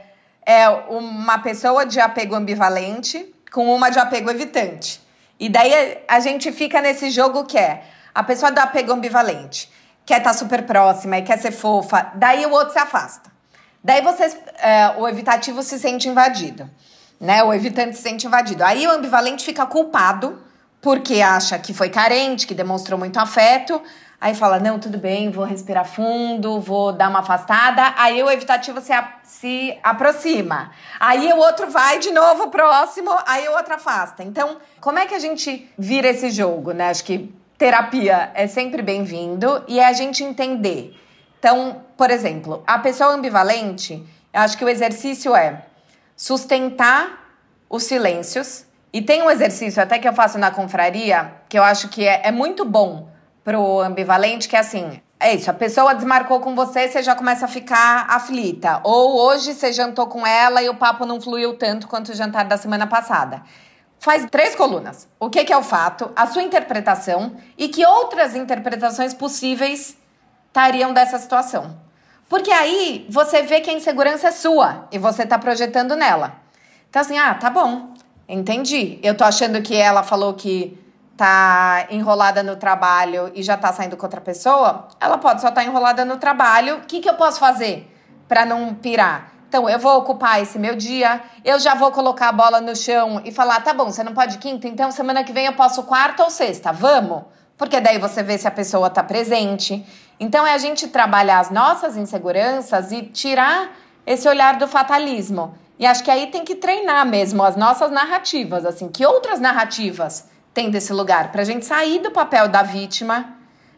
é 0.45 0.69
uma 0.91 1.39
pessoa 1.39 1.87
de 1.87 2.01
apego 2.01 2.35
ambivalente 2.35 3.33
com 3.53 3.73
uma 3.73 3.91
de 3.91 4.01
apego 4.01 4.29
evitante. 4.29 5.06
E 5.38 5.49
daí 5.49 5.99
a 6.09 6.20
gente 6.20 6.51
fica 6.53 6.81
nesse 6.81 7.11
jogo 7.11 7.44
que 7.44 7.59
é 7.59 7.85
a 8.14 8.22
pessoa 8.22 8.51
do 8.51 8.59
apego 8.59 8.92
ambivalente 8.92 9.70
quer 10.07 10.18
estar 10.18 10.31
tá 10.31 10.38
super 10.38 10.62
próxima 10.62 11.18
e 11.18 11.22
quer 11.22 11.37
ser 11.38 11.51
fofa, 11.51 12.12
daí 12.14 12.46
o 12.46 12.53
outro 12.53 12.72
se 12.72 12.79
afasta. 12.79 13.31
Daí 13.83 14.01
você, 14.01 14.25
é, 14.59 14.94
o 14.96 15.07
evitativo 15.07 15.62
se 15.62 15.79
sente 15.79 16.09
invadido, 16.09 16.70
né? 17.20 17.42
O 17.42 17.53
evitante 17.53 17.96
se 17.96 18.03
sente 18.03 18.27
invadido. 18.27 18.64
Aí 18.64 18.87
o 18.87 18.90
ambivalente 18.90 19.44
fica 19.44 19.66
culpado 19.66 20.40
porque 20.81 21.20
acha 21.20 21.59
que 21.59 21.75
foi 21.75 21.90
carente, 21.90 22.46
que 22.46 22.55
demonstrou 22.55 22.99
muito 22.99 23.18
afeto. 23.18 23.83
Aí 24.20 24.35
fala: 24.35 24.59
não, 24.59 24.79
tudo 24.79 24.98
bem, 24.98 25.31
vou 25.31 25.44
respirar 25.44 25.85
fundo, 25.85 26.61
vou 26.61 26.92
dar 26.92 27.09
uma 27.09 27.20
afastada. 27.20 27.94
Aí 27.96 28.22
o 28.22 28.31
evitativo 28.31 28.81
se, 28.81 28.92
a, 28.92 29.12
se 29.22 29.79
aproxima. 29.83 30.70
Aí 30.98 31.33
o 31.33 31.37
outro 31.37 31.70
vai 31.70 31.98
de 31.98 32.11
novo 32.11 32.48
próximo, 32.48 33.11
aí 33.26 33.46
o 33.48 33.52
outro 33.52 33.74
afasta. 33.74 34.22
Então, 34.22 34.57
como 34.81 34.98
é 34.98 35.07
que 35.07 35.14
a 35.14 35.18
gente 35.18 35.70
vira 35.79 36.09
esse 36.09 36.31
jogo, 36.31 36.72
né? 36.72 36.88
Acho 36.88 37.05
que 37.05 37.35
terapia 37.59 38.31
é 38.35 38.46
sempre 38.46 38.83
bem-vindo 38.83 39.62
e 39.68 39.79
é 39.79 39.87
a 39.87 39.92
gente 39.92 40.24
entender. 40.24 40.98
Então, 41.38 41.83
por 41.96 42.11
exemplo, 42.11 42.62
a 42.66 42.79
pessoa 42.79 43.12
ambivalente, 43.12 44.05
eu 44.33 44.40
acho 44.40 44.57
que 44.57 44.64
o 44.64 44.68
exercício 44.68 45.37
é 45.37 45.64
sustentar 46.16 47.26
os 47.68 47.85
silêncios. 47.85 48.64
E 48.92 49.02
tem 49.02 49.22
um 49.22 49.31
exercício 49.31 49.83
até 49.83 49.98
que 49.98 50.09
eu 50.09 50.14
faço 50.14 50.38
na 50.38 50.50
confraria, 50.50 51.35
que 51.50 51.59
eu 51.59 51.62
acho 51.62 51.88
que 51.90 52.07
é, 52.07 52.22
é 52.24 52.33
muito 52.33 52.64
bom 52.64 53.14
pro 53.46 53.80
ambivalente, 53.80 54.48
que 54.48 54.56
é 54.56 54.59
assim: 54.59 55.00
é 55.20 55.32
isso, 55.32 55.48
a 55.48 55.54
pessoa 55.54 55.94
desmarcou 55.94 56.40
com 56.40 56.56
você, 56.56 56.88
você 56.88 57.00
já 57.00 57.14
começa 57.14 57.44
a 57.44 57.48
ficar 57.48 58.06
aflita. 58.11 58.80
Ou 58.82 59.16
hoje 59.16 59.54
você 59.54 59.72
jantou 59.72 60.09
com 60.09 60.26
ela 60.26 60.61
e 60.61 60.68
o 60.68 60.74
papo 60.74 61.06
não 61.06 61.20
fluiu 61.20 61.54
tanto 61.56 61.87
quanto 61.87 62.09
o 62.09 62.14
jantar 62.14 62.44
da 62.44 62.56
semana 62.56 62.88
passada 62.88 63.42
faz 63.98 64.26
três 64.30 64.54
colunas. 64.54 65.09
O 65.18 65.30
que, 65.30 65.44
que, 65.44 65.52
é 65.52 65.56
o 65.56 65.62
fato, 65.62 66.11
a 66.14 66.26
sua 66.26 66.42
interpretação 66.42 67.37
e 67.56 67.68
que 67.68 67.85
outras 67.85 68.35
interpretações 68.35 69.14
possíveis 69.14 69.96
estariam 70.46 70.92
dessa 70.92 71.18
situação. 71.18 71.76
Porque 72.28 72.50
aí 72.50 73.06
você 73.09 73.42
vê 73.42 73.61
que 73.61 73.70
a 73.70 73.72
insegurança 73.72 74.28
é 74.28 74.30
sua 74.32 74.87
e 74.92 74.98
você 74.98 75.22
está 75.22 75.38
projetando 75.38 75.96
nela. 75.96 76.35
Então, 76.88 77.02
assim, 77.02 77.18
ah, 77.18 77.35
tá 77.35 77.50
bom, 77.50 77.94
entendi. 78.28 78.98
Eu 79.02 79.16
tô 79.16 79.24
achando 79.24 79.61
que 79.62 79.74
ela 79.74 80.02
falou 80.02 80.35
que 80.35 80.78
tá 81.16 81.87
enrolada 81.90 82.42
no 82.42 82.57
trabalho 82.57 83.31
e 83.35 83.42
já 83.42 83.57
tá 83.57 83.72
saindo 83.72 83.96
com 83.96 84.05
outra 84.05 84.20
pessoa. 84.20 84.88
Ela 85.00 85.16
pode 85.18 85.40
só 85.40 85.48
estar 85.48 85.62
tá 85.62 85.66
enrolada 85.66 86.05
no 86.05 86.18
trabalho. 86.18 86.76
O 86.76 86.81
que, 86.81 87.00
que 87.00 87.09
eu 87.09 87.14
posso 87.14 87.40
fazer 87.40 87.90
para 88.29 88.44
não 88.44 88.74
pirar? 88.74 89.33
Então, 89.48 89.68
eu 89.70 89.79
vou 89.79 89.96
ocupar 89.98 90.42
esse 90.42 90.59
meu 90.59 90.74
dia, 90.74 91.22
eu 91.44 91.59
já 91.59 91.74
vou 91.74 91.90
colocar 91.90 92.29
a 92.29 92.33
bola 92.33 92.61
no 92.61 92.74
chão 92.76 93.22
e 93.24 93.33
falar: 93.33 93.61
tá 93.61 93.72
bom, 93.72 93.87
você 93.87 94.02
não 94.02 94.12
pode 94.12 94.38
quinta, 94.38 94.68
então 94.68 94.90
semana 94.90 95.24
que 95.24 95.33
vem 95.33 95.46
eu 95.46 95.52
posso 95.55 95.85
quarta 95.85 96.24
ou 96.24 96.31
sexta, 96.31 96.72
vamos? 96.72 97.22
Porque 97.57 97.81
daí 97.81 97.98
você 97.98 98.22
vê 98.22 98.37
se 98.37 98.46
a 98.46 98.50
pessoa 98.50 98.90
tá 98.90 99.02
presente. 99.02 99.87
Então, 100.20 100.46
é 100.46 100.52
a 100.52 100.59
gente 100.59 100.88
trabalhar 100.88 101.38
as 101.38 101.50
nossas 101.50 101.96
inseguranças 101.96 102.92
e 102.92 103.02
tirar 103.02 103.70
esse 104.05 104.29
olhar 104.29 104.57
do 104.59 104.68
fatalismo. 104.68 105.55
E 105.79 105.87
acho 105.87 106.02
que 106.02 106.11
aí 106.11 106.26
tem 106.26 106.44
que 106.44 106.55
treinar 106.55 107.07
mesmo 107.07 107.42
as 107.42 107.57
nossas 107.57 107.90
narrativas, 107.90 108.64
assim, 108.64 108.88
que 108.88 109.07
outras 109.07 109.40
narrativas 109.40 110.26
tendo 110.57 110.75
esse 110.75 110.90
lugar, 110.90 111.31
para 111.33 111.42
a 111.42 111.45
gente 111.45 111.66
sair 111.66 111.99
do 111.99 112.11
papel 112.11 112.49
da 112.49 112.62
vítima 112.62 113.37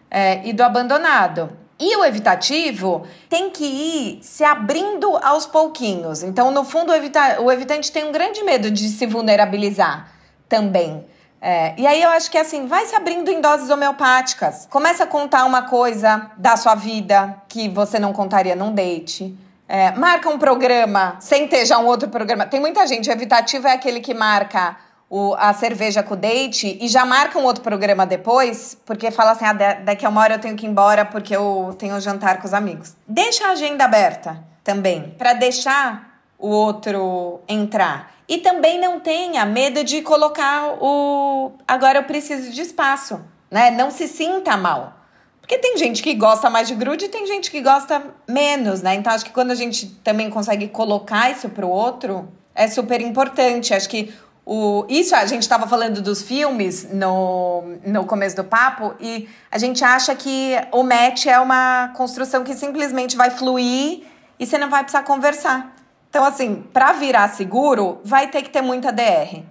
é, 0.09 0.41
e 0.45 0.53
do 0.53 0.63
abandonado. 0.63 1.51
E 1.77 1.97
o 1.97 2.05
evitativo 2.05 3.05
tem 3.29 3.51
que 3.51 3.65
ir 3.65 4.21
se 4.23 4.45
abrindo 4.45 5.17
aos 5.17 5.45
pouquinhos. 5.45 6.23
Então, 6.23 6.53
no 6.53 6.63
fundo, 6.63 6.93
o, 6.93 6.95
evita 6.95 7.41
o 7.41 7.51
evitante 7.51 7.91
tem 7.91 8.05
um 8.05 8.13
grande 8.13 8.45
medo 8.45 8.71
de 8.71 8.89
se 8.91 9.07
vulnerabilizar 9.07 10.09
também. 10.49 11.05
É, 11.43 11.75
e 11.77 11.85
aí 11.85 12.01
eu 12.01 12.11
acho 12.11 12.31
que 12.31 12.39
assim, 12.39 12.69
vai 12.69 12.87
se 12.87 12.95
abrindo 12.95 13.29
em 13.29 13.41
doses 13.41 13.71
homeopáticas. 13.71 14.69
Começa 14.71 15.03
a 15.03 15.07
contar 15.07 15.47
uma 15.47 15.63
coisa 15.63 16.31
da 16.37 16.57
sua 16.57 16.77
vida 16.77 17.43
que 17.49 17.69
você 17.69 17.99
não 17.99 18.13
contaria 18.13 18.55
num 18.55 18.73
date. 18.73 19.37
É, 19.69 19.91
marca 19.97 20.29
um 20.31 20.39
programa 20.39 21.17
sem 21.19 21.49
ter 21.49 21.67
já 21.67 21.77
um 21.79 21.87
outro 21.87 22.09
programa. 22.09 22.47
Tem 22.47 22.61
muita 22.61 22.87
gente, 22.87 23.11
o 23.11 23.13
evitativo 23.13 23.67
é 23.67 23.73
aquele 23.73 23.99
que 23.99 24.15
marca 24.15 24.77
o, 25.11 25.35
a 25.39 25.53
cerveja 25.55 26.03
com 26.03 26.15
o 26.15 26.17
date 26.17 26.77
e 26.81 26.89
já 26.89 27.05
marca 27.05 27.39
um 27.39 27.45
outro 27.45 27.63
programa 27.63 28.05
depois, 28.05 28.77
porque 28.85 29.11
fala 29.11 29.33
assim: 29.33 29.45
ah, 29.45 29.53
daqui 29.53 30.05
a 30.05 30.09
uma 30.09 30.21
hora 30.21 30.35
eu 30.35 30.39
tenho 30.39 30.57
que 30.57 30.67
ir 30.67 30.69
embora 30.69 31.05
porque 31.05 31.35
eu 31.35 31.75
tenho 31.79 31.95
um 31.95 32.01
jantar 32.01 32.39
com 32.39 32.47
os 32.47 32.55
amigos. 32.55 32.95
Deixa 33.07 33.47
a 33.47 33.53
agenda 33.53 33.85
aberta 33.85 34.43
também, 34.63 35.15
para 35.17 35.33
deixar 35.33 36.21
o 36.39 36.49
outro 36.49 37.41
entrar. 37.49 38.15
E 38.29 38.39
também 38.39 38.79
não 38.79 39.01
tenha 39.01 39.47
medo 39.47 39.83
de 39.83 40.03
colocar 40.03 40.77
o 40.81 41.53
agora 41.67 42.01
eu 42.01 42.05
preciso 42.05 42.51
de 42.51 42.61
espaço, 42.61 43.21
né? 43.51 43.71
Não 43.71 43.91
se 43.91 44.07
sinta 44.07 44.57
mal. 44.57 44.95
Porque 45.41 45.57
tem 45.57 45.79
gente 45.79 46.03
que 46.03 46.13
gosta 46.13 46.51
mais 46.51 46.69
de 46.69 46.75
grude 46.75 47.07
e 47.07 47.09
tem 47.09 47.27
gente 47.27 47.51
que 47.51 47.63
gosta 47.63 48.03
menos, 48.29 48.83
né? 48.83 48.95
Então 48.95 49.11
acho 49.11 49.25
que 49.25 49.31
quando 49.31 49.51
a 49.51 49.55
gente 49.55 49.87
também 50.05 50.29
consegue 50.29 50.69
colocar 50.69 51.31
isso 51.31 51.49
pro 51.49 51.67
outro, 51.67 52.29
é 52.55 52.69
super 52.69 53.01
importante. 53.01 53.73
Acho 53.73 53.89
que 53.89 54.13
o, 54.51 54.87
isso 54.89 55.15
a 55.15 55.27
gente 55.27 55.43
estava 55.43 55.67
falando 55.67 56.01
dos 56.01 56.23
filmes 56.23 56.89
no, 56.91 57.65
no 57.85 58.07
começo 58.07 58.35
do 58.35 58.45
papo 58.45 58.95
e 58.99 59.29
a 59.51 59.59
gente 59.59 59.85
acha 59.85 60.15
que 60.15 60.55
o 60.73 60.83
match 60.83 61.27
é 61.27 61.39
uma 61.39 61.93
construção 61.95 62.43
que 62.43 62.55
simplesmente 62.55 63.15
vai 63.15 63.29
fluir 63.29 64.05
e 64.41 64.47
você 64.47 64.57
não 64.57 64.71
vai 64.71 64.85
precisar 64.85 65.03
conversar. 65.03 65.77
Então, 66.09 66.25
assim, 66.25 66.65
para 66.73 66.95
virar 66.95 67.29
seguro, 67.29 68.01
vai 68.03 68.29
ter 68.29 68.41
que 68.41 68.49
ter 68.49 68.63
muita 68.63 68.91
DR. 68.91 69.43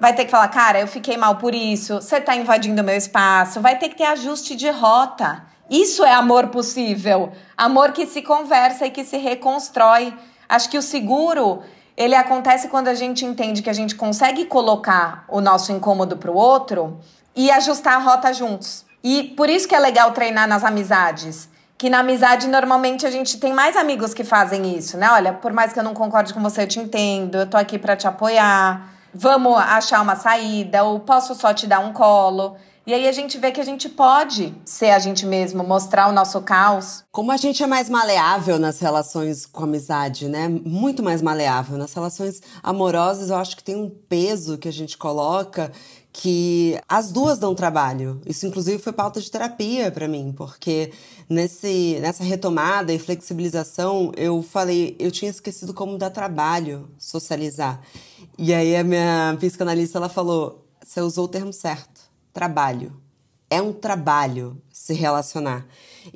Vai 0.00 0.14
ter 0.16 0.24
que 0.24 0.32
falar, 0.32 0.48
cara, 0.48 0.80
eu 0.80 0.88
fiquei 0.88 1.16
mal 1.16 1.36
por 1.36 1.54
isso, 1.54 2.00
você 2.02 2.20
tá 2.20 2.34
invadindo 2.34 2.82
meu 2.82 2.96
espaço, 2.96 3.60
vai 3.60 3.78
ter 3.78 3.88
que 3.88 3.98
ter 3.98 4.06
ajuste 4.06 4.56
de 4.56 4.68
rota. 4.68 5.44
Isso 5.70 6.04
é 6.04 6.12
amor 6.12 6.48
possível. 6.48 7.30
Amor 7.56 7.92
que 7.92 8.04
se 8.04 8.20
conversa 8.20 8.84
e 8.84 8.90
que 8.90 9.04
se 9.04 9.16
reconstrói. 9.16 10.12
Acho 10.48 10.68
que 10.68 10.76
o 10.76 10.82
seguro, 10.82 11.62
ele 12.00 12.14
acontece 12.14 12.68
quando 12.68 12.88
a 12.88 12.94
gente 12.94 13.26
entende 13.26 13.60
que 13.60 13.68
a 13.68 13.74
gente 13.74 13.94
consegue 13.94 14.46
colocar 14.46 15.26
o 15.28 15.38
nosso 15.38 15.70
incômodo 15.70 16.16
pro 16.16 16.32
outro 16.32 16.98
e 17.36 17.50
ajustar 17.50 17.94
a 17.94 17.98
rota 17.98 18.32
juntos. 18.32 18.86
E 19.04 19.24
por 19.36 19.50
isso 19.50 19.68
que 19.68 19.74
é 19.74 19.78
legal 19.78 20.10
treinar 20.12 20.48
nas 20.48 20.64
amizades 20.64 21.50
que 21.76 21.88
na 21.88 22.00
amizade 22.00 22.46
normalmente 22.46 23.06
a 23.06 23.10
gente 23.10 23.38
tem 23.38 23.54
mais 23.54 23.74
amigos 23.74 24.12
que 24.12 24.22
fazem 24.22 24.76
isso, 24.76 24.98
né? 24.98 25.10
Olha, 25.12 25.32
por 25.32 25.50
mais 25.50 25.72
que 25.72 25.78
eu 25.78 25.82
não 25.82 25.94
concorde 25.94 26.34
com 26.34 26.42
você, 26.42 26.64
eu 26.64 26.68
te 26.68 26.78
entendo, 26.78 27.38
eu 27.38 27.46
tô 27.46 27.56
aqui 27.56 27.78
para 27.78 27.96
te 27.96 28.06
apoiar. 28.06 28.92
Vamos 29.14 29.56
achar 29.56 30.02
uma 30.02 30.14
saída, 30.14 30.84
ou 30.84 31.00
posso 31.00 31.34
só 31.34 31.54
te 31.54 31.66
dar 31.66 31.78
um 31.80 31.90
colo. 31.90 32.54
E 32.90 32.92
aí 32.92 33.06
a 33.06 33.12
gente 33.12 33.38
vê 33.38 33.52
que 33.52 33.60
a 33.60 33.64
gente 33.64 33.88
pode 33.88 34.52
ser 34.64 34.90
a 34.90 34.98
gente 34.98 35.24
mesmo, 35.24 35.62
mostrar 35.62 36.08
o 36.08 36.12
nosso 36.12 36.40
caos. 36.40 37.04
Como 37.12 37.30
a 37.30 37.36
gente 37.36 37.62
é 37.62 37.66
mais 37.68 37.88
maleável 37.88 38.58
nas 38.58 38.80
relações 38.80 39.46
com 39.46 39.62
amizade, 39.62 40.28
né? 40.28 40.48
Muito 40.48 41.00
mais 41.00 41.22
maleável. 41.22 41.78
Nas 41.78 41.94
relações 41.94 42.42
amorosas, 42.60 43.30
eu 43.30 43.36
acho 43.36 43.56
que 43.56 43.62
tem 43.62 43.76
um 43.76 43.88
peso 43.88 44.58
que 44.58 44.66
a 44.66 44.72
gente 44.72 44.98
coloca 44.98 45.70
que 46.12 46.80
as 46.88 47.12
duas 47.12 47.38
dão 47.38 47.54
trabalho. 47.54 48.20
Isso, 48.26 48.44
inclusive, 48.44 48.82
foi 48.82 48.92
pauta 48.92 49.20
de 49.20 49.30
terapia 49.30 49.92
para 49.92 50.08
mim, 50.08 50.34
porque 50.36 50.92
nesse, 51.28 51.96
nessa 52.00 52.24
retomada 52.24 52.92
e 52.92 52.98
flexibilização, 52.98 54.10
eu 54.16 54.42
falei, 54.42 54.96
eu 54.98 55.12
tinha 55.12 55.30
esquecido 55.30 55.72
como 55.72 55.96
dá 55.96 56.10
trabalho 56.10 56.90
socializar. 56.98 57.80
E 58.36 58.52
aí 58.52 58.74
a 58.74 58.82
minha 58.82 59.36
psicanalista 59.38 59.96
ela 59.96 60.08
falou: 60.08 60.66
você 60.90 61.00
usou 61.00 61.26
o 61.26 61.28
termo 61.28 61.52
certo, 61.52 61.89
trabalho. 62.32 63.00
É 63.48 63.60
um 63.60 63.72
trabalho 63.72 64.60
se 64.72 64.94
relacionar. 64.94 65.66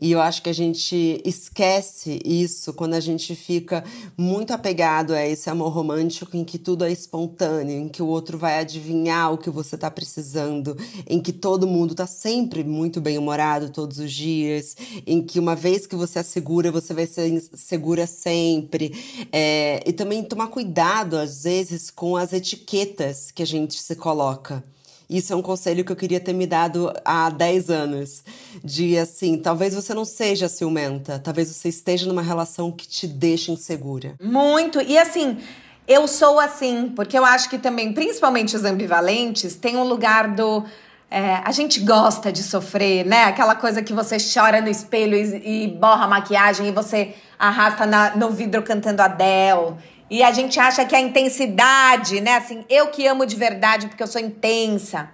E 0.01 0.13
eu 0.13 0.21
acho 0.21 0.43
que 0.43 0.49
a 0.49 0.55
gente 0.55 1.21
esquece 1.25 2.21
isso 2.25 2.73
quando 2.73 2.95
a 2.95 3.01
gente 3.01 3.35
fica 3.35 3.85
muito 4.17 4.53
apegado 4.53 5.13
a 5.13 5.27
esse 5.27 5.51
amor 5.51 5.73
romântico 5.73 6.37
em 6.37 6.45
que 6.45 6.59
tudo 6.59 6.85
é 6.85 6.93
espontâneo, 6.93 7.77
em 7.77 7.89
que 7.89 8.03
o 8.03 8.07
outro 8.07 8.39
vai 8.39 8.59
adivinhar 8.59 9.33
o 9.33 9.39
que 9.39 9.51
você 9.51 9.77
tá 9.77 9.91
precisando, 9.91 10.77
em 11.07 11.21
que 11.21 11.33
todo 11.33 11.67
mundo 11.67 11.95
tá 11.95 12.07
sempre 12.07 12.65
muito 12.65 13.01
bem-humorado 13.01 13.71
todos 13.71 13.99
os 13.99 14.13
dias, 14.13 14.77
em 15.07 15.23
que 15.23 15.39
uma 15.39 15.55
vez 15.55 15.87
que 15.87 15.97
você 15.97 16.21
assegura, 16.21 16.71
você 16.71 16.95
vai 16.95 17.07
ser 17.07 17.43
segura 17.53 18.07
sempre. 18.07 18.95
É, 19.33 19.83
e 19.87 19.93
também 19.93 20.23
tomar 20.23 20.49
cuidado, 20.49 21.17
às 21.17 21.45
vezes, 21.45 21.91
com 21.91 22.17
as 22.17 22.33
etiquetas 22.33 23.31
que 23.31 23.43
a 23.43 23.47
gente 23.47 23.75
se 23.75 23.97
coloca. 23.97 24.65
Isso 25.09 25.33
é 25.33 25.37
um 25.37 25.43
conselho 25.43 25.85
que 25.85 25.93
eu 25.93 25.97
queria 25.97 26.21
ter 26.21 26.33
me 26.33 26.47
dado 26.47 26.93
há 27.05 27.29
10 27.31 27.71
anos. 27.71 28.23
De 28.63 28.99
assim, 28.99 29.39
talvez 29.39 29.75
você 29.75 29.93
não 29.93 30.05
seja 30.05 30.49
ciumenta, 30.49 31.19
talvez 31.19 31.49
você 31.49 31.69
esteja 31.69 32.07
numa 32.07 32.23
relação 32.23 32.73
que 32.73 32.87
te 32.87 33.07
deixa 33.07 33.53
insegura. 33.53 34.15
Muito. 34.21 34.81
E 34.81 34.97
assim, 34.99 35.39
eu 35.87 36.09
sou 36.09 36.41
assim, 36.41 36.93
porque 36.97 37.19
eu 37.19 37.25
acho 37.25 37.51
que 37.51 37.59
também, 37.59 37.93
principalmente 37.93 38.57
os 38.57 38.65
ambivalentes, 38.65 39.55
tem 39.55 39.77
um 39.77 39.85
lugar 39.85 40.35
do. 40.35 40.65
É, 41.11 41.43
a 41.45 41.53
gente 41.53 41.79
gosta 41.81 42.33
de 42.33 42.43
sofrer, 42.43 43.05
né? 43.05 43.25
Aquela 43.25 43.55
coisa 43.55 43.83
que 43.83 43.93
você 43.93 44.17
chora 44.17 44.61
no 44.61 44.69
espelho 44.69 45.17
e, 45.17 45.65
e 45.65 45.69
borra 45.69 46.07
a 46.07 46.09
maquiagem 46.09 46.69
e 46.69 46.73
você 46.73 47.15
arrasta 47.39 47.85
na, 47.87 48.17
no 48.17 48.31
vidro 48.31 48.63
cantando 48.63 49.03
Adele. 49.03 49.77
E 50.15 50.23
a 50.23 50.31
gente 50.31 50.61
acha 50.61 50.85
que 50.85 50.95
a 50.95 51.01
intensidade, 51.01 52.21
né? 52.21 52.37
Assim, 52.37 52.65
eu 52.71 52.87
que 52.87 53.05
amo 53.05 53.27
de 53.27 53.35
verdade 53.35 53.89
porque 53.89 54.01
eu 54.01 54.07
sou 54.07 54.21
intensa. 54.21 55.11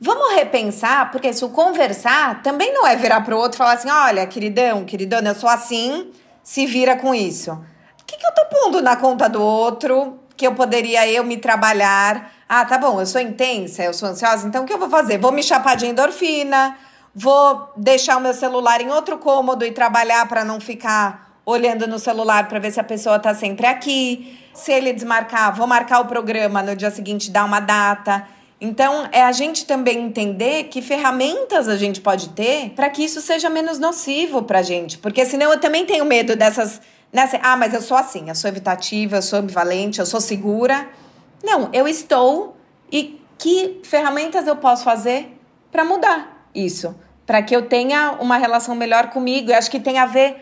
Vamos 0.00 0.36
repensar, 0.36 1.10
porque 1.10 1.32
se 1.32 1.44
o 1.44 1.48
conversar 1.48 2.40
também 2.40 2.72
não 2.72 2.86
é 2.86 2.94
virar 2.94 3.22
pro 3.22 3.36
outro 3.36 3.56
e 3.56 3.58
falar 3.58 3.72
assim: 3.72 3.90
olha, 3.90 4.24
queridão, 4.28 4.84
queridona, 4.84 5.30
eu 5.30 5.34
sou 5.34 5.48
assim, 5.48 6.12
se 6.44 6.64
vira 6.64 6.94
com 6.94 7.12
isso. 7.12 7.50
O 7.50 8.04
que, 8.06 8.16
que 8.16 8.24
eu 8.24 8.32
tô 8.32 8.44
pondo 8.46 8.80
na 8.80 8.94
conta 8.94 9.28
do 9.28 9.42
outro 9.42 10.20
que 10.36 10.46
eu 10.46 10.54
poderia 10.54 11.10
eu 11.10 11.24
me 11.24 11.36
trabalhar? 11.36 12.32
Ah, 12.48 12.64
tá 12.64 12.78
bom, 12.78 13.00
eu 13.00 13.06
sou 13.06 13.20
intensa, 13.20 13.82
eu 13.82 13.92
sou 13.92 14.10
ansiosa, 14.10 14.46
então 14.46 14.62
o 14.62 14.64
que 14.64 14.72
eu 14.72 14.78
vou 14.78 14.88
fazer? 14.88 15.18
Vou 15.18 15.32
me 15.32 15.42
chapar 15.42 15.74
de 15.74 15.86
endorfina, 15.86 16.78
vou 17.12 17.72
deixar 17.76 18.16
o 18.16 18.20
meu 18.20 18.32
celular 18.32 18.80
em 18.80 18.92
outro 18.92 19.18
cômodo 19.18 19.64
e 19.64 19.72
trabalhar 19.72 20.28
para 20.28 20.44
não 20.44 20.60
ficar 20.60 21.29
olhando 21.50 21.86
no 21.86 21.98
celular 21.98 22.48
para 22.48 22.58
ver 22.58 22.70
se 22.70 22.80
a 22.80 22.84
pessoa 22.84 23.18
tá 23.18 23.34
sempre 23.34 23.66
aqui. 23.66 24.38
Se 24.54 24.72
ele 24.72 24.92
desmarcar, 24.92 25.54
vou 25.54 25.66
marcar 25.66 26.00
o 26.00 26.06
programa 26.06 26.62
no 26.62 26.74
dia 26.74 26.90
seguinte, 26.90 27.30
dar 27.30 27.44
uma 27.44 27.60
data. 27.60 28.26
Então, 28.60 29.08
é 29.10 29.22
a 29.22 29.32
gente 29.32 29.64
também 29.64 29.98
entender 29.98 30.64
que 30.64 30.82
ferramentas 30.82 31.66
a 31.66 31.78
gente 31.78 32.00
pode 32.00 32.28
ter 32.30 32.70
para 32.70 32.90
que 32.90 33.02
isso 33.02 33.22
seja 33.22 33.48
menos 33.48 33.78
nocivo 33.78 34.42
para 34.42 34.58
a 34.58 34.62
gente. 34.62 34.98
Porque 34.98 35.24
senão 35.24 35.50
eu 35.50 35.58
também 35.58 35.86
tenho 35.86 36.04
medo 36.04 36.36
dessas. 36.36 36.80
Nessa, 37.10 37.40
ah, 37.42 37.56
mas 37.56 37.72
eu 37.72 37.80
sou 37.80 37.96
assim, 37.96 38.28
eu 38.28 38.34
sou 38.34 38.48
evitativa, 38.48 39.16
eu 39.16 39.22
sou 39.22 39.38
ambivalente, 39.38 39.98
eu 39.98 40.06
sou 40.06 40.20
segura. 40.20 40.86
Não, 41.42 41.70
eu 41.72 41.88
estou. 41.88 42.54
E 42.92 43.20
que 43.38 43.80
ferramentas 43.82 44.46
eu 44.46 44.56
posso 44.56 44.84
fazer 44.84 45.34
para 45.72 45.82
mudar 45.82 46.46
isso? 46.54 46.94
Para 47.26 47.42
que 47.42 47.56
eu 47.56 47.62
tenha 47.62 48.18
uma 48.20 48.36
relação 48.36 48.74
melhor 48.74 49.08
comigo. 49.08 49.50
Eu 49.50 49.56
acho 49.56 49.70
que 49.70 49.80
tem 49.80 49.98
a 49.98 50.04
ver 50.04 50.36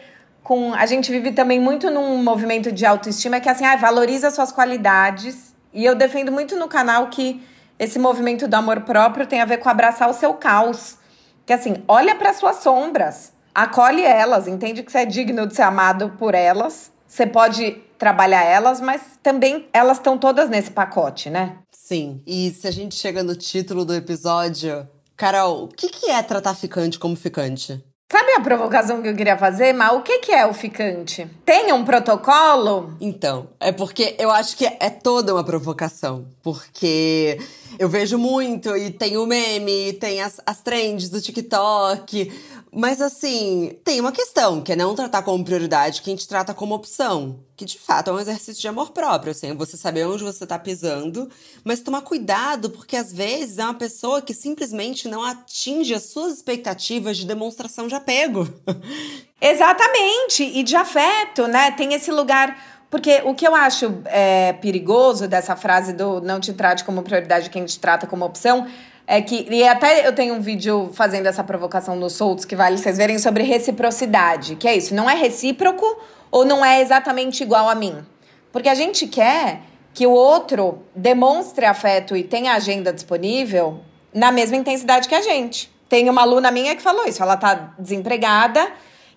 com. 0.49 0.73
A 0.73 0.87
gente 0.87 1.13
vive 1.13 1.33
também 1.33 1.61
muito 1.61 1.91
num 1.91 2.23
movimento 2.23 2.73
de 2.73 2.87
autoestima 2.87 3.39
que 3.39 3.51
é 3.51 3.53
assim, 3.53 3.67
ah, 3.67 3.77
valoriza 3.77 4.31
suas 4.31 4.51
qualidades. 4.51 5.55
E 5.75 5.85
eu 5.85 5.95
defendo 5.95 6.33
muito 6.33 6.57
no 6.57 6.67
canal 6.67 7.09
que 7.09 7.47
esse 7.79 7.99
movimento 7.99 8.49
do 8.49 8.55
amor 8.55 8.81
próprio 8.81 9.27
tem 9.27 9.43
a 9.43 9.45
ver 9.45 9.59
com 9.59 9.69
abraçar 9.69 10.09
o 10.09 10.15
seu 10.15 10.33
caos. 10.33 10.97
Que 11.45 11.53
assim, 11.53 11.85
olha 11.87 12.15
para 12.15 12.33
suas 12.33 12.57
sombras, 12.57 13.31
acolhe 13.55 14.03
elas, 14.03 14.49
entende 14.49 14.83
que 14.83 14.91
você 14.91 15.01
é 15.01 15.05
digno 15.05 15.47
de 15.47 15.55
ser 15.55 15.63
amado 15.63 16.15
por 16.19 16.35
elas. 16.35 16.91
Você 17.07 17.27
pode 17.27 17.83
trabalhar 17.99 18.43
elas, 18.43 18.81
mas 18.81 19.03
também 19.23 19.69
elas 19.71 19.99
estão 19.99 20.17
todas 20.17 20.49
nesse 20.49 20.71
pacote, 20.71 21.29
né? 21.29 21.59
Sim. 21.71 22.23
E 22.27 22.51
se 22.53 22.67
a 22.67 22.71
gente 22.71 22.95
chega 22.95 23.23
no 23.23 23.37
título 23.37 23.85
do 23.85 23.95
episódio, 23.95 24.89
Carol, 25.15 25.65
o 25.65 25.69
que, 25.69 25.89
que 25.89 26.11
é 26.11 26.23
tratar 26.23 26.55
ficante 26.55 26.99
como 26.99 27.17
ficante? 27.17 27.83
Sabe 28.11 28.33
a 28.33 28.41
provocação 28.41 29.03
que 29.03 29.09
eu 29.09 29.15
queria 29.15 29.37
fazer? 29.37 29.75
Mas 29.75 29.93
o 29.93 30.01
que, 30.01 30.21
que 30.21 30.33
é 30.33 30.47
o 30.47 30.55
ficante? 30.55 31.29
Tem 31.45 31.71
um 31.75 31.85
protocolo? 31.85 32.97
Então, 32.99 33.49
é 33.61 33.71
porque 33.71 34.17
eu 34.19 34.31
acho 34.31 34.57
que 34.57 34.65
é 34.65 34.89
toda 34.89 35.35
uma 35.35 35.45
provocação. 35.45 36.27
Porque 36.43 37.39
eu 37.79 37.87
vejo 37.87 38.17
muito, 38.17 38.75
e 38.75 38.91
tem 38.91 39.19
o 39.19 39.27
meme, 39.27 39.93
tem 39.93 40.23
as, 40.23 40.41
as 40.47 40.63
trends 40.63 41.11
do 41.11 41.21
TikTok, 41.21 42.33
Mas 42.73 43.01
assim, 43.01 43.79
tem 43.85 44.01
uma 44.01 44.13
questão, 44.13 44.61
que 44.61 44.73
é 44.73 44.77
não 44.77 44.95
tratar 44.95 45.23
como 45.23 45.45
prioridade 45.45 46.03
quem 46.03 46.15
te 46.15 46.29
trata 46.29 46.53
como 46.53 46.75
opção. 46.75 47.41
Que 47.57 47.65
de 47.65 47.79
fato 47.79 48.11
é 48.11 48.13
um 48.13 48.21
exercício 48.21 48.61
de 48.61 48.69
amor 48.69 48.91
próprio, 48.91 49.33
assim, 49.33 49.55
você 49.55 49.77
saber 49.77 50.07
onde 50.07 50.23
você 50.23 50.47
tá 50.47 50.59
pisando, 50.59 51.29
mas 51.65 51.81
tomar 51.81 52.03
cuidado, 52.03 52.71
porque 52.71 52.97
às 52.97 53.13
vezes 53.13 53.59
é 53.59 53.65
uma 53.65 53.75
pessoa 53.75 54.23
que 54.23 54.33
simplesmente 54.33 55.09
não 55.09 55.25
atinge 55.25 55.95
as 55.95 56.05
suas 56.05 56.35
expectativas 56.35 57.17
de 57.17 57.27
demonstração 57.27 57.89
de 57.89 57.95
apego. 57.95 58.49
Exatamente, 59.41 60.45
e 60.45 60.63
de 60.63 60.77
afeto, 60.77 61.47
né? 61.49 61.71
Tem 61.73 61.95
esse 61.95 62.11
lugar. 62.11 62.77
Porque 62.91 63.21
o 63.25 63.35
que 63.35 63.47
eu 63.47 63.55
acho 63.55 64.01
é, 64.07 64.55
perigoso 64.55 65.29
dessa 65.29 65.55
frase 65.55 65.93
do 65.93 66.23
não 66.23 66.41
te 66.41 66.55
trate 66.55 66.85
como 66.85 67.03
prioridade 67.03 67.51
quem 67.51 67.67
te 67.67 67.79
trata 67.79 68.07
como 68.07 68.25
opção 68.25 68.67
é 69.11 69.23
que. 69.23 69.47
E 69.51 69.67
até 69.67 70.07
eu 70.07 70.15
tenho 70.15 70.35
um 70.35 70.41
vídeo 70.41 70.91
fazendo 70.93 71.27
essa 71.27 71.43
provocação 71.43 71.97
nos 71.97 72.13
soltos 72.13 72.45
que 72.45 72.55
vale 72.55 72.77
vocês 72.77 72.99
verem 72.99 73.19
sobre 73.19 73.43
reciprocidade. 73.43 74.55
Que 74.55 74.69
é 74.69 74.77
isso, 74.77 74.95
não 74.95 75.09
é 75.09 75.15
recíproco 75.15 75.87
ou 76.31 76.45
não 76.45 76.63
é 76.63 76.83
exatamente 76.83 77.43
igual 77.43 77.71
a 77.71 77.75
mim. 77.75 78.05
Porque 78.53 78.69
a 78.69 78.75
gente 78.75 79.07
quer 79.07 79.63
que 79.95 80.07
o 80.07 80.11
outro 80.11 80.83
demonstre 80.95 81.65
afeto 81.65 82.15
e 82.15 82.23
tenha 82.23 82.53
agenda 82.53 82.93
disponível 82.93 83.81
na 84.13 84.31
mesma 84.31 84.59
intensidade 84.59 85.09
que 85.09 85.15
a 85.15 85.23
gente. 85.23 85.73
Tem 85.89 86.09
uma 86.11 86.21
aluna 86.21 86.51
minha 86.51 86.77
que 86.77 86.83
falou 86.83 87.07
isso, 87.07 87.23
ela 87.23 87.37
tá 87.37 87.73
desempregada 87.79 88.69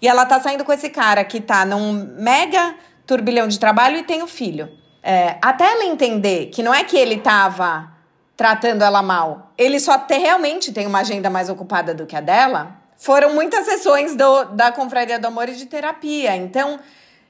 e 0.02 0.08
ela 0.08 0.26
tá 0.26 0.40
saindo 0.40 0.64
com 0.64 0.72
esse 0.72 0.90
cara 0.90 1.26
que 1.26 1.42
tá 1.42 1.66
num 1.66 1.92
mega 2.18 2.76
turbilhão 3.06 3.46
de 3.46 3.60
trabalho 3.60 3.98
e 3.98 4.04
tem 4.04 4.22
o 4.22 4.24
um 4.24 4.28
filho. 4.28 4.70
É, 5.04 5.36
até 5.42 5.66
ela 5.66 5.84
entender 5.84 6.46
que 6.46 6.64
não 6.64 6.74
é 6.74 6.86
que 6.86 6.96
ele 6.98 7.18
tava 7.18 7.92
tratando 8.36 8.84
ela 8.84 9.02
mal, 9.02 9.52
ele 9.58 9.80
só 9.80 9.98
te, 9.98 10.18
realmente 10.18 10.72
tem 10.72 10.88
uma 10.88 11.00
agenda 11.00 11.30
mais 11.30 11.50
ocupada 11.50 11.94
do 11.94 12.06
que 12.06 12.16
a 12.16 12.22
dela, 12.22 12.76
foram 12.98 13.34
muitas 13.34 13.66
sessões 13.66 14.16
do, 14.16 14.46
da 14.46 14.72
Confraria 14.72 15.20
do 15.20 15.28
Amor 15.28 15.50
e 15.50 15.56
de 15.56 15.66
terapia. 15.66 16.36
Então, 16.36 16.80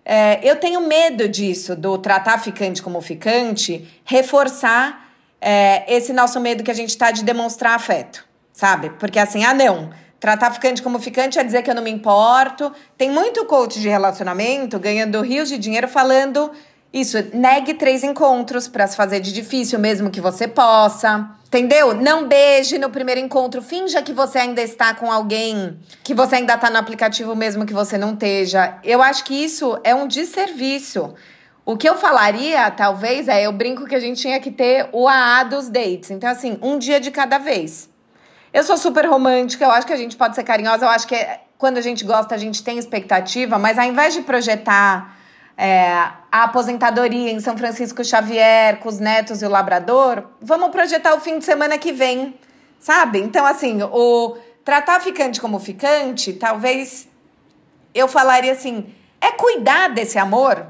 é, 0.04 0.40
eu 0.44 0.56
tenho 0.58 0.82
medo 0.82 1.28
disso, 1.28 1.76
do 1.76 1.98
tratar 1.98 2.40
ficante 2.40 2.82
como 2.82 3.02
ficante, 3.02 3.88
reforçar 4.04 5.10
é, 5.40 5.84
esse 5.94 6.14
nosso 6.14 6.40
medo 6.40 6.64
que 6.64 6.72
a 6.72 6.74
gente 6.74 6.98
tá 6.98 7.12
de 7.12 7.24
demonstrar 7.24 7.76
afeto, 7.76 8.26
sabe? 8.54 8.90
Porque 8.92 9.20
assim, 9.20 9.44
ah, 9.44 9.54
não 9.54 9.92
Tratar 10.22 10.52
ficante 10.52 10.84
como 10.84 11.00
ficante 11.00 11.40
é 11.40 11.44
dizer 11.44 11.64
que 11.64 11.72
eu 11.72 11.74
não 11.74 11.82
me 11.82 11.90
importo. 11.90 12.72
Tem 12.96 13.10
muito 13.10 13.44
coach 13.46 13.82
de 13.82 13.90
relacionamento 13.90 14.78
ganhando 14.78 15.20
rios 15.20 15.50
de 15.50 15.58
dinheiro 15.58 15.88
falando 15.88 16.52
isso. 16.94 17.18
Negue 17.34 17.74
três 17.74 18.04
encontros 18.04 18.68
para 18.68 18.86
se 18.88 18.96
fazer 18.96 19.20
de 19.20 19.32
difícil, 19.32 19.80
mesmo 19.80 20.10
que 20.10 20.20
você 20.20 20.48
possa. 20.48 21.30
Entendeu? 21.48 21.94
Não 21.94 22.28
beije 22.28 22.78
no 22.78 22.90
primeiro 22.90 23.20
encontro. 23.20 23.62
Finja 23.62 24.02
que 24.02 24.14
você 24.14 24.40
ainda 24.40 24.62
está 24.62 24.94
com 24.94 25.12
alguém, 25.12 25.78
que 26.04 26.14
você 26.14 26.36
ainda 26.36 26.54
está 26.54 26.70
no 26.70 26.78
aplicativo, 26.78 27.36
mesmo 27.36 27.66
que 27.66 27.74
você 27.74 27.98
não 27.98 28.14
esteja. 28.14 28.78
Eu 28.84 29.02
acho 29.02 29.24
que 29.26 29.34
isso 29.34 29.78
é 29.84 29.94
um 29.94 30.08
desserviço. 30.08 31.14
O 31.66 31.78
que 31.78 31.88
eu 31.88 31.96
falaria, 31.96 32.72
talvez, 32.72 33.28
é 33.28 33.46
eu 33.46 33.52
brinco 33.52 33.86
que 33.86 33.96
a 33.96 34.00
gente 34.00 34.22
tinha 34.22 34.40
que 34.40 34.50
ter 34.50 34.90
o 34.92 35.08
AA 35.08 35.44
dos 35.44 35.70
dates. 35.70 36.10
Então, 36.10 36.30
assim, 36.30 36.58
um 36.62 36.78
dia 36.78 37.00
de 37.00 37.12
cada 37.12 37.38
vez. 37.38 37.90
Eu 38.54 38.64
sou 38.64 38.76
super 38.78 39.06
romântica, 39.06 39.64
eu 39.64 39.72
acho 39.72 39.88
que 39.88 39.94
a 39.94 39.98
gente 39.98 40.18
pode 40.18 40.36
ser 40.36 40.44
carinhosa, 40.44 40.86
eu 40.86 40.90
acho 40.90 41.08
que 41.08 41.16
quando 41.58 41.78
a 41.78 41.82
gente 41.82 42.04
gosta, 42.04 42.36
a 42.36 42.38
gente 42.38 42.64
tem 42.64 42.78
expectativa, 42.78 43.58
mas 43.58 43.78
ao 43.78 43.86
invés 43.86 44.14
de 44.14 44.22
projetar 44.22 45.21
é, 45.58 45.86
a 46.32 46.44
aposentadoria 46.44 47.32
em 47.32 47.40
São 47.40 47.58
Francisco 47.58 48.04
Xavier 48.04 48.80
com 48.80 48.90
os 48.90 49.00
netos 49.00 49.42
e 49.42 49.46
o 49.46 49.50
labrador, 49.50 50.24
vamos 50.42 50.70
projetar 50.72 51.14
o 51.14 51.20
fim 51.20 51.40
de 51.40 51.46
semana 51.46 51.78
que 51.78 51.92
vem, 51.92 52.36
sabe? 52.80 53.20
Então, 53.20 53.46
assim, 53.46 53.82
o 53.84 54.38
tratar 54.64 55.00
ficante 55.02 55.40
como 55.40 55.60
ficante, 55.60 56.34
talvez 56.34 57.08
eu 57.94 58.08
falaria 58.08 58.54
assim: 58.54 58.94
é 59.20 59.32
cuidar 59.32 59.90
desse 59.90 60.18
amor 60.18 60.66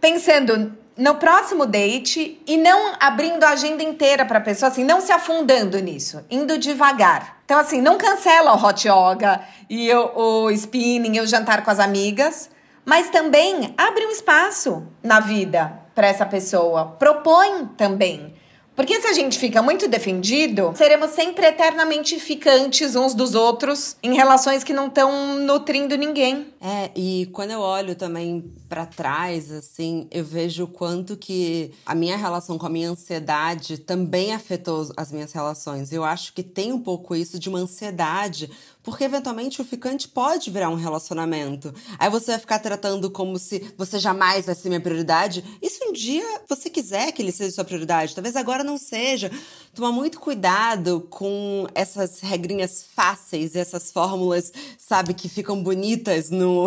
pensando 0.00 0.76
no 0.96 1.16
próximo 1.16 1.66
date 1.66 2.40
e 2.46 2.56
não 2.56 2.94
abrindo 2.98 3.44
a 3.44 3.50
agenda 3.50 3.82
inteira 3.82 4.24
para 4.24 4.38
a 4.38 4.40
pessoa, 4.40 4.70
assim, 4.70 4.82
não 4.82 5.00
se 5.00 5.12
afundando 5.12 5.78
nisso, 5.78 6.24
indo 6.30 6.56
devagar. 6.58 7.38
Então, 7.44 7.58
assim, 7.58 7.82
não 7.82 7.98
cancela 7.98 8.54
o 8.54 8.64
hot 8.64 8.88
yoga 8.88 9.40
e 9.68 9.92
o, 9.92 10.44
o 10.44 10.50
spinning 10.52 11.16
e 11.16 11.20
o 11.20 11.26
jantar 11.26 11.62
com 11.62 11.70
as 11.70 11.78
amigas, 11.78 12.48
mas 12.86 13.10
também 13.10 13.74
abre 13.76 14.06
um 14.06 14.10
espaço 14.10 14.86
na 15.02 15.18
vida 15.18 15.72
para 15.92 16.06
essa 16.06 16.24
pessoa. 16.24 16.86
Propõe 16.98 17.66
também. 17.76 18.32
Porque 18.76 19.00
se 19.00 19.06
a 19.08 19.12
gente 19.14 19.38
fica 19.38 19.62
muito 19.62 19.88
defendido, 19.88 20.72
seremos 20.76 21.10
sempre 21.12 21.46
eternamente 21.46 22.20
ficantes 22.20 22.94
uns 22.94 23.14
dos 23.14 23.34
outros 23.34 23.96
em 24.02 24.14
relações 24.14 24.62
que 24.62 24.74
não 24.74 24.88
estão 24.88 25.38
nutrindo 25.38 25.96
ninguém. 25.96 26.52
É, 26.60 26.90
e 26.94 27.28
quando 27.32 27.52
eu 27.52 27.60
olho 27.60 27.94
também 27.94 28.52
para 28.68 28.86
trás, 28.86 29.50
assim, 29.50 30.08
eu 30.10 30.24
vejo 30.24 30.64
o 30.64 30.68
quanto 30.68 31.16
que 31.16 31.72
a 31.84 31.94
minha 31.94 32.16
relação 32.16 32.58
com 32.58 32.66
a 32.66 32.70
minha 32.70 32.90
ansiedade 32.90 33.78
também 33.78 34.32
afetou 34.32 34.90
as 34.96 35.12
minhas 35.12 35.32
relações. 35.32 35.92
Eu 35.92 36.04
acho 36.04 36.32
que 36.32 36.42
tem 36.42 36.72
um 36.72 36.80
pouco 36.80 37.14
isso 37.14 37.38
de 37.38 37.48
uma 37.48 37.58
ansiedade 37.58 38.50
porque 38.86 39.02
eventualmente 39.02 39.60
o 39.60 39.64
ficante 39.64 40.06
pode 40.06 40.48
virar 40.48 40.68
um 40.68 40.76
relacionamento. 40.76 41.74
Aí 41.98 42.08
você 42.08 42.30
vai 42.30 42.38
ficar 42.38 42.60
tratando 42.60 43.10
como 43.10 43.36
se 43.36 43.74
você 43.76 43.98
jamais 43.98 44.46
vai 44.46 44.54
ser 44.54 44.68
minha 44.68 44.80
prioridade. 44.80 45.44
E 45.60 45.68
se 45.68 45.84
um 45.84 45.92
dia 45.92 46.24
você 46.48 46.70
quiser 46.70 47.10
que 47.10 47.20
ele 47.20 47.32
seja 47.32 47.50
sua 47.50 47.64
prioridade, 47.64 48.14
talvez 48.14 48.36
agora 48.36 48.62
não 48.62 48.78
seja. 48.78 49.28
Tomar 49.74 49.90
muito 49.90 50.20
cuidado 50.20 51.04
com 51.10 51.66
essas 51.74 52.20
regrinhas 52.20 52.86
fáceis, 52.94 53.56
essas 53.56 53.90
fórmulas, 53.90 54.52
sabe, 54.78 55.14
que 55.14 55.28
ficam 55.28 55.60
bonitas 55.60 56.30
no 56.30 56.66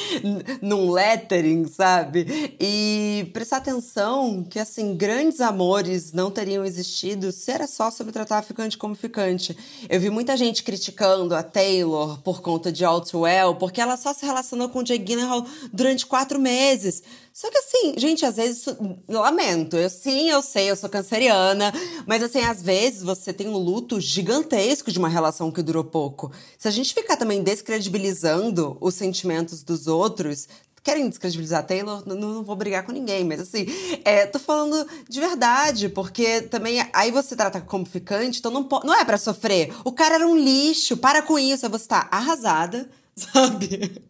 num 0.62 0.90
lettering, 1.30 1.66
sabe? 1.68 2.56
E 2.60 3.30
prestar 3.32 3.58
atenção 3.58 4.42
que 4.42 4.58
assim, 4.58 4.96
grandes 4.96 5.40
amores 5.40 6.12
não 6.12 6.30
teriam 6.30 6.64
existido 6.64 7.30
se 7.30 7.50
era 7.50 7.66
só 7.66 7.90
sobre 7.90 8.12
tratar 8.12 8.42
ficante 8.42 8.76
como 8.76 8.94
ficante. 8.94 9.56
Eu 9.88 10.00
vi 10.00 10.10
muita 10.10 10.36
gente 10.36 10.64
criticando 10.64 11.34
a 11.34 11.42
Taylor 11.42 12.20
por 12.22 12.42
conta 12.42 12.72
de 12.72 12.84
Outwell, 12.84 13.54
porque 13.54 13.80
ela 13.80 13.96
só 13.96 14.12
se 14.12 14.26
relacionou 14.26 14.68
com 14.68 14.80
o 14.80 14.86
Jay 14.86 14.98
Gyllenhaal 14.98 15.46
durante 15.72 16.04
quatro 16.04 16.40
meses. 16.40 17.02
Só 17.32 17.48
que 17.48 17.58
assim, 17.58 17.94
gente, 17.96 18.26
às 18.26 18.36
vezes, 18.36 18.66
lamento. 19.08 19.76
Eu 19.76 19.88
sim, 19.88 20.28
eu 20.28 20.42
sei, 20.42 20.70
eu 20.70 20.76
sou 20.76 20.90
canceriana, 20.90 21.72
mas 22.06 22.22
assim, 22.22 22.40
às 22.40 22.60
vezes 22.60 23.02
você 23.02 23.32
tem 23.32 23.48
um 23.48 23.56
luto 23.56 24.00
gigantesco 24.00 24.90
de 24.90 24.98
uma 24.98 25.08
relação 25.08 25.50
que 25.50 25.62
durou 25.62 25.84
pouco. 25.84 26.32
Se 26.58 26.66
a 26.66 26.70
gente 26.70 26.92
ficar 26.92 27.16
também 27.16 27.42
descredibilizando 27.42 28.76
os 28.80 28.94
sentimentos 28.94 29.62
dos 29.62 29.86
outros, 29.86 30.48
querem 30.82 31.08
descredibilizar 31.08 31.66
Taylor, 31.66 32.02
não, 32.06 32.16
não, 32.16 32.42
vou 32.42 32.56
brigar 32.56 32.84
com 32.84 32.92
ninguém, 32.92 33.24
mas 33.24 33.40
assim, 33.40 33.66
é, 34.04 34.26
tô 34.26 34.38
falando 34.38 34.86
de 35.08 35.20
verdade, 35.20 35.88
porque 35.88 36.42
também 36.42 36.86
aí 36.92 37.10
você 37.10 37.36
trata 37.36 37.60
como 37.60 37.84
ficante, 37.84 38.38
então 38.38 38.50
não, 38.50 38.66
não 38.84 38.94
é 38.94 39.04
para 39.04 39.18
sofrer. 39.18 39.72
O 39.84 39.92
cara 39.92 40.16
era 40.16 40.26
um 40.26 40.36
lixo, 40.36 40.96
para 40.96 41.22
com 41.22 41.38
isso, 41.38 41.68
você 41.68 41.86
tá 41.86 42.08
arrasada. 42.10 42.88
Sabe? 43.14 44.02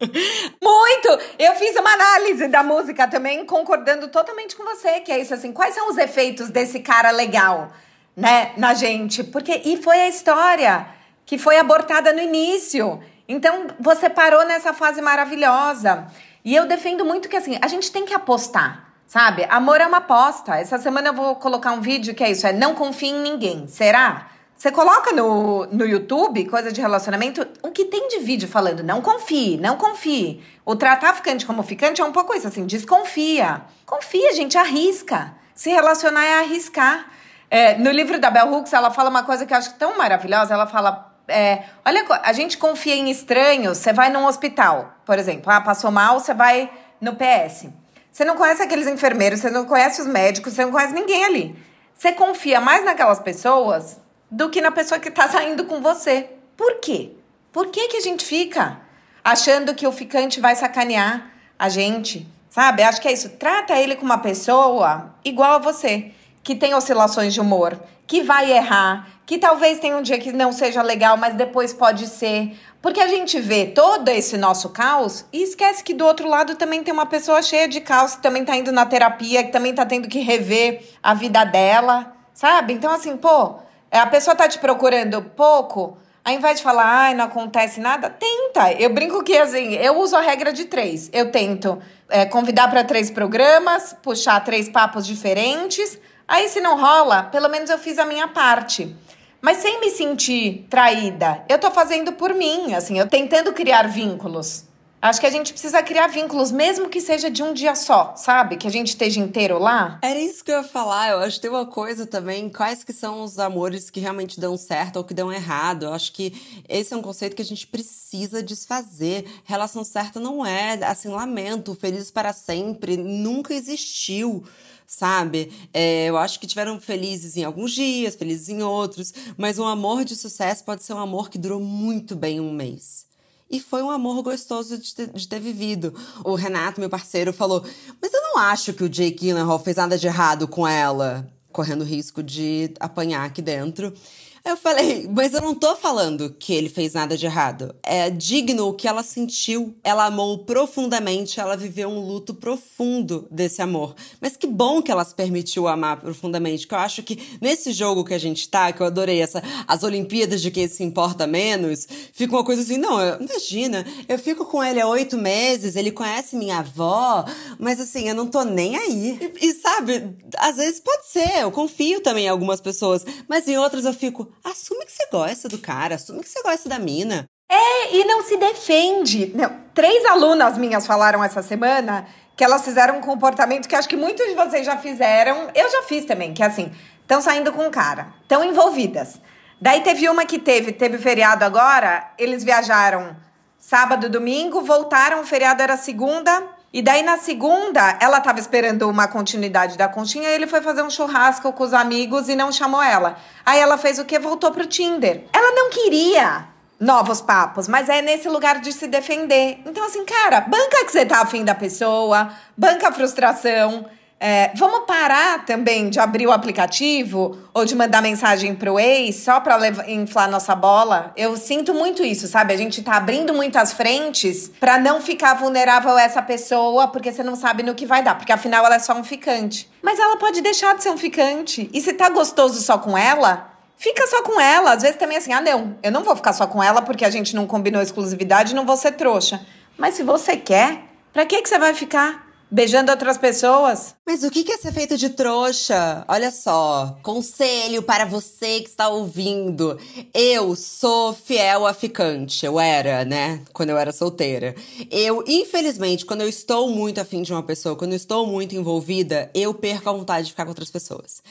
Muito! 0.62 1.09
Eu 1.39 1.55
fiz 1.57 1.75
uma 1.75 1.93
análise 1.93 2.47
da 2.47 2.62
música 2.62 3.09
também, 3.09 3.45
concordando 3.45 4.07
totalmente 4.09 4.55
com 4.55 4.62
você, 4.62 5.01
que 5.01 5.11
é 5.11 5.18
isso 5.18 5.35
assim, 5.35 5.53
quais 5.53 5.75
são 5.75 5.91
os 5.91 5.99
efeitos 5.99 6.49
desse 6.51 6.79
cara 6.79 7.11
legal, 7.11 7.73
né, 8.14 8.53
na 8.57 8.75
gente? 8.75 9.25
Porque, 9.25 9.62
e 9.64 9.83
foi 9.83 10.01
a 10.01 10.09
história 10.09 10.87
que 11.27 11.39
foi 11.39 11.59
abortada 11.59 12.12
no 12.12 12.21
início. 12.21 13.03
Então, 13.29 13.68
você 13.81 14.09
parou 14.09 14.45
nessa 14.45 14.73
fase 14.73 15.01
maravilhosa. 15.01 16.07
E 16.45 16.55
eu 16.55 16.66
defendo 16.66 17.05
muito 17.05 17.28
que 17.28 17.36
assim, 17.36 17.59
a 17.61 17.68
gente 17.68 17.91
tem 17.91 18.05
que 18.05 18.14
apostar. 18.14 18.88
Sabe? 19.07 19.45
Amor 19.51 19.80
é 19.80 19.86
uma 19.86 19.97
aposta. 19.97 20.55
Essa 20.55 20.78
semana 20.78 21.09
eu 21.09 21.12
vou 21.12 21.34
colocar 21.34 21.72
um 21.72 21.80
vídeo 21.80 22.14
que 22.14 22.22
é 22.22 22.30
isso: 22.30 22.47
é 22.47 22.53
não 22.53 22.76
confie 22.76 23.09
em 23.09 23.20
ninguém. 23.20 23.66
Será? 23.66 24.28
Você 24.61 24.70
coloca 24.70 25.11
no, 25.12 25.64
no 25.66 25.86
YouTube, 25.86 26.45
coisa 26.45 26.70
de 26.70 26.82
relacionamento, 26.82 27.47
o 27.62 27.70
que 27.70 27.86
tem 27.86 28.09
de 28.09 28.18
vídeo 28.18 28.47
falando 28.47 28.82
não 28.82 29.01
confie, 29.01 29.57
não 29.57 29.76
confie. 29.76 30.45
O 30.66 30.76
tratar 30.76 31.14
ficante 31.14 31.47
como 31.47 31.62
ficante 31.62 32.03
é 32.03 32.05
um 32.05 32.12
pouco 32.12 32.34
isso, 32.34 32.47
assim, 32.47 32.66
desconfia. 32.66 33.62
Confia, 33.86 34.34
gente, 34.34 34.59
arrisca. 34.59 35.34
Se 35.55 35.70
relacionar 35.70 36.26
é 36.26 36.38
arriscar. 36.41 37.07
É, 37.51 37.78
no 37.78 37.91
livro 37.91 38.20
da 38.20 38.30
Bell 38.30 38.53
Hooks, 38.53 38.74
ela 38.74 38.91
fala 38.91 39.09
uma 39.09 39.22
coisa 39.22 39.47
que 39.47 39.55
eu 39.55 39.57
acho 39.57 39.74
tão 39.74 39.97
maravilhosa. 39.97 40.53
Ela 40.53 40.66
fala, 40.66 41.10
é, 41.31 41.64
olha, 41.85 42.05
a 42.22 42.33
gente 42.33 42.59
confia 42.59 42.95
em 42.95 43.11
estranhos. 43.11 43.78
Você 43.78 43.93
vai 43.93 44.11
num 44.11 44.26
hospital, 44.26 44.95
por 45.07 45.18
exemplo. 45.18 45.51
Ah, 45.51 45.61
passou 45.61 45.91
mal, 45.91 46.20
você 46.20 46.35
vai 46.35 46.70
no 47.01 47.14
PS. 47.14 47.68
Você 48.12 48.24
não 48.24 48.37
conhece 48.37 48.62
aqueles 48.62 48.87
enfermeiros, 48.87 49.41
você 49.41 49.51
não 49.51 49.64
conhece 49.64 50.01
os 50.01 50.07
médicos, 50.07 50.53
você 50.53 50.64
não 50.64 50.72
conhece 50.72 50.93
ninguém 50.93 51.24
ali. 51.24 51.57
Você 51.95 52.12
confia 52.12 52.61
mais 52.61 52.85
naquelas 52.85 53.20
pessoas 53.20 54.01
do 54.31 54.51
que 54.51 54.61
na 54.61 54.70
pessoa 54.70 54.99
que 55.01 55.09
está 55.09 55.28
saindo 55.31 55.64
com 55.64 55.81
você. 55.81 56.28
Por 56.57 56.81
quê? 56.81 57.12
Por 57.53 57.68
que, 57.68 57.89
que 57.89 57.97
a 57.97 58.01
gente 58.01 58.24
fica 58.24 58.81
achando 59.24 59.74
que 59.74 59.87
o 59.87 59.93
ficante 59.93 60.41
vai 60.41 60.55
sacanear 60.55 61.31
a 61.59 61.68
gente? 61.68 62.26
Sabe? 62.49 62.83
Acho 62.83 63.01
que 63.01 63.09
é 63.09 63.12
isso. 63.12 63.31
Trata 63.31 63.76
ele 63.76 63.95
como 63.95 64.12
uma 64.12 64.18
pessoa 64.18 65.14
igual 65.24 65.55
a 65.55 65.59
você, 65.59 66.12
que 66.43 66.55
tem 66.55 66.74
oscilações 66.74 67.34
de 67.34 67.41
humor, 67.41 67.78
que 68.07 68.22
vai 68.22 68.51
errar, 68.51 69.09
que 69.26 69.38
talvez 69.38 69.78
tenha 69.78 69.97
um 69.97 70.03
dia 70.03 70.18
que 70.18 70.32
não 70.32 70.53
seja 70.53 70.82
legal, 70.82 71.16
mas 71.16 71.34
depois 71.34 71.72
pode 71.72 72.07
ser. 72.07 72.59
Porque 72.82 73.01
a 73.01 73.07
gente 73.07 73.38
vê 73.38 73.66
todo 73.66 74.09
esse 74.09 74.36
nosso 74.36 74.70
caos 74.70 75.24
e 75.32 75.43
esquece 75.43 75.84
que 75.84 75.95
do 75.95 76.05
outro 76.05 76.28
lado 76.28 76.57
também 76.57 76.82
tem 76.82 76.93
uma 76.93 77.07
pessoa 77.07 77.43
cheia 77.43 77.68
de 77.68 77.80
caos 77.80 78.16
que 78.16 78.22
também 78.22 78.45
tá 78.45 78.57
indo 78.57 78.72
na 78.72 78.86
terapia, 78.86 79.45
que 79.45 79.53
também 79.53 79.74
tá 79.74 79.84
tendo 79.84 80.09
que 80.09 80.20
rever 80.20 80.82
a 81.03 81.14
vida 81.14 81.45
dela, 81.45 82.12
sabe? 82.32 82.72
Então, 82.72 82.91
assim, 82.91 83.16
pô, 83.16 83.57
a 83.91 84.07
pessoa 84.07 84.34
tá 84.34 84.49
te 84.49 84.59
procurando 84.59 85.22
pouco, 85.22 85.99
ao 86.24 86.32
invés 86.32 86.59
de 86.59 86.62
falar, 86.62 86.86
ai, 86.86 87.14
não 87.14 87.24
acontece 87.26 87.80
nada, 87.80 88.11
tenta. 88.11 88.72
Eu 88.72 88.91
brinco 88.91 89.22
que, 89.22 89.36
assim, 89.36 89.74
eu 89.74 89.99
uso 89.99 90.16
a 90.16 90.20
regra 90.20 90.53
de 90.53 90.64
três. 90.64 91.11
Eu 91.12 91.30
tento 91.30 91.80
é, 92.09 92.26
convidar 92.26 92.68
para 92.68 92.84
três 92.84 93.11
programas, 93.11 93.97
puxar 94.03 94.41
três 94.45 94.68
papos 94.68 95.07
diferentes. 95.07 95.99
Aí, 96.31 96.49
se 96.49 96.61
não 96.61 96.81
rola, 96.81 97.24
pelo 97.24 97.49
menos 97.49 97.68
eu 97.70 97.76
fiz 97.76 97.99
a 97.99 98.07
minha 98.07 98.28
parte. 98.28 98.95
Mas 99.43 99.57
sem 99.57 99.81
me 99.81 99.91
sentir 99.91 100.64
traída. 100.70 101.45
Eu 101.49 101.59
tô 101.59 101.72
fazendo 101.72 102.12
por 102.12 102.33
mim, 102.33 102.72
assim, 102.72 103.01
eu 103.01 103.09
tentando 103.09 103.53
criar 103.53 103.89
vínculos. 103.89 104.62
Acho 105.03 105.18
que 105.18 105.26
a 105.26 105.31
gente 105.31 105.51
precisa 105.51 105.83
criar 105.83 106.07
vínculos, 106.07 106.53
mesmo 106.53 106.89
que 106.89 107.01
seja 107.01 107.28
de 107.28 107.43
um 107.43 107.53
dia 107.53 107.74
só, 107.74 108.14
sabe? 108.16 108.57
Que 108.57 108.68
a 108.68 108.70
gente 108.70 108.91
esteja 108.91 109.18
inteiro 109.18 109.59
lá. 109.59 109.99
Era 110.03 110.20
isso 110.20 110.45
que 110.45 110.53
eu 110.53 110.59
ia 110.59 110.62
falar. 110.62 111.09
Eu 111.09 111.18
acho 111.18 111.35
que 111.35 111.43
tem 111.43 111.51
uma 111.51 111.66
coisa 111.66 112.07
também. 112.07 112.49
Quais 112.49 112.85
que 112.85 112.93
são 112.93 113.24
os 113.24 113.37
amores 113.41 113.91
que 113.91 113.99
realmente 113.99 114.39
dão 114.39 114.57
certo 114.57 114.99
ou 114.99 115.05
que 115.05 115.14
dão 115.14 115.33
errado? 115.33 115.87
Eu 115.87 115.93
acho 115.93 116.12
que 116.12 116.62
esse 116.68 116.95
é 116.95 116.97
um 116.97 117.03
conceito 117.03 117.35
que 117.35 117.43
a 117.43 117.45
gente 117.45 117.66
precisa 117.66 118.41
desfazer. 118.41 119.24
Relação 119.43 119.83
certa 119.83 120.20
não 120.20 120.47
é, 120.47 120.74
assim, 120.85 121.09
lamento, 121.09 121.74
feliz 121.74 122.09
para 122.09 122.33
sempre. 122.33 122.97
Nunca 122.97 123.53
existiu 123.53 124.45
sabe? 124.91 125.53
É, 125.72 126.07
eu 126.07 126.16
acho 126.18 126.41
que 126.41 126.49
tiveram 126.49 126.80
felizes 126.80 127.36
em 127.36 127.45
alguns 127.45 127.70
dias, 127.70 128.16
felizes 128.16 128.49
em 128.49 128.61
outros, 128.61 129.14
mas 129.38 129.57
um 129.57 129.64
amor 129.64 130.05
de 130.05 130.16
sucesso 130.16 130.64
pode 130.64 130.82
ser 130.82 130.95
um 130.95 130.99
amor 130.99 131.30
que 131.30 131.38
durou 131.38 131.61
muito 131.61 132.16
bem 132.16 132.41
um 132.41 132.53
mês. 132.53 133.07
E 133.49 133.61
foi 133.61 133.84
um 133.84 133.91
amor 133.91 134.20
gostoso 134.20 134.76
de 134.76 134.93
ter, 134.93 135.12
de 135.12 135.28
ter 135.28 135.38
vivido. 135.38 135.95
O 136.24 136.34
Renato, 136.34 136.80
meu 136.80 136.91
parceiro, 136.91 137.32
falou: 137.32 137.64
Mas 138.03 138.12
eu 138.12 138.20
não 138.20 138.38
acho 138.38 138.72
que 138.72 138.82
o 138.82 138.88
Jake 138.88 139.26
Gyllenhaal 139.26 139.62
fez 139.62 139.76
nada 139.76 139.97
de 139.97 140.09
errado 140.09 140.49
com 140.49 140.66
ela, 140.66 141.28
correndo 141.53 141.84
risco 141.84 142.20
de 142.20 142.74
apanhar 142.80 143.24
aqui 143.24 143.41
dentro. 143.41 143.95
Eu 144.43 144.57
falei, 144.57 145.09
mas 145.14 145.34
eu 145.34 145.43
não 145.43 145.55
tô 145.55 145.76
falando 145.76 146.34
que 146.38 146.55
ele 146.55 146.70
fez 146.70 146.95
nada 146.95 147.16
de 147.16 147.26
errado. 147.26 147.74
É 147.82 148.09
digno 148.09 148.68
o 148.68 148.72
que 148.72 148.88
ela 148.88 149.03
sentiu. 149.03 149.74
Ela 149.84 150.07
amou 150.07 150.38
profundamente, 150.38 151.38
ela 151.38 151.57
viveu 151.57 151.91
um 151.91 152.01
luto 152.01 152.32
profundo 152.32 153.28
desse 153.30 153.61
amor. 153.61 153.95
Mas 154.18 154.36
que 154.38 154.47
bom 154.47 154.80
que 154.80 154.91
ela 154.91 155.05
se 155.05 155.14
permitiu 155.14 155.68
amar 155.68 156.01
profundamente. 156.01 156.66
Que 156.66 156.74
eu 156.74 156.78
acho 156.78 157.03
que 157.03 157.18
nesse 157.41 157.72
jogo 157.72 158.05
que 158.05 158.14
a 158.14 158.18
gente 158.18 158.49
tá, 158.49 158.72
que 158.72 158.80
eu 158.80 158.86
adorei 158.86 159.20
essa, 159.20 159.43
as 159.68 159.82
Olimpíadas 159.82 160.41
de 160.41 160.51
quem 160.51 160.66
se 160.66 160.82
importa 160.82 161.26
menos, 161.26 161.86
fica 162.12 162.34
uma 162.34 162.45
coisa 162.45 162.62
assim, 162.62 162.78
não, 162.78 162.99
eu, 163.01 163.20
imagina, 163.20 163.84
eu 164.09 164.18
fico 164.18 164.47
com 164.47 164.64
ele 164.64 164.80
há 164.80 164.88
oito 164.88 165.18
meses, 165.18 165.76
ele 165.76 165.91
conhece 165.91 166.34
minha 166.34 166.59
avó, 166.61 167.26
mas 167.59 167.78
assim, 167.78 168.09
eu 168.09 168.14
não 168.14 168.26
tô 168.26 168.43
nem 168.43 168.76
aí. 168.76 169.32
E, 169.41 169.49
e 169.49 169.55
sabe, 169.55 170.16
às 170.38 170.57
vezes 170.57 170.80
pode 170.80 171.09
ser, 171.09 171.43
eu 171.43 171.51
confio 171.51 172.01
também 172.01 172.24
em 172.24 172.28
algumas 172.28 172.61
pessoas, 172.61 173.05
mas 173.28 173.47
em 173.47 173.59
outras 173.59 173.84
eu 173.84 173.93
fico, 173.93 174.30
assume 174.45 174.85
que 174.87 174.93
você 174.93 175.07
gosta 175.11 175.49
do 175.49 175.59
cara, 175.59 175.95
assume 175.95 176.20
que 176.20 176.28
você 176.28 176.43
gosta 176.43 176.68
da 176.68 176.78
mina. 176.78 177.24
É, 177.51 177.97
e 177.97 178.05
não 178.05 178.22
se 178.22 178.37
defende. 178.37 179.33
Não, 179.35 179.51
três 179.74 180.05
alunas 180.07 180.57
minhas 180.57 180.87
falaram 180.87 181.22
essa 181.22 181.43
semana 181.43 182.07
que 182.37 182.45
elas 182.45 182.64
fizeram 182.64 182.97
um 182.99 183.01
comportamento 183.01 183.68
que 183.68 183.74
acho 183.74 183.89
que 183.89 183.97
muitos 183.97 184.26
de 184.26 184.35
vocês 184.35 184.64
já 184.64 184.78
fizeram. 184.78 185.51
Eu 185.55 185.70
já 185.70 185.83
fiz 185.83 186.05
também, 186.05 186.33
que 186.33 186.43
é 186.43 186.47
assim, 186.47 186.72
estão 187.03 187.20
saindo 187.20 187.53
com 187.53 187.66
um 187.66 187.70
cara, 187.70 188.14
estão 188.22 188.45
envolvidas. 188.45 189.20
Daí 189.61 189.83
teve 189.83 190.09
uma 190.09 190.24
que 190.24 190.39
teve, 190.39 190.72
teve 190.72 190.97
feriado 190.97 191.45
agora, 191.45 192.12
eles 192.16 192.43
viajaram 192.43 193.14
sábado, 193.59 194.09
domingo, 194.09 194.62
voltaram, 194.62 195.20
o 195.20 195.26
feriado 195.26 195.62
era 195.62 195.76
segunda, 195.76 196.43
e 196.73 196.83
daí 196.83 197.03
na 197.03 197.18
segunda, 197.18 197.99
ela 198.01 198.21
tava 198.21 198.39
esperando 198.39 198.89
uma 198.89 199.09
continuidade 199.09 199.77
da 199.77 199.89
conchinha 199.89 200.29
e 200.29 200.35
ele 200.35 200.47
foi 200.47 200.61
fazer 200.61 200.83
um 200.83 200.91
churrasco 200.91 201.53
com 201.53 201.64
os 201.64 201.75
amigos 201.75 202.29
e 202.29 202.37
não 202.37 202.53
chamou 202.53 202.81
ela. 202.81 203.16
Aí 203.45 203.59
ela 203.59 203.77
fez 203.77 203.99
o 203.99 204.05
quê? 204.05 204.21
Voltou 204.21 204.53
pro 204.53 204.66
Tinder. 204.66 205.25
Ela 205.33 205.53
não 205.53 205.71
queria 205.71 206.47
novos 206.79 207.21
papos, 207.21 207.66
mas 207.66 207.89
é 207.89 208.01
nesse 208.01 208.29
lugar 208.29 208.61
de 208.61 208.73
se 208.73 208.87
defender. 208.87 209.59
Então 209.66 209.85
assim, 209.85 210.05
cara, 210.05 210.43
banca 210.43 210.85
que 210.85 210.93
você 210.93 211.05
tá 211.05 211.21
afim 211.21 211.45
da 211.45 211.57
pessoa, 211.57 212.31
banca 212.57 212.89
a 212.89 212.93
frustração. 212.93 213.87
É, 214.23 214.51
vamos 214.55 214.81
parar 214.87 215.47
também 215.47 215.89
de 215.89 215.99
abrir 215.99 216.27
o 216.27 216.31
aplicativo 216.31 217.39
ou 217.55 217.64
de 217.64 217.75
mandar 217.75 218.03
mensagem 218.03 218.55
pro 218.55 218.79
ex 218.79 219.16
só 219.16 219.41
para 219.41 219.91
inflar 219.91 220.31
nossa 220.31 220.55
bola? 220.55 221.11
Eu 221.16 221.39
sinto 221.39 221.73
muito 221.73 222.05
isso, 222.05 222.27
sabe? 222.27 222.53
A 222.53 222.57
gente 222.57 222.83
tá 222.83 222.97
abrindo 222.97 223.33
muitas 223.33 223.73
frentes 223.73 224.53
para 224.61 224.79
não 224.79 225.01
ficar 225.01 225.33
vulnerável 225.35 225.97
a 225.97 226.03
essa 226.03 226.21
pessoa, 226.21 226.87
porque 226.89 227.11
você 227.11 227.23
não 227.23 227.35
sabe 227.35 227.62
no 227.62 227.75
que 227.75 227.87
vai 227.87 228.03
dar, 228.03 228.14
porque 228.14 228.31
afinal 228.31 228.66
ela 228.66 228.75
é 228.75 228.79
só 228.79 228.93
um 228.93 229.03
ficante. 229.03 229.71
Mas 229.81 229.99
ela 229.99 230.18
pode 230.18 230.43
deixar 230.43 230.77
de 230.77 230.83
ser 230.83 230.91
um 230.91 230.99
ficante. 230.99 231.71
E 231.73 231.81
se 231.81 231.95
tá 231.95 232.11
gostoso 232.11 232.61
só 232.61 232.77
com 232.77 232.99
ela, 232.99 233.51
fica 233.79 234.07
só 234.07 234.23
com 234.23 234.39
ela. 234.39 234.73
Às 234.73 234.83
vezes 234.83 234.99
também 234.99 235.16
assim, 235.16 235.33
ah, 235.33 235.41
não, 235.41 235.79
eu 235.83 235.91
não 235.91 236.05
vou 236.05 236.14
ficar 236.14 236.35
só 236.35 236.47
com 236.47 236.62
ela 236.62 236.83
porque 236.83 237.07
a 237.07 237.11
gente 237.11 237.35
não 237.35 237.47
combinou 237.47 237.81
exclusividade, 237.81 238.55
não 238.55 238.66
vou 238.66 238.77
ser 238.77 238.93
trouxa. 238.93 239.41
Mas 239.79 239.95
se 239.95 240.03
você 240.03 240.37
quer, 240.37 240.83
pra 241.11 241.25
que 241.25 241.41
que 241.41 241.49
você 241.49 241.59
vai 241.59 241.73
ficar? 241.73 242.30
Beijando 242.51 242.91
outras 242.91 243.17
pessoas. 243.17 243.95
Mas 244.07 244.23
o 244.25 244.31
que 244.31 244.51
é 244.51 244.59
ser 244.59 244.73
feito 244.73 244.97
de 244.97 245.11
trouxa? 245.11 246.05
Olha 246.09 246.31
só, 246.31 246.99
conselho 247.03 247.83
para 247.83 248.05
você 248.05 248.61
que 248.61 248.69
está 248.69 248.89
ouvindo. 248.89 249.79
Eu 250.13 250.57
sou 250.57 251.13
fiel 251.13 251.67
a 251.67 251.73
ficante. 251.73 252.45
Eu 252.45 252.59
era, 252.59 253.05
né? 253.05 253.43
Quando 253.53 253.71
eu 253.71 253.79
era 253.79 253.93
solteira. 253.93 254.55
Eu, 254.91 255.23
infelizmente, 255.27 256.05
quando 256.05 256.23
eu 256.23 256.29
estou 256.29 256.69
muito 256.71 257.01
afim 257.01 257.23
de 257.23 257.33
uma 257.33 257.43
pessoa, 257.43 257.77
quando 257.77 257.93
eu 257.93 257.97
estou 257.97 258.27
muito 258.27 258.55
envolvida, 258.55 259.31
eu 259.35 259.55
perco 259.55 259.89
a 259.89 259.93
vontade 259.93 260.27
de 260.27 260.33
ficar 260.33 260.45
com 260.45 260.51
outras 260.51 260.71
pessoas. 260.71 261.23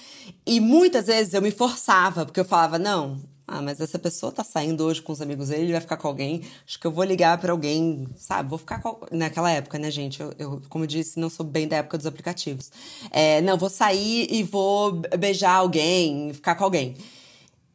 E 0.46 0.60
muitas 0.60 1.08
vezes 1.08 1.34
eu 1.34 1.42
me 1.42 1.52
forçava, 1.52 2.26
porque 2.26 2.40
eu 2.40 2.46
falava, 2.46 2.80
não, 2.80 3.20
ah, 3.52 3.62
mas 3.62 3.82
essa 3.82 3.98
pessoa 3.98 4.32
tá 4.32 4.44
saindo 4.44 4.86
hoje 4.86 5.02
com 5.02 5.12
os 5.12 5.22
amigos 5.22 5.50
dele, 5.50 5.64
ele 5.64 5.72
vai 5.72 5.82
ficar 5.82 5.98
com 5.98 6.08
alguém. 6.08 6.44
Acho 6.68 6.80
que 6.80 6.86
eu 6.86 6.92
vou 6.92 7.04
ligar 7.04 7.38
para 7.40 7.52
alguém, 7.52 8.08
sabe? 8.16 8.48
Vou 8.48 8.60
ficar 8.60 8.80
com. 8.80 9.00
Naquela 9.12 9.50
época, 9.52 9.80
né, 9.80 9.90
gente? 9.90 10.22
Eu, 10.22 10.34
eu, 10.38 10.62
como 10.70 10.84
eu 10.84 10.88
disse, 10.88 11.20
não 11.20 11.30
sou 11.30 11.46
bem 11.46 11.68
da 11.68 11.78
época 11.78 11.98
dos 11.98 12.06
aplicativos. 12.06 12.72
É, 13.10 13.42
não, 13.42 13.58
vou 13.58 13.70
sair 13.70 14.28
e 14.32 14.44
vou 14.44 15.02
beijar 15.18 15.56
alguém, 15.56 16.32
ficar 16.34 16.54
com 16.56 16.64
alguém. 16.64 16.96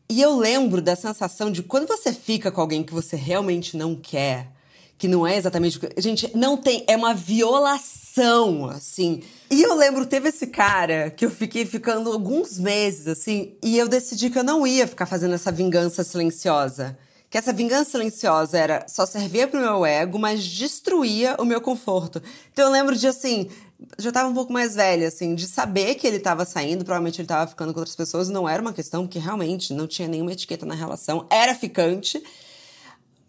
E 0.08 0.20
eu 0.20 0.36
lembro 0.36 0.80
da 0.80 0.94
sensação 0.94 1.50
de 1.50 1.62
quando 1.62 1.88
você 1.88 2.12
fica 2.12 2.52
com 2.52 2.60
alguém 2.60 2.84
que 2.84 2.94
você 2.94 3.16
realmente 3.16 3.76
não 3.76 3.96
quer, 3.96 4.53
que 4.96 5.08
não 5.08 5.26
é 5.26 5.36
exatamente. 5.36 5.80
Gente, 5.98 6.30
não 6.34 6.56
tem. 6.56 6.84
É 6.86 6.96
uma 6.96 7.14
violação, 7.14 8.66
assim. 8.66 9.22
E 9.50 9.62
eu 9.62 9.74
lembro, 9.74 10.06
teve 10.06 10.28
esse 10.28 10.46
cara 10.46 11.10
que 11.10 11.24
eu 11.24 11.30
fiquei 11.30 11.64
ficando 11.66 12.12
alguns 12.12 12.58
meses, 12.58 13.06
assim, 13.06 13.54
e 13.62 13.78
eu 13.78 13.88
decidi 13.88 14.30
que 14.30 14.38
eu 14.38 14.44
não 14.44 14.66
ia 14.66 14.86
ficar 14.86 15.06
fazendo 15.06 15.34
essa 15.34 15.52
vingança 15.52 16.04
silenciosa. 16.04 16.96
Que 17.28 17.38
essa 17.38 17.52
vingança 17.52 17.90
silenciosa 17.90 18.56
era 18.56 18.86
só 18.88 19.04
servia 19.04 19.48
pro 19.48 19.60
meu 19.60 19.84
ego, 19.84 20.20
mas 20.20 20.44
destruía 20.44 21.34
o 21.40 21.44
meu 21.44 21.60
conforto. 21.60 22.22
Então 22.52 22.66
eu 22.66 22.70
lembro 22.70 22.94
de 22.94 23.08
assim, 23.08 23.48
já 23.98 24.12
tava 24.12 24.28
um 24.28 24.34
pouco 24.34 24.52
mais 24.52 24.76
velha, 24.76 25.08
assim, 25.08 25.34
de 25.34 25.48
saber 25.48 25.96
que 25.96 26.06
ele 26.06 26.20
tava 26.20 26.44
saindo, 26.44 26.84
provavelmente 26.84 27.20
ele 27.20 27.26
tava 27.26 27.50
ficando 27.50 27.72
com 27.72 27.80
outras 27.80 27.96
pessoas, 27.96 28.28
não 28.28 28.48
era 28.48 28.62
uma 28.62 28.72
questão, 28.72 29.04
porque 29.04 29.18
realmente 29.18 29.72
não 29.72 29.88
tinha 29.88 30.06
nenhuma 30.06 30.32
etiqueta 30.32 30.64
na 30.64 30.74
relação, 30.74 31.26
era 31.28 31.56
ficante 31.56 32.22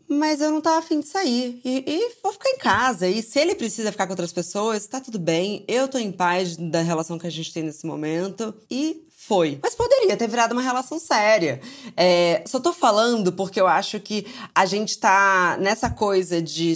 mas 0.07 0.41
eu 0.41 0.51
não 0.51 0.61
tava 0.61 0.79
afim 0.79 0.99
de 0.99 1.07
sair. 1.07 1.59
E, 1.63 1.83
e, 1.85 2.11
vou 2.21 2.31
ficar 2.33 2.49
em 2.49 2.57
casa. 2.57 3.07
E 3.07 3.21
se 3.21 3.39
ele 3.39 3.55
precisa 3.55 3.91
ficar 3.91 4.05
com 4.05 4.13
outras 4.13 4.31
pessoas, 4.31 4.87
tá 4.87 4.99
tudo 4.99 5.19
bem. 5.19 5.63
Eu 5.67 5.87
tô 5.87 5.97
em 5.97 6.11
paz 6.11 6.55
da 6.57 6.81
relação 6.81 7.17
que 7.17 7.27
a 7.27 7.31
gente 7.31 7.53
tem 7.53 7.63
nesse 7.63 7.85
momento. 7.85 8.53
E 8.69 9.05
foi. 9.09 9.59
Mas 9.61 9.73
poderia 9.73 10.15
ter 10.15 10.27
virado 10.27 10.51
uma 10.51 10.61
relação 10.61 10.99
séria. 10.99 11.59
É, 11.97 12.43
só 12.45 12.59
tô 12.59 12.71
falando 12.71 13.33
porque 13.33 13.59
eu 13.59 13.67
acho 13.67 13.99
que 13.99 14.27
a 14.53 14.65
gente 14.65 14.97
tá 14.99 15.57
nessa 15.59 15.89
coisa 15.89 16.41
de 16.41 16.75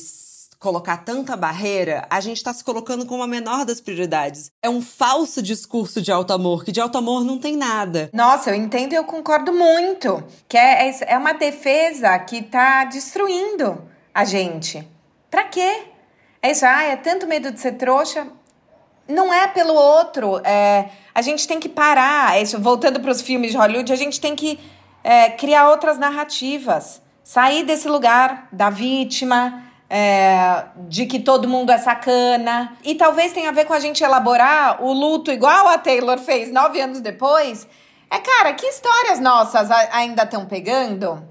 colocar 0.59 0.97
tanta 0.97 1.37
barreira, 1.37 2.05
a 2.09 2.19
gente 2.19 2.37
está 2.37 2.53
se 2.53 2.63
colocando 2.63 3.05
como 3.05 3.23
a 3.23 3.27
menor 3.27 3.63
das 3.63 3.79
prioridades. 3.79 4.51
É 4.61 4.69
um 4.69 4.81
falso 4.81 5.41
discurso 5.41 6.01
de 6.01 6.11
alto 6.11 6.33
amor, 6.33 6.65
que 6.65 6.71
de 6.71 6.81
alto 6.81 6.97
amor 6.97 7.23
não 7.23 7.39
tem 7.39 7.55
nada. 7.55 8.09
Nossa, 8.11 8.49
eu 8.49 8.55
entendo 8.55 8.91
e 8.91 8.95
eu 8.95 9.05
concordo 9.05 9.53
muito. 9.53 10.21
Que 10.49 10.57
é, 10.57 10.89
é, 10.89 11.13
é 11.13 11.17
uma 11.17 11.33
defesa 11.33 12.19
que 12.19 12.37
está 12.37 12.83
destruindo 12.83 13.81
a 14.13 14.25
gente. 14.25 14.85
Pra 15.31 15.45
quê? 15.45 15.83
É 16.41 16.51
isso, 16.51 16.65
ah, 16.65 16.83
é 16.83 16.97
tanto 16.97 17.25
medo 17.25 17.51
de 17.51 17.59
ser 17.59 17.73
trouxa. 17.73 18.27
Não 19.07 19.33
é 19.33 19.47
pelo 19.47 19.73
outro. 19.73 20.39
É, 20.45 20.89
a 21.15 21.21
gente 21.21 21.47
tem 21.47 21.59
que 21.59 21.69
parar. 21.69 22.35
É 22.35 22.41
isso, 22.41 22.59
voltando 22.59 22.99
para 22.99 23.11
os 23.11 23.21
filmes 23.21 23.51
de 23.51 23.57
Hollywood, 23.57 23.93
a 23.93 23.95
gente 23.95 24.19
tem 24.19 24.35
que 24.35 24.59
é, 25.05 25.29
criar 25.29 25.69
outras 25.69 25.97
narrativas. 25.97 27.01
Sair 27.23 27.63
desse 27.63 27.87
lugar 27.87 28.49
da 28.51 28.69
vítima, 28.69 29.68
é, 29.89 30.65
de 30.87 31.05
que 31.05 31.19
todo 31.19 31.47
mundo 31.47 31.71
é 31.71 31.77
sacana. 31.77 32.77
E 32.83 32.95
talvez 32.95 33.33
tenha 33.33 33.49
a 33.49 33.53
ver 33.53 33.65
com 33.65 33.73
a 33.73 33.79
gente 33.79 34.03
elaborar 34.03 34.83
o 34.83 34.93
luto 34.93 35.31
igual 35.31 35.67
a 35.67 35.77
Taylor 35.77 36.19
fez 36.19 36.51
nove 36.51 36.79
anos 36.79 37.01
depois, 37.01 37.67
É, 38.11 38.17
cara, 38.17 38.53
que 38.53 38.65
histórias 38.65 39.19
nossas 39.19 39.69
ainda 39.91 40.23
estão 40.23 40.45
pegando? 40.45 41.23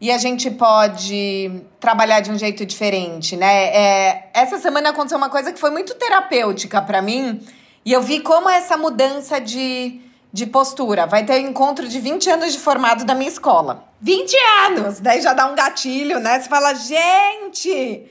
E 0.00 0.12
a 0.12 0.18
gente 0.18 0.50
pode 0.50 1.62
trabalhar 1.80 2.20
de 2.20 2.30
um 2.30 2.38
jeito 2.38 2.64
diferente, 2.66 3.34
né? 3.36 3.64
É, 3.74 4.30
essa 4.34 4.58
semana 4.58 4.90
aconteceu 4.90 5.16
uma 5.18 5.30
coisa 5.30 5.52
que 5.52 5.58
foi 5.58 5.70
muito 5.70 5.94
terapêutica 5.94 6.82
para 6.82 7.00
mim. 7.00 7.40
E 7.84 7.92
eu 7.92 8.02
vi 8.02 8.20
como 8.20 8.48
essa 8.48 8.76
mudança 8.76 9.40
de, 9.40 10.00
de 10.32 10.46
postura. 10.46 11.06
Vai 11.06 11.24
ter 11.24 11.38
encontro 11.40 11.88
de 11.88 12.00
20 12.00 12.30
anos 12.30 12.52
de 12.52 12.58
formado 12.58 13.04
da 13.04 13.14
minha 13.14 13.30
escola. 13.30 13.84
20 14.00 14.36
anos! 14.66 15.00
Daí 15.00 15.20
já 15.20 15.32
dá 15.32 15.46
um 15.46 15.54
gatilho, 15.54 16.20
né? 16.20 16.40
Você 16.40 16.48
fala, 16.48 16.74
gente, 16.74 18.02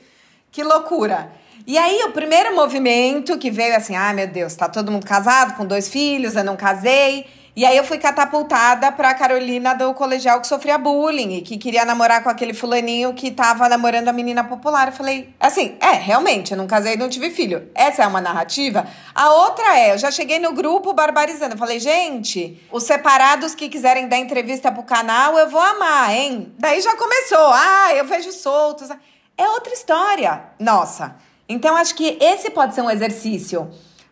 que 0.50 0.62
loucura. 0.62 1.30
E 1.66 1.76
aí, 1.76 2.02
o 2.04 2.12
primeiro 2.12 2.56
movimento 2.56 3.36
que 3.36 3.50
veio 3.50 3.76
assim, 3.76 3.94
ah, 3.94 4.12
meu 4.12 4.26
Deus, 4.26 4.54
tá 4.54 4.68
todo 4.68 4.90
mundo 4.90 5.06
casado, 5.06 5.54
com 5.54 5.66
dois 5.66 5.88
filhos, 5.88 6.34
eu 6.34 6.44
não 6.44 6.56
casei. 6.56 7.26
E 7.58 7.66
aí 7.66 7.76
eu 7.76 7.82
fui 7.82 7.98
catapultada 7.98 8.92
pra 8.92 9.12
Carolina 9.14 9.74
do 9.74 9.92
colegial 9.92 10.40
que 10.40 10.46
sofria 10.46 10.78
bullying 10.78 11.38
e 11.38 11.42
que 11.42 11.58
queria 11.58 11.84
namorar 11.84 12.22
com 12.22 12.28
aquele 12.28 12.54
fulaninho 12.54 13.12
que 13.14 13.32
tava 13.32 13.68
namorando 13.68 14.06
a 14.06 14.12
menina 14.12 14.44
popular. 14.44 14.86
Eu 14.86 14.92
falei, 14.92 15.34
assim, 15.40 15.76
é, 15.80 15.90
realmente, 15.94 16.52
eu 16.52 16.56
não 16.56 16.68
casei 16.68 16.94
e 16.94 16.96
não 16.96 17.08
tive 17.08 17.30
filho. 17.30 17.68
Essa 17.74 18.04
é 18.04 18.06
uma 18.06 18.20
narrativa. 18.20 18.86
A 19.12 19.32
outra 19.32 19.76
é, 19.76 19.92
eu 19.92 19.98
já 19.98 20.08
cheguei 20.08 20.38
no 20.38 20.52
grupo 20.52 20.92
barbarizando. 20.92 21.54
Eu 21.54 21.58
falei, 21.58 21.80
gente, 21.80 22.64
os 22.70 22.84
separados 22.84 23.56
que 23.56 23.68
quiserem 23.68 24.06
dar 24.06 24.18
entrevista 24.18 24.70
pro 24.70 24.84
canal, 24.84 25.36
eu 25.36 25.50
vou 25.50 25.60
amar, 25.60 26.14
hein? 26.14 26.54
Daí 26.60 26.80
já 26.80 26.94
começou, 26.94 27.50
ah, 27.54 27.92
eu 27.92 28.04
vejo 28.04 28.30
soltos. 28.30 28.88
É 29.36 29.48
outra 29.48 29.72
história. 29.72 30.42
Nossa. 30.60 31.16
Então, 31.48 31.74
acho 31.74 31.96
que 31.96 32.18
esse 32.20 32.50
pode 32.50 32.76
ser 32.76 32.82
um 32.82 32.90
exercício 32.90 33.68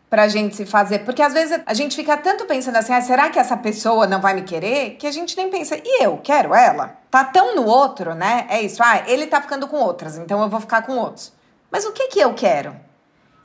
pra 0.08 0.28
gente 0.28 0.54
se 0.56 0.64
fazer. 0.64 1.00
Porque 1.00 1.22
às 1.22 1.32
vezes 1.32 1.60
a 1.66 1.74
gente 1.74 1.96
fica 1.96 2.16
tanto 2.16 2.44
pensando 2.44 2.76
assim, 2.76 2.92
ah, 2.92 3.00
será 3.00 3.30
que 3.30 3.38
essa 3.38 3.56
pessoa 3.56 4.06
não 4.06 4.20
vai 4.20 4.34
me 4.34 4.42
querer? 4.42 4.96
Que 4.96 5.06
a 5.06 5.12
gente 5.12 5.36
nem 5.36 5.50
pensa, 5.50 5.76
e 5.82 6.04
eu 6.04 6.18
quero 6.22 6.54
ela? 6.54 6.96
Tá 7.10 7.24
tão 7.24 7.54
no 7.54 7.64
outro, 7.66 8.14
né? 8.14 8.46
É 8.48 8.62
isso, 8.62 8.82
ah, 8.82 9.02
ele 9.06 9.26
tá 9.26 9.40
ficando 9.40 9.66
com 9.68 9.76
outras, 9.76 10.16
então 10.16 10.42
eu 10.42 10.48
vou 10.48 10.60
ficar 10.60 10.82
com 10.82 10.96
outros. 10.96 11.32
Mas 11.70 11.84
o 11.84 11.92
que 11.92 12.08
que 12.08 12.20
eu 12.20 12.34
quero? 12.34 12.74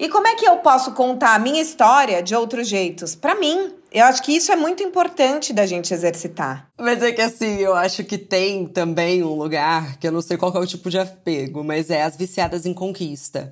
E 0.02 0.10
como 0.10 0.26
é 0.26 0.36
que 0.36 0.46
eu 0.46 0.58
posso 0.58 0.94
contar 0.94 1.36
a 1.36 1.40
minha 1.40 1.62
história 1.62 2.24
de 2.24 2.34
outros 2.34 2.68
jeitos? 2.68 3.14
Para 3.14 3.36
mim, 3.36 3.72
eu 3.92 4.04
acho 4.06 4.24
que 4.24 4.36
isso 4.36 4.52
é 4.52 4.56
muito 4.56 4.82
importante 4.82 5.54
da 5.54 5.66
gente 5.68 5.94
exercitar. 5.94 6.68
Mas 6.80 7.04
é 7.04 7.12
que 7.12 7.22
assim, 7.22 7.58
eu 7.58 7.76
acho 7.76 8.04
que 8.04 8.18
tem 8.18 8.66
também 8.66 9.22
um 9.24 9.36
lugar 9.36 9.98
que 9.98 10.08
eu 10.08 10.12
não 10.12 10.22
sei 10.22 10.38
qual 10.38 10.52
é 10.56 10.60
o 10.60 10.66
tipo 10.66 10.90
de 10.90 10.98
apego, 10.98 11.64
mas 11.64 11.92
é 11.92 12.02
as 12.02 12.16
viciadas 12.16 12.66
em 12.66 12.74
conquista. 12.74 13.52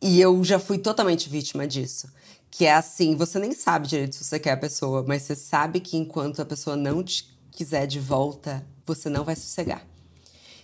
E 0.00 0.18
eu 0.20 0.42
já 0.42 0.58
fui 0.58 0.78
totalmente 0.78 1.28
vítima 1.28 1.66
disso. 1.66 2.08
Que 2.56 2.66
é 2.66 2.72
assim, 2.72 3.16
você 3.16 3.40
nem 3.40 3.50
sabe 3.50 3.88
direito 3.88 4.14
se 4.14 4.22
você 4.22 4.38
quer 4.38 4.52
a 4.52 4.56
pessoa, 4.56 5.04
mas 5.04 5.22
você 5.22 5.34
sabe 5.34 5.80
que 5.80 5.96
enquanto 5.96 6.40
a 6.40 6.44
pessoa 6.44 6.76
não 6.76 7.02
te 7.02 7.36
quiser 7.50 7.84
de 7.84 7.98
volta, 7.98 8.64
você 8.86 9.08
não 9.08 9.24
vai 9.24 9.34
sossegar. 9.34 9.84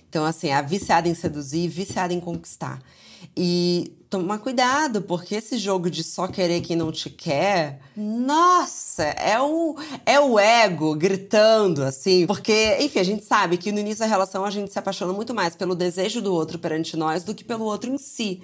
Então, 0.09 0.25
assim, 0.25 0.53
a 0.53 0.63
viciada 0.63 1.09
em 1.09 1.17
seduzir, 1.17 1.67
viciada 1.67 2.15
em 2.15 2.21
conquistar. 2.21 2.81
E 3.37 3.93
tomar 4.09 4.39
cuidado, 4.39 5.03
porque 5.03 5.35
esse 5.35 5.59
jogo 5.59 5.91
de 5.91 6.05
só 6.05 6.29
querer 6.29 6.61
quem 6.61 6.77
não 6.77 6.93
te 6.93 7.11
quer, 7.11 7.81
nossa, 7.97 9.03
é 9.03 9.41
o, 9.41 9.75
é 10.07 10.21
o 10.21 10.39
ego 10.39 10.95
gritando, 10.95 11.83
assim. 11.83 12.25
Porque, 12.25 12.79
enfim, 12.81 13.01
a 13.01 13.05
gente 13.05 13.25
sabe 13.25 13.57
que 13.57 13.73
no 13.73 13.81
início 13.81 13.99
da 13.99 14.07
relação 14.07 14.45
a 14.45 14.51
gente 14.51 14.73
se 14.73 14.79
apaixona 14.79 15.13
muito 15.13 15.35
mais 15.35 15.57
pelo 15.57 15.75
desejo 15.75 16.23
do 16.23 16.33
outro 16.33 16.57
perante 16.57 16.97
nós 16.97 17.25
do 17.25 17.35
que 17.35 17.43
pelo 17.43 17.65
outro 17.65 17.91
em 17.91 17.99
si. 17.99 18.41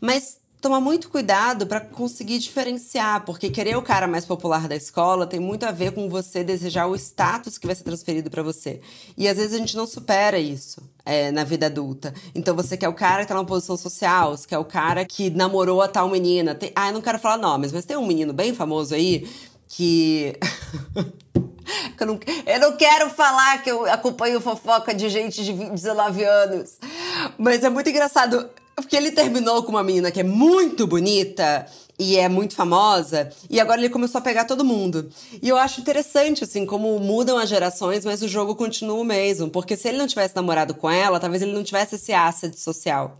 Mas 0.00 0.38
tomar 0.60 0.80
muito 0.80 1.08
cuidado 1.08 1.66
para 1.66 1.80
conseguir 1.80 2.38
diferenciar, 2.38 3.24
porque 3.24 3.50
querer 3.50 3.76
o 3.76 3.82
cara 3.82 4.06
mais 4.06 4.24
popular 4.24 4.66
da 4.66 4.74
escola 4.74 5.26
tem 5.26 5.38
muito 5.38 5.64
a 5.64 5.70
ver 5.70 5.92
com 5.92 6.08
você 6.08 6.42
desejar 6.42 6.86
o 6.86 6.96
status 6.96 7.58
que 7.58 7.66
vai 7.66 7.76
ser 7.76 7.84
transferido 7.84 8.30
para 8.30 8.42
você. 8.42 8.80
E 9.16 9.28
às 9.28 9.36
vezes 9.36 9.54
a 9.54 9.58
gente 9.58 9.76
não 9.76 9.86
supera 9.86 10.38
isso 10.38 10.82
é, 11.04 11.30
na 11.30 11.44
vida 11.44 11.66
adulta. 11.66 12.12
Então 12.34 12.54
você 12.56 12.76
quer 12.76 12.88
o 12.88 12.94
cara 12.94 13.22
que 13.22 13.28
tá 13.28 13.34
numa 13.34 13.46
posição 13.46 13.76
social, 13.76 14.36
você 14.36 14.48
quer 14.48 14.58
o 14.58 14.64
cara 14.64 15.04
que 15.04 15.30
namorou 15.30 15.80
a 15.80 15.88
tal 15.88 16.08
menina. 16.08 16.54
Tem, 16.54 16.72
ah, 16.74 16.88
eu 16.88 16.94
não 16.94 17.00
quero 17.00 17.18
falar 17.18 17.38
nomes, 17.38 17.72
mas 17.72 17.84
tem 17.84 17.96
um 17.96 18.06
menino 18.06 18.32
bem 18.32 18.52
famoso 18.52 18.94
aí 18.94 19.28
que. 19.68 20.34
Eu 22.00 22.06
não, 22.06 22.20
eu 22.46 22.60
não, 22.60 22.76
quero 22.76 23.10
falar 23.10 23.62
que 23.62 23.70
eu 23.70 23.84
acompanho 23.86 24.40
fofoca 24.40 24.94
de 24.94 25.08
gente 25.10 25.44
de 25.44 25.52
19 25.52 26.24
anos. 26.24 26.78
Mas 27.36 27.62
é 27.62 27.68
muito 27.68 27.90
engraçado. 27.90 28.48
Porque 28.82 28.96
ele 28.96 29.10
terminou 29.10 29.62
com 29.62 29.70
uma 29.70 29.82
menina 29.82 30.10
que 30.10 30.20
é 30.20 30.24
muito 30.24 30.86
bonita 30.86 31.66
e 31.98 32.16
é 32.16 32.28
muito 32.28 32.54
famosa, 32.54 33.28
e 33.50 33.58
agora 33.58 33.80
ele 33.80 33.88
começou 33.88 34.20
a 34.20 34.22
pegar 34.22 34.44
todo 34.44 34.64
mundo. 34.64 35.10
E 35.42 35.48
eu 35.48 35.56
acho 35.56 35.80
interessante, 35.80 36.44
assim, 36.44 36.64
como 36.64 36.96
mudam 37.00 37.36
as 37.36 37.48
gerações, 37.48 38.04
mas 38.04 38.22
o 38.22 38.28
jogo 38.28 38.54
continua 38.54 39.00
o 39.00 39.04
mesmo. 39.04 39.50
Porque 39.50 39.76
se 39.76 39.88
ele 39.88 39.98
não 39.98 40.06
tivesse 40.06 40.36
namorado 40.36 40.74
com 40.74 40.88
ela, 40.88 41.18
talvez 41.18 41.42
ele 41.42 41.52
não 41.52 41.64
tivesse 41.64 41.96
esse 41.96 42.12
asset 42.12 42.58
social. 42.58 43.18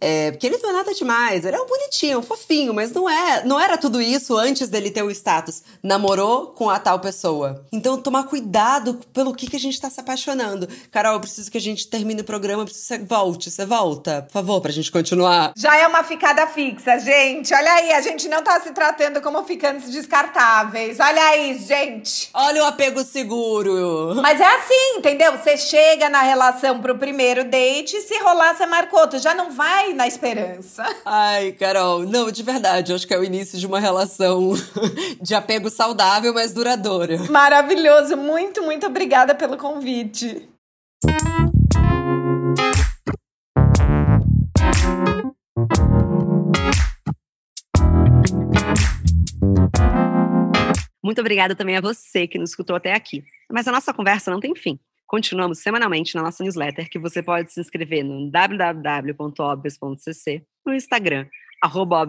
É, 0.00 0.30
porque 0.30 0.46
ele 0.46 0.58
não 0.58 0.70
é 0.70 0.72
nada 0.72 0.94
demais, 0.94 1.44
ele 1.44 1.56
é 1.56 1.60
um 1.60 1.66
bonitinho, 1.66 2.18
um 2.18 2.22
fofinho, 2.22 2.74
mas 2.74 2.92
não 2.92 3.08
é, 3.08 3.44
não 3.44 3.58
era 3.58 3.76
tudo 3.78 4.00
isso 4.00 4.36
antes 4.36 4.68
dele 4.68 4.90
ter 4.90 5.02
o 5.02 5.10
status. 5.10 5.62
Namorou 5.82 6.48
com 6.48 6.68
a 6.68 6.78
tal 6.78 6.98
pessoa. 7.00 7.64
Então, 7.72 8.00
tomar 8.00 8.24
cuidado 8.24 9.00
pelo 9.12 9.34
que, 9.34 9.48
que 9.48 9.56
a 9.56 9.60
gente 9.60 9.80
tá 9.80 9.88
se 9.88 10.00
apaixonando. 10.00 10.68
Carol, 10.90 11.14
eu 11.14 11.20
preciso 11.20 11.50
que 11.50 11.58
a 11.58 11.60
gente 11.60 11.88
termine 11.88 12.20
o 12.20 12.24
programa, 12.24 12.62
eu 12.62 12.66
preciso 12.66 12.86
que 12.86 12.98
você 12.98 13.04
volte, 13.04 13.50
você 13.50 13.64
volta, 13.64 14.22
por 14.22 14.32
favor, 14.32 14.60
pra 14.60 14.72
gente 14.72 14.90
continuar. 14.90 15.52
Já 15.56 15.76
é 15.76 15.86
uma 15.86 16.04
ficada 16.04 16.46
fixa, 16.46 16.98
gente. 16.98 17.52
Olha 17.54 17.72
aí, 17.72 17.92
a 17.92 18.00
gente 18.00 18.28
não 18.28 18.42
tá 18.42 18.60
se 18.60 18.72
tratando 18.72 19.20
como 19.20 19.42
ficantes 19.44 19.90
descartáveis. 19.90 20.98
Olha 21.00 21.22
aí, 21.22 21.58
gente. 21.58 22.30
Olha 22.34 22.62
o 22.62 22.66
apego 22.66 23.02
seguro. 23.04 24.16
Mas 24.22 24.40
é 24.40 24.56
assim, 24.56 24.98
entendeu? 24.98 25.32
Você 25.32 25.56
chega 25.56 26.08
na 26.08 26.22
relação 26.22 26.80
pro 26.80 26.98
primeiro 26.98 27.44
date 27.44 27.96
e 27.96 28.02
se 28.02 28.18
rolar, 28.18 28.56
você 28.56 28.66
marcou. 28.66 29.06
Tu 29.06 29.18
já 29.18 29.34
não 29.34 29.50
vai 29.50 29.69
vai 29.70 29.92
na 29.92 30.06
esperança. 30.06 30.84
Ai, 31.04 31.52
Carol, 31.52 32.00
não, 32.00 32.30
de 32.30 32.42
verdade, 32.42 32.90
eu 32.90 32.96
acho 32.96 33.06
que 33.06 33.14
é 33.14 33.18
o 33.18 33.22
início 33.22 33.56
de 33.56 33.66
uma 33.66 33.78
relação 33.78 34.52
de 35.22 35.34
apego 35.34 35.70
saudável, 35.70 36.34
mas 36.34 36.52
duradoura. 36.52 37.18
Maravilhoso, 37.30 38.16
muito, 38.16 38.62
muito 38.62 38.86
obrigada 38.86 39.32
pelo 39.32 39.56
convite. 39.56 40.48
Muito 51.02 51.20
obrigada 51.20 51.54
também 51.54 51.76
a 51.76 51.80
você 51.80 52.26
que 52.26 52.38
nos 52.38 52.50
escutou 52.50 52.76
até 52.76 52.92
aqui. 52.92 53.22
Mas 53.50 53.66
a 53.66 53.72
nossa 53.72 53.92
conversa 53.92 54.30
não 54.30 54.40
tem 54.40 54.54
fim. 54.54 54.78
Continuamos 55.10 55.58
semanalmente 55.58 56.14
na 56.14 56.22
nossa 56.22 56.44
newsletter, 56.44 56.88
que 56.88 56.96
você 56.96 57.20
pode 57.20 57.52
se 57.52 57.60
inscrever 57.60 58.04
no 58.04 58.30
www.obvious.cc, 58.30 60.46
no 60.64 60.72
Instagram, 60.72 61.26
arroba 61.60 62.08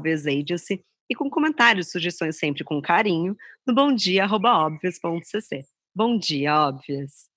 e 1.09 1.15
com 1.15 1.27
comentários 1.27 1.87
e 1.87 1.91
sugestões 1.91 2.37
sempre 2.37 2.63
com 2.63 2.79
carinho, 2.79 3.35
no 3.65 3.73
bomdia.obvious.cc. 3.73 5.65
Bom 5.95 6.15
dia, 6.15 6.67
Óbvias! 6.67 7.30